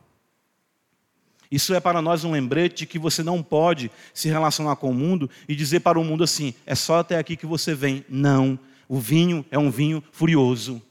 Isso 1.49 1.73
é 1.73 1.79
para 1.79 2.01
nós 2.01 2.23
um 2.23 2.31
lembrete 2.31 2.79
de 2.79 2.85
que 2.85 2.99
você 2.99 3.23
não 3.23 3.41
pode 3.41 3.89
se 4.13 4.29
relacionar 4.29 4.75
com 4.75 4.91
o 4.91 4.93
mundo 4.93 5.29
e 5.47 5.55
dizer 5.55 5.79
para 5.79 5.97
o 5.97 6.03
mundo 6.03 6.23
assim: 6.23 6.53
é 6.65 6.75
só 6.75 6.99
até 6.99 7.17
aqui 7.17 7.37
que 7.37 7.45
você 7.45 7.73
vem. 7.73 8.05
Não, 8.09 8.59
o 8.87 8.99
vinho 8.99 9.45
é 9.49 9.57
um 9.57 9.71
vinho 9.71 10.03
furioso. 10.11 10.81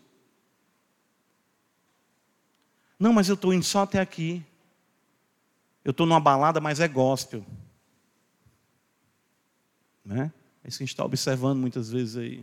Não, 2.98 3.12
mas 3.12 3.28
eu 3.28 3.34
estou 3.34 3.52
indo 3.52 3.64
só 3.64 3.82
até 3.82 4.00
aqui. 4.00 4.44
Eu 5.84 5.90
estou 5.90 6.06
numa 6.06 6.20
balada, 6.20 6.60
mas 6.60 6.80
é 6.80 6.88
gospel. 6.88 7.44
Né? 10.04 10.32
É 10.64 10.68
isso 10.68 10.78
que 10.78 10.84
a 10.84 10.86
gente 10.86 10.94
está 10.94 11.04
observando 11.04 11.58
muitas 11.58 11.90
vezes 11.90 12.16
aí. 12.16 12.38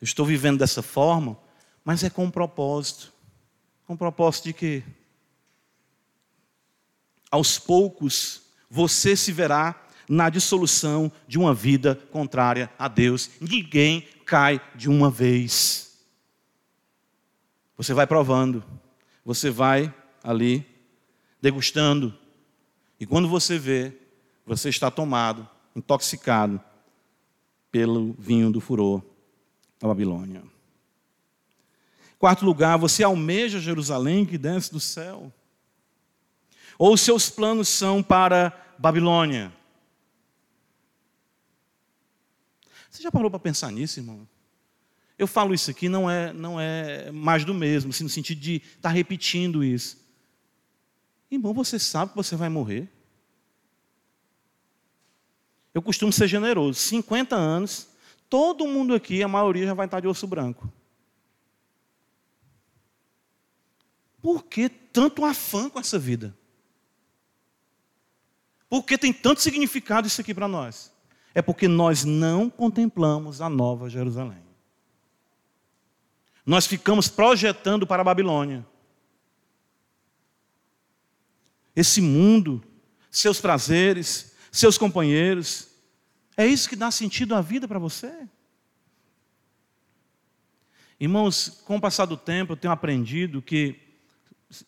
Eu 0.00 0.04
estou 0.04 0.24
vivendo 0.24 0.58
dessa 0.58 0.82
forma, 0.82 1.36
mas 1.84 2.02
é 2.02 2.10
com 2.10 2.24
um 2.24 2.30
propósito. 2.30 3.12
Com 3.86 3.94
um 3.94 3.96
propósito 3.96 4.44
de 4.44 4.52
que, 4.54 4.84
aos 7.30 7.58
poucos, 7.58 8.42
você 8.70 9.16
se 9.16 9.32
verá 9.32 9.78
na 10.08 10.30
dissolução 10.30 11.12
de 11.28 11.38
uma 11.38 11.52
vida 11.52 11.94
contrária 12.10 12.70
a 12.78 12.88
Deus. 12.88 13.30
Ninguém 13.40 14.08
cai 14.24 14.60
de 14.74 14.88
uma 14.88 15.10
vez. 15.10 15.89
Você 17.80 17.94
vai 17.94 18.06
provando, 18.06 18.62
você 19.24 19.48
vai 19.48 19.90
ali 20.22 20.66
degustando, 21.40 22.14
e 23.00 23.06
quando 23.06 23.26
você 23.26 23.58
vê, 23.58 23.96
você 24.44 24.68
está 24.68 24.90
tomado, 24.90 25.48
intoxicado 25.74 26.60
pelo 27.72 28.14
vinho 28.18 28.50
do 28.50 28.60
furor 28.60 29.02
da 29.80 29.88
Babilônia. 29.88 30.42
Quarto 32.18 32.44
lugar, 32.44 32.76
você 32.76 33.02
almeja 33.02 33.58
Jerusalém 33.58 34.26
que 34.26 34.36
desce 34.36 34.70
do 34.70 34.78
céu? 34.78 35.32
Ou 36.78 36.98
seus 36.98 37.30
planos 37.30 37.66
são 37.70 38.02
para 38.02 38.52
Babilônia? 38.78 39.50
Você 42.90 43.02
já 43.02 43.10
parou 43.10 43.30
para 43.30 43.40
pensar 43.40 43.72
nisso, 43.72 44.00
irmão? 44.00 44.28
Eu 45.20 45.26
falo 45.26 45.52
isso 45.52 45.70
aqui, 45.70 45.86
não 45.86 46.10
é, 46.10 46.32
não 46.32 46.58
é 46.58 47.10
mais 47.12 47.44
do 47.44 47.52
mesmo, 47.52 47.90
assim, 47.90 48.04
no 48.04 48.08
sentido 48.08 48.40
de 48.40 48.54
estar 48.54 48.88
tá 48.88 48.88
repetindo 48.88 49.62
isso. 49.62 49.98
Irmão, 51.30 51.52
você 51.52 51.78
sabe 51.78 52.12
que 52.12 52.16
você 52.16 52.36
vai 52.36 52.48
morrer. 52.48 52.88
Eu 55.74 55.82
costumo 55.82 56.10
ser 56.10 56.26
generoso. 56.26 56.80
50 56.80 57.36
anos, 57.36 57.86
todo 58.30 58.66
mundo 58.66 58.94
aqui, 58.94 59.22
a 59.22 59.28
maioria 59.28 59.66
já 59.66 59.74
vai 59.74 59.84
estar 59.84 60.00
de 60.00 60.08
osso 60.08 60.26
branco. 60.26 60.72
Por 64.22 64.44
que 64.44 64.70
tanto 64.70 65.22
afã 65.26 65.68
com 65.68 65.78
essa 65.78 65.98
vida? 65.98 66.34
Por 68.70 68.84
que 68.84 68.96
tem 68.96 69.12
tanto 69.12 69.42
significado 69.42 70.06
isso 70.06 70.22
aqui 70.22 70.32
para 70.32 70.48
nós? 70.48 70.90
É 71.34 71.42
porque 71.42 71.68
nós 71.68 72.06
não 72.06 72.48
contemplamos 72.48 73.42
a 73.42 73.50
nova 73.50 73.90
Jerusalém. 73.90 74.49
Nós 76.50 76.66
ficamos 76.66 77.06
projetando 77.06 77.86
para 77.86 78.02
a 78.02 78.04
Babilônia. 78.04 78.66
Esse 81.76 82.00
mundo, 82.00 82.60
seus 83.08 83.40
prazeres, 83.40 84.34
seus 84.50 84.76
companheiros. 84.76 85.68
É 86.36 86.44
isso 86.44 86.68
que 86.68 86.74
dá 86.74 86.90
sentido 86.90 87.36
à 87.36 87.40
vida 87.40 87.68
para 87.68 87.78
você? 87.78 88.26
Irmãos, 90.98 91.62
com 91.64 91.76
o 91.76 91.80
passar 91.80 92.06
do 92.06 92.16
tempo, 92.16 92.54
eu 92.54 92.56
tenho 92.56 92.72
aprendido 92.72 93.40
que 93.40 93.78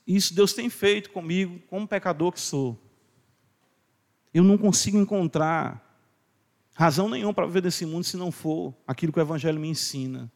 isso 0.06 0.36
Deus 0.36 0.52
tem 0.52 0.70
feito 0.70 1.10
comigo, 1.10 1.58
como 1.66 1.88
pecador 1.88 2.30
que 2.30 2.40
sou. 2.40 2.80
Eu 4.32 4.44
não 4.44 4.56
consigo 4.56 4.98
encontrar 4.98 5.84
razão 6.74 7.08
nenhuma 7.08 7.34
para 7.34 7.46
viver 7.46 7.62
desse 7.62 7.84
mundo 7.84 8.04
se 8.04 8.16
não 8.16 8.30
for 8.30 8.72
aquilo 8.86 9.12
que 9.12 9.18
o 9.18 9.20
Evangelho 9.20 9.58
me 9.58 9.66
ensina. 9.66 10.30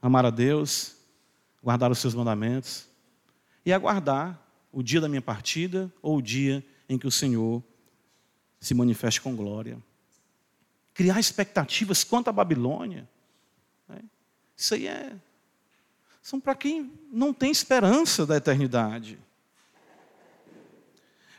Amar 0.00 0.24
a 0.24 0.30
Deus, 0.30 0.96
guardar 1.62 1.90
os 1.90 1.98
seus 1.98 2.14
mandamentos 2.14 2.88
e 3.64 3.72
aguardar 3.72 4.40
o 4.72 4.82
dia 4.82 5.00
da 5.00 5.08
minha 5.08 5.22
partida 5.22 5.92
ou 6.00 6.18
o 6.18 6.22
dia 6.22 6.64
em 6.88 6.98
que 6.98 7.06
o 7.06 7.10
Senhor 7.10 7.62
se 8.60 8.74
manifeste 8.74 9.20
com 9.20 9.36
glória. 9.36 9.78
Criar 10.94 11.20
expectativas 11.20 12.02
quanto 12.02 12.28
à 12.28 12.32
Babilônia. 12.32 13.08
Né? 13.88 14.00
Isso 14.56 14.74
aí 14.74 14.88
é. 14.88 15.12
São 16.22 16.40
para 16.40 16.54
quem 16.54 16.92
não 17.10 17.32
tem 17.32 17.50
esperança 17.50 18.26
da 18.26 18.36
eternidade. 18.36 19.18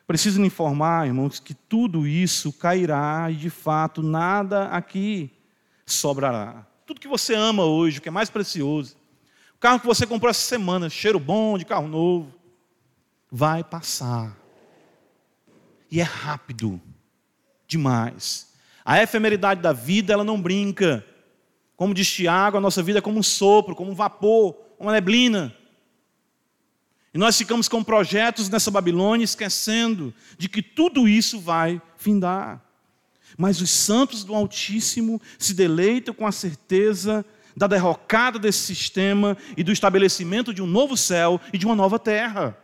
Preciso 0.07 0.41
lhe 0.41 0.47
informar, 0.47 1.05
irmãos, 1.05 1.39
que 1.39 1.53
tudo 1.53 2.07
isso 2.07 2.51
cairá 2.53 3.29
e 3.29 3.35
de 3.35 3.49
fato 3.49 4.01
nada 4.01 4.67
aqui 4.69 5.29
sobrará. 5.85 6.65
Tudo 6.89 7.01
que 7.01 7.07
você 7.07 7.35
ama 7.35 7.65
hoje, 7.65 7.99
o 7.99 8.01
que 8.01 8.09
é 8.09 8.11
mais 8.11 8.31
precioso, 8.31 8.97
o 9.53 9.59
carro 9.59 9.79
que 9.79 9.85
você 9.85 10.07
comprou 10.07 10.27
essa 10.27 10.41
semana, 10.41 10.89
cheiro 10.89 11.19
bom 11.19 11.55
de 11.55 11.63
carro 11.63 11.87
novo, 11.87 12.33
vai 13.31 13.63
passar. 13.63 14.35
E 15.91 15.99
é 15.99 16.03
rápido 16.03 16.81
demais. 17.67 18.51
A 18.83 19.03
efemeridade 19.03 19.61
da 19.61 19.71
vida, 19.71 20.11
ela 20.13 20.23
não 20.23 20.41
brinca. 20.41 21.05
Como 21.75 21.93
diz 21.93 22.11
Tiago, 22.11 22.57
a 22.57 22.59
nossa 22.59 22.81
vida 22.81 22.97
é 22.97 23.03
como 23.03 23.19
um 23.19 23.23
sopro, 23.23 23.75
como 23.75 23.91
um 23.91 23.95
vapor, 23.95 24.57
uma 24.79 24.91
neblina. 24.91 25.55
E 27.13 27.19
nós 27.19 27.37
ficamos 27.37 27.69
com 27.69 27.83
projetos 27.83 28.49
nessa 28.49 28.71
Babilônia, 28.71 29.25
esquecendo 29.25 30.11
de 30.39 30.49
que 30.49 30.63
tudo 30.63 31.07
isso 31.07 31.39
vai 31.39 31.79
findar. 31.97 32.67
Mas 33.37 33.61
os 33.61 33.69
santos 33.69 34.23
do 34.23 34.35
Altíssimo 34.35 35.21
se 35.37 35.53
deleitam 35.53 36.13
com 36.13 36.25
a 36.25 36.31
certeza 36.31 37.25
da 37.55 37.67
derrocada 37.67 38.39
desse 38.39 38.59
sistema 38.59 39.37
e 39.57 39.63
do 39.63 39.71
estabelecimento 39.71 40.53
de 40.53 40.61
um 40.61 40.67
novo 40.67 40.95
céu 40.95 41.39
e 41.51 41.57
de 41.57 41.65
uma 41.65 41.75
nova 41.75 41.99
terra. 41.99 42.57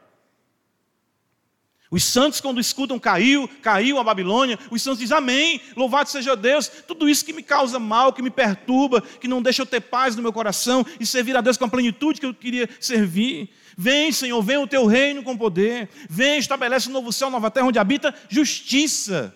Os 1.92 2.04
santos, 2.04 2.42
quando 2.42 2.60
escutam 2.60 2.98
caiu, 2.98 3.48
caiu 3.62 4.00
a 4.00 4.04
Babilônia, 4.04 4.58
os 4.72 4.82
santos 4.82 5.00
dizem 5.00 5.18
amém, 5.18 5.62
louvado 5.76 6.10
seja 6.10 6.36
Deus. 6.36 6.68
Tudo 6.68 7.08
isso 7.08 7.24
que 7.24 7.32
me 7.32 7.44
causa 7.44 7.78
mal, 7.78 8.12
que 8.12 8.22
me 8.22 8.32
perturba, 8.32 9.02
que 9.02 9.28
não 9.28 9.42
deixa 9.42 9.62
eu 9.62 9.66
ter 9.66 9.82
paz 9.82 10.16
no 10.16 10.22
meu 10.22 10.34
coração 10.34 10.86
e 11.00 11.06
servir 11.06 11.38
a 11.38 11.42
Deus 11.42 11.58
com 11.58 11.66
a 11.66 11.70
plenitude 11.70 12.20
que 12.20 12.26
eu 12.26 12.34
queria 12.34 12.68
servir. 12.80 13.50
Vem, 13.78 14.12
Senhor, 14.12 14.42
vem 14.42 14.58
o 14.58 14.68
teu 14.68 14.86
reino 14.86 15.24
com 15.24 15.38
poder. 15.38 15.90
Vem, 16.10 16.40
estabelece 16.40 16.90
um 16.90 16.94
novo 16.94 17.14
céu, 17.14 17.30
nova 17.30 17.52
terra, 17.52 17.68
onde 17.68 17.80
habita 17.80 18.14
justiça. 18.30 19.36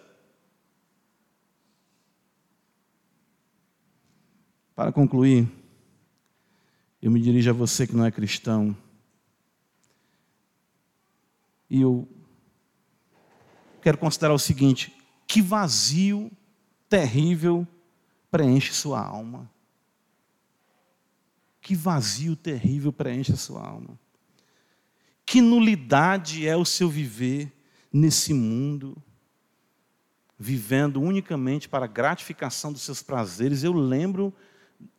Para 4.79 4.93
concluir, 4.93 5.45
eu 7.01 7.11
me 7.11 7.19
dirijo 7.19 7.49
a 7.49 7.53
você 7.53 7.85
que 7.85 7.93
não 7.93 8.05
é 8.05 8.11
cristão. 8.11 8.73
E 11.69 11.81
eu 11.81 12.07
quero 13.81 13.97
considerar 13.97 14.33
o 14.33 14.39
seguinte: 14.39 14.95
que 15.27 15.41
vazio 15.41 16.31
terrível 16.87 17.67
preenche 18.31 18.71
sua 18.71 19.05
alma. 19.05 19.51
Que 21.59 21.75
vazio 21.75 22.37
terrível 22.37 22.93
preenche 22.93 23.33
a 23.33 23.35
sua 23.35 23.61
alma. 23.61 23.99
Que 25.25 25.41
nulidade 25.41 26.47
é 26.47 26.55
o 26.55 26.63
seu 26.63 26.87
viver 26.87 27.51
nesse 27.91 28.33
mundo, 28.33 28.95
vivendo 30.39 31.01
unicamente 31.01 31.67
para 31.67 31.85
gratificação 31.85 32.71
dos 32.71 32.83
seus 32.83 33.03
prazeres. 33.03 33.61
Eu 33.61 33.73
lembro, 33.73 34.33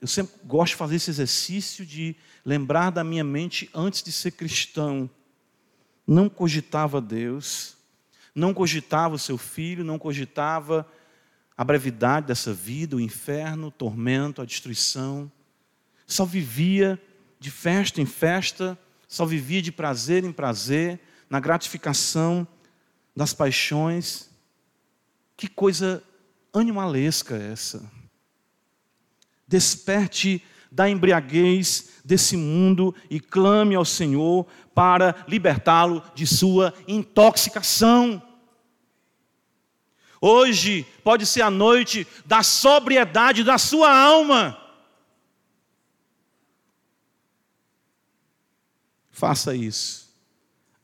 eu 0.00 0.06
sempre 0.06 0.34
gosto 0.44 0.72
de 0.72 0.76
fazer 0.76 0.96
esse 0.96 1.10
exercício 1.10 1.84
de 1.84 2.16
lembrar 2.44 2.90
da 2.90 3.04
minha 3.04 3.24
mente 3.24 3.68
antes 3.74 4.02
de 4.02 4.12
ser 4.12 4.32
cristão. 4.32 5.08
Não 6.06 6.28
cogitava 6.28 7.00
Deus, 7.00 7.76
não 8.34 8.54
cogitava 8.54 9.14
o 9.14 9.18
seu 9.18 9.38
filho, 9.38 9.84
não 9.84 9.98
cogitava 9.98 10.86
a 11.56 11.64
brevidade 11.64 12.26
dessa 12.26 12.52
vida, 12.52 12.96
o 12.96 13.00
inferno, 13.00 13.66
o 13.66 13.70
tormento, 13.70 14.40
a 14.40 14.46
destruição. 14.46 15.30
Só 16.06 16.24
vivia 16.24 17.00
de 17.38 17.50
festa 17.50 18.00
em 18.00 18.06
festa, 18.06 18.78
só 19.06 19.26
vivia 19.26 19.60
de 19.60 19.70
prazer 19.70 20.24
em 20.24 20.32
prazer, 20.32 20.98
na 21.28 21.38
gratificação 21.38 22.46
das 23.14 23.34
paixões. 23.34 24.30
Que 25.36 25.48
coisa 25.48 26.02
animalesca 26.52 27.36
é 27.36 27.52
essa. 27.52 27.99
Desperte 29.50 30.40
da 30.70 30.88
embriaguez 30.88 32.00
desse 32.04 32.36
mundo 32.36 32.94
e 33.10 33.18
clame 33.18 33.74
ao 33.74 33.84
Senhor 33.84 34.46
para 34.72 35.24
libertá-lo 35.26 36.00
de 36.14 36.24
sua 36.24 36.72
intoxicação. 36.86 38.22
Hoje 40.20 40.86
pode 41.02 41.26
ser 41.26 41.42
a 41.42 41.50
noite 41.50 42.06
da 42.24 42.44
sobriedade 42.44 43.42
da 43.42 43.58
sua 43.58 43.90
alma. 43.92 44.56
Faça 49.10 49.54
isso 49.54 50.14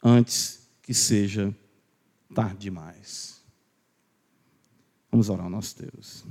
antes 0.02 0.68
que 0.82 0.92
seja 0.92 1.54
tarde 2.34 2.58
demais. 2.58 3.40
Vamos 5.10 5.28
orar 5.28 5.44
ao 5.44 5.50
nosso 5.50 5.80
Deus. 5.80 6.24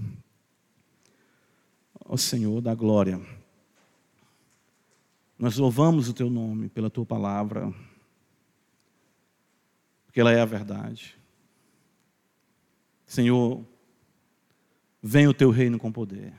Ó 2.07 2.15
Senhor 2.15 2.61
da 2.61 2.75
glória, 2.75 3.19
nós 5.37 5.57
louvamos 5.57 6.07
o 6.07 6.13
Teu 6.13 6.29
nome 6.29 6.69
pela 6.69 6.89
Tua 6.89 7.05
palavra, 7.05 7.73
porque 10.05 10.21
ela 10.21 10.31
é 10.31 10.39
a 10.39 10.45
verdade. 10.45 11.17
Senhor, 13.07 13.65
venha 15.01 15.29
o 15.29 15.33
Teu 15.33 15.49
reino 15.49 15.79
com 15.79 15.91
poder. 15.91 16.33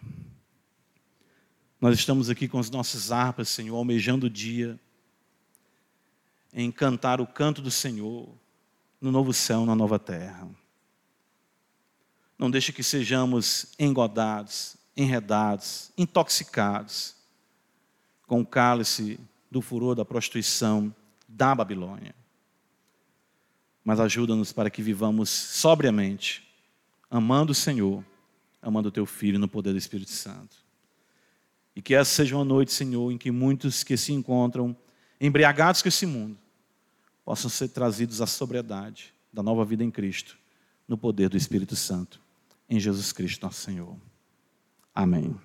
Nós 1.80 1.98
estamos 1.98 2.30
aqui 2.30 2.48
com 2.48 2.58
as 2.58 2.70
nossas 2.70 3.12
harpas, 3.12 3.48
Senhor, 3.48 3.76
almejando 3.76 4.26
o 4.26 4.30
dia 4.30 4.80
em 6.52 6.70
cantar 6.70 7.20
o 7.20 7.26
canto 7.26 7.60
do 7.60 7.70
Senhor 7.70 8.32
no 9.00 9.12
novo 9.12 9.32
céu, 9.32 9.66
na 9.66 9.74
nova 9.74 9.98
terra. 9.98 10.48
Não 12.38 12.50
deixe 12.50 12.72
que 12.72 12.82
sejamos 12.82 13.74
engodados, 13.78 14.75
enredados, 14.96 15.92
intoxicados 15.96 17.14
com 18.26 18.40
o 18.40 18.46
cálice 18.46 19.20
do 19.50 19.60
furor 19.60 19.94
da 19.94 20.04
prostituição 20.04 20.94
da 21.28 21.54
Babilônia. 21.54 22.14
Mas 23.84 24.00
ajuda-nos 24.00 24.52
para 24.52 24.70
que 24.70 24.82
vivamos 24.82 25.30
sobriamente, 25.30 26.48
amando 27.10 27.52
o 27.52 27.54
Senhor, 27.54 28.04
amando 28.60 28.88
o 28.88 28.92
teu 28.92 29.06
filho 29.06 29.38
no 29.38 29.46
poder 29.46 29.72
do 29.72 29.78
Espírito 29.78 30.10
Santo. 30.10 30.56
E 31.74 31.82
que 31.82 31.94
essa 31.94 32.10
seja 32.10 32.36
uma 32.36 32.44
noite, 32.44 32.72
Senhor, 32.72 33.12
em 33.12 33.18
que 33.18 33.30
muitos 33.30 33.84
que 33.84 33.96
se 33.96 34.12
encontram 34.12 34.76
embriagados 35.20 35.82
com 35.82 35.88
esse 35.88 36.06
mundo 36.06 36.36
possam 37.24 37.50
ser 37.50 37.68
trazidos 37.68 38.20
à 38.20 38.26
sobriedade 38.26 39.12
da 39.32 39.42
nova 39.42 39.64
vida 39.64 39.84
em 39.84 39.90
Cristo, 39.90 40.38
no 40.88 40.96
poder 40.96 41.28
do 41.28 41.36
Espírito 41.36 41.76
Santo, 41.76 42.20
em 42.68 42.80
Jesus 42.80 43.12
Cristo, 43.12 43.44
nosso 43.44 43.60
Senhor. 43.60 43.96
Amém. 44.96 45.38